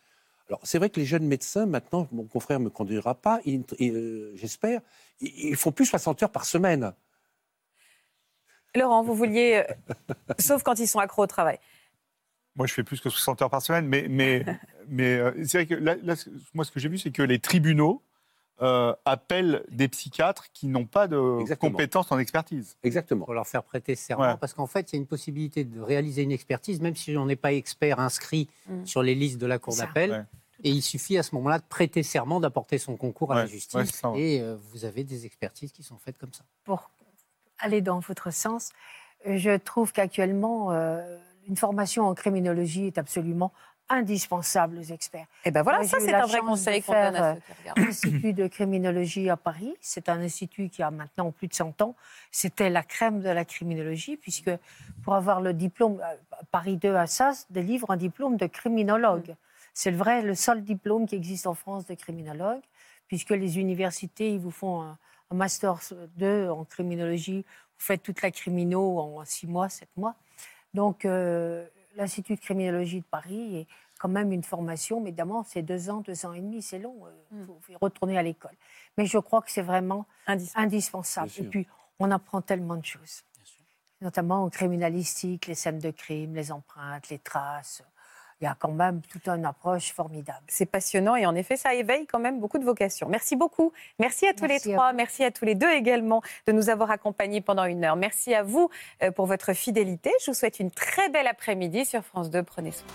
Alors, 0.48 0.60
c'est 0.62 0.78
vrai 0.78 0.90
que 0.90 1.00
les 1.00 1.06
jeunes 1.06 1.26
médecins, 1.26 1.66
maintenant, 1.66 2.06
mon 2.12 2.24
confrère 2.24 2.60
ne 2.60 2.66
me 2.66 2.70
conduira 2.70 3.14
pas, 3.14 3.40
euh, 3.46 4.32
j'espère, 4.34 4.80
ils, 5.20 5.56
font 5.56 5.72
plus 5.72 5.86
60 5.86 6.22
heures 6.22 6.30
par 6.30 6.44
semaine. 6.44 6.92
Laurent, 8.76 9.02
vous 9.02 9.14
vouliez, 9.14 9.64
sauf 10.38 10.62
quand 10.62 10.78
ils 10.78 10.86
sont 10.86 10.98
accros 10.98 11.22
au 11.22 11.26
travail. 11.26 11.58
Moi, 12.56 12.66
je 12.66 12.74
fais 12.74 12.84
plus 12.84 13.00
que 13.00 13.08
60 13.08 13.42
heures 13.42 13.50
par 13.50 13.62
semaine, 13.62 13.86
mais, 13.86 14.06
mais, 14.08 14.44
mais 14.88 15.16
euh, 15.16 15.32
c'est 15.44 15.58
vrai 15.58 15.66
que 15.66 15.74
là, 15.74 15.96
là, 16.02 16.14
ce- 16.14 16.30
moi, 16.52 16.64
ce 16.64 16.70
que 16.70 16.78
j'ai 16.78 16.88
vu, 16.88 16.98
c'est 16.98 17.10
que 17.10 17.22
les 17.22 17.38
tribunaux 17.38 18.02
euh, 18.62 18.94
appellent 19.04 19.64
des 19.70 19.88
psychiatres 19.88 20.46
qui 20.52 20.68
n'ont 20.68 20.86
pas 20.86 21.08
de 21.08 21.40
Exactement. 21.40 21.72
compétences 21.72 22.12
en 22.12 22.18
expertise. 22.18 22.76
Exactement. 22.84 23.24
Pour 23.24 23.34
leur 23.34 23.46
faire 23.46 23.64
prêter 23.64 23.96
serment, 23.96 24.24
Ouais. 24.32 24.36
parce 24.40 24.54
qu'en 24.54 24.66
fait, 24.68 24.92
il 24.92 24.96
y 24.96 24.98
a 24.98 25.00
une 25.00 25.06
possibilité 25.08 25.64
de 25.64 25.80
réaliser 25.80 26.22
une 26.22 26.30
expertise, 26.32 26.80
même 26.80 26.94
si 26.94 27.16
on 27.16 27.26
n'est 27.26 27.34
pas 27.36 27.52
expert 27.52 27.98
inscrit 27.98 28.48
Mm. 28.68 28.86
sur 28.86 29.02
les 29.02 29.14
listes 29.14 29.38
de 29.38 29.46
la 29.46 29.58
Cour 29.58 29.76
d'appel. 29.76 30.10
Ouais. 30.12 30.22
Et 30.62 30.70
il 30.70 30.82
suffit 30.82 31.18
à 31.18 31.22
ce 31.24 31.34
moment-là 31.34 31.58
de 31.58 31.64
prêter 31.68 32.02
serment, 32.04 32.38
d'apporter 32.40 32.78
son 32.78 32.96
concours 32.96 33.32
à 33.32 33.34
la 33.34 33.46
justice. 33.46 34.00
ouais. 34.04 34.20
Et 34.20 34.40
euh, 34.40 34.56
vous 34.70 34.84
avez 34.84 35.02
des 35.04 35.26
expertises 35.26 35.72
qui 35.72 35.82
sont 35.82 35.98
faites 35.98 36.16
comme 36.16 36.32
ça. 36.32 36.44
pour 36.64 36.90
aller 37.58 37.80
dans 37.80 37.98
votre 38.00 38.32
sens, 38.32 38.70
euh, 39.26 39.36
je 39.36 39.56
trouve 39.56 39.92
qu'actuellement, 39.92 40.70
euh, 40.72 41.18
une 41.48 41.56
formation 41.56 42.06
en 42.06 42.14
criminologie 42.14 42.86
est 42.86 42.98
absolument 42.98 43.52
indispensable 43.88 44.78
aux 44.78 44.82
experts. 44.82 45.26
Et 45.44 45.50
ben 45.50 45.62
voilà, 45.62 45.78
Moi, 45.78 45.88
ça 45.88 45.98
c'est 46.00 46.14
un 46.14 46.26
vrai 46.26 46.40
conseil 46.40 46.82
qu'on 46.82 46.92
donne 46.92 47.16
à 47.16 47.32
euh, 47.32 47.34
ceux 47.34 47.40
qui 47.40 47.60
regardent. 47.60 47.78
L'Institut 47.86 48.32
de 48.32 48.46
criminologie 48.46 49.30
à 49.30 49.36
Paris, 49.36 49.74
c'est 49.80 50.08
un 50.08 50.20
institut 50.20 50.68
qui 50.68 50.82
a 50.82 50.90
maintenant 50.90 51.30
plus 51.30 51.48
de 51.48 51.54
100 51.54 51.82
ans. 51.82 51.94
C'était 52.30 52.70
la 52.70 52.82
crème 52.82 53.20
de 53.20 53.28
la 53.28 53.44
criminologie, 53.44 54.16
puisque 54.16 54.50
pour 55.02 55.14
avoir 55.14 55.40
le 55.40 55.52
diplôme, 55.52 56.00
euh, 56.00 56.16
Paris 56.50 56.76
2 56.76 56.94
Assas 56.94 57.46
délivre 57.50 57.90
un 57.90 57.96
diplôme 57.96 58.36
de 58.36 58.46
criminologue. 58.46 59.34
C'est 59.74 59.90
le 59.90 59.96
vrai, 59.96 60.22
le 60.22 60.34
seul 60.34 60.62
diplôme 60.62 61.06
qui 61.06 61.16
existe 61.16 61.46
en 61.46 61.54
France 61.54 61.86
de 61.86 61.94
criminologue, 61.94 62.62
puisque 63.08 63.30
les 63.30 63.58
universités, 63.58 64.32
ils 64.32 64.40
vous 64.40 64.50
font 64.50 64.82
un, 64.82 64.98
un 65.30 65.34
master 65.34 65.78
2 66.16 66.48
en 66.48 66.64
criminologie, 66.64 67.44
vous 67.78 67.84
faites 67.84 68.02
toute 68.02 68.22
la 68.22 68.30
crimino 68.30 68.98
en 68.98 69.24
6 69.24 69.46
mois, 69.46 69.68
7 69.68 69.88
mois. 69.96 70.14
Donc, 70.74 71.04
euh, 71.04 71.66
l'Institut 71.96 72.34
de 72.36 72.40
criminologie 72.40 73.00
de 73.00 73.04
Paris 73.06 73.56
est 73.58 73.66
quand 73.98 74.08
même 74.08 74.32
une 74.32 74.42
formation, 74.42 75.00
mais 75.00 75.10
évidemment, 75.10 75.44
c'est 75.44 75.62
deux 75.62 75.88
ans, 75.90 76.00
deux 76.00 76.26
ans 76.26 76.32
et 76.32 76.40
demi, 76.40 76.60
c'est 76.62 76.78
long. 76.78 76.96
Il 77.30 77.38
Mm. 77.38 77.46
faut, 77.46 77.58
faut 77.60 77.78
retourner 77.80 78.18
à 78.18 78.22
l'école. 78.22 78.54
Mais 78.98 79.06
je 79.06 79.18
crois 79.18 79.40
que 79.42 79.50
c'est 79.50 79.62
vraiment 79.62 80.06
Indispensable. 80.26 80.64
indispensable. 80.66 81.30
Et 81.38 81.44
puis, 81.44 81.66
on 82.00 82.10
apprend 82.10 82.42
tellement 82.42 82.76
de 82.76 82.84
choses, 82.84 83.22
notamment 84.00 84.42
en 84.44 84.50
criminalistique, 84.50 85.46
les 85.46 85.54
scènes 85.54 85.78
de 85.78 85.90
crime, 85.90 86.34
les 86.34 86.50
empreintes, 86.52 87.08
les 87.08 87.18
traces. 87.20 87.82
Il 88.40 88.44
y 88.44 88.46
a 88.46 88.56
quand 88.58 88.72
même 88.72 89.00
toute 89.02 89.28
une 89.28 89.44
approche 89.44 89.92
formidable. 89.92 90.42
C'est 90.48 90.66
passionnant 90.66 91.16
et 91.16 91.26
en 91.26 91.34
effet, 91.34 91.56
ça 91.56 91.74
éveille 91.74 92.06
quand 92.06 92.18
même 92.18 92.40
beaucoup 92.40 92.58
de 92.58 92.64
vocations. 92.64 93.08
Merci 93.08 93.36
beaucoup. 93.36 93.72
Merci 93.98 94.26
à 94.26 94.34
tous 94.34 94.46
Merci 94.46 94.68
les 94.68 94.74
trois. 94.74 94.92
Merci 94.92 95.24
à 95.24 95.30
tous 95.30 95.44
les 95.44 95.54
deux 95.54 95.70
également 95.70 96.22
de 96.46 96.52
nous 96.52 96.68
avoir 96.68 96.90
accompagnés 96.90 97.40
pendant 97.40 97.64
une 97.64 97.84
heure. 97.84 97.96
Merci 97.96 98.34
à 98.34 98.42
vous 98.42 98.70
euh, 99.02 99.10
pour 99.10 99.26
votre 99.26 99.52
fidélité. 99.52 100.10
Je 100.20 100.30
vous 100.30 100.34
souhaite 100.36 100.60
une 100.60 100.70
très 100.70 101.08
belle 101.08 101.26
après-midi 101.26 101.84
sur 101.84 102.02
France 102.02 102.30
2. 102.30 102.42
Prenez 102.42 102.72
soin. 102.72 102.86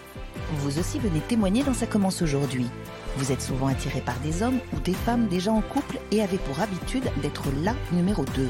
Vous 0.53 0.79
aussi 0.79 0.99
venez 0.99 1.19
témoigner 1.21 1.63
dans 1.63 1.73
Ça 1.73 1.87
commence 1.87 2.21
aujourd'hui. 2.21 2.69
Vous 3.15 3.31
êtes 3.31 3.41
souvent 3.41 3.67
attiré 3.67 4.01
par 4.01 4.19
des 4.19 4.43
hommes 4.43 4.59
ou 4.73 4.79
des 4.79 4.93
femmes 4.93 5.27
déjà 5.27 5.51
en 5.51 5.61
couple 5.61 5.97
et 6.11 6.21
avez 6.21 6.37
pour 6.37 6.59
habitude 6.59 7.09
d'être 7.21 7.45
là 7.63 7.73
numéro 7.91 8.23
2. 8.23 8.47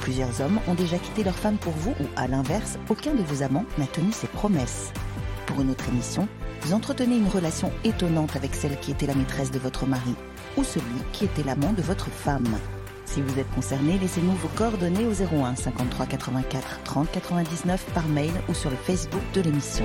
Plusieurs 0.00 0.40
hommes 0.40 0.60
ont 0.68 0.74
déjà 0.74 0.98
quitté 0.98 1.24
leur 1.24 1.34
femme 1.34 1.56
pour 1.56 1.72
vous 1.72 1.92
ou 1.92 2.04
à 2.16 2.26
l'inverse, 2.26 2.78
aucun 2.90 3.14
de 3.14 3.22
vos 3.22 3.42
amants 3.42 3.64
n'a 3.78 3.86
tenu 3.86 4.12
ses 4.12 4.26
promesses. 4.26 4.92
Pour 5.46 5.60
une 5.60 5.70
autre 5.70 5.88
émission, 5.88 6.26
vous 6.62 6.72
entretenez 6.72 7.16
une 7.16 7.28
relation 7.28 7.70
étonnante 7.84 8.36
avec 8.36 8.54
celle 8.54 8.78
qui 8.80 8.90
était 8.90 9.06
la 9.06 9.14
maîtresse 9.14 9.50
de 9.50 9.58
votre 9.58 9.86
mari 9.86 10.14
ou 10.56 10.64
celui 10.64 11.02
qui 11.12 11.24
était 11.24 11.42
l'amant 11.42 11.72
de 11.72 11.82
votre 11.82 12.08
femme. 12.08 12.58
Si 13.04 13.20
vous 13.20 13.38
êtes 13.38 13.50
concerné, 13.54 13.98
laissez-nous 13.98 14.32
vos 14.32 14.48
coordonnées 14.48 15.06
au 15.06 15.12
01 15.12 15.56
53 15.56 16.06
84 16.06 16.80
30 16.84 17.10
99 17.12 17.84
par 17.94 18.06
mail 18.08 18.32
ou 18.48 18.54
sur 18.54 18.70
le 18.70 18.76
Facebook 18.76 19.22
de 19.34 19.42
l'émission. 19.42 19.84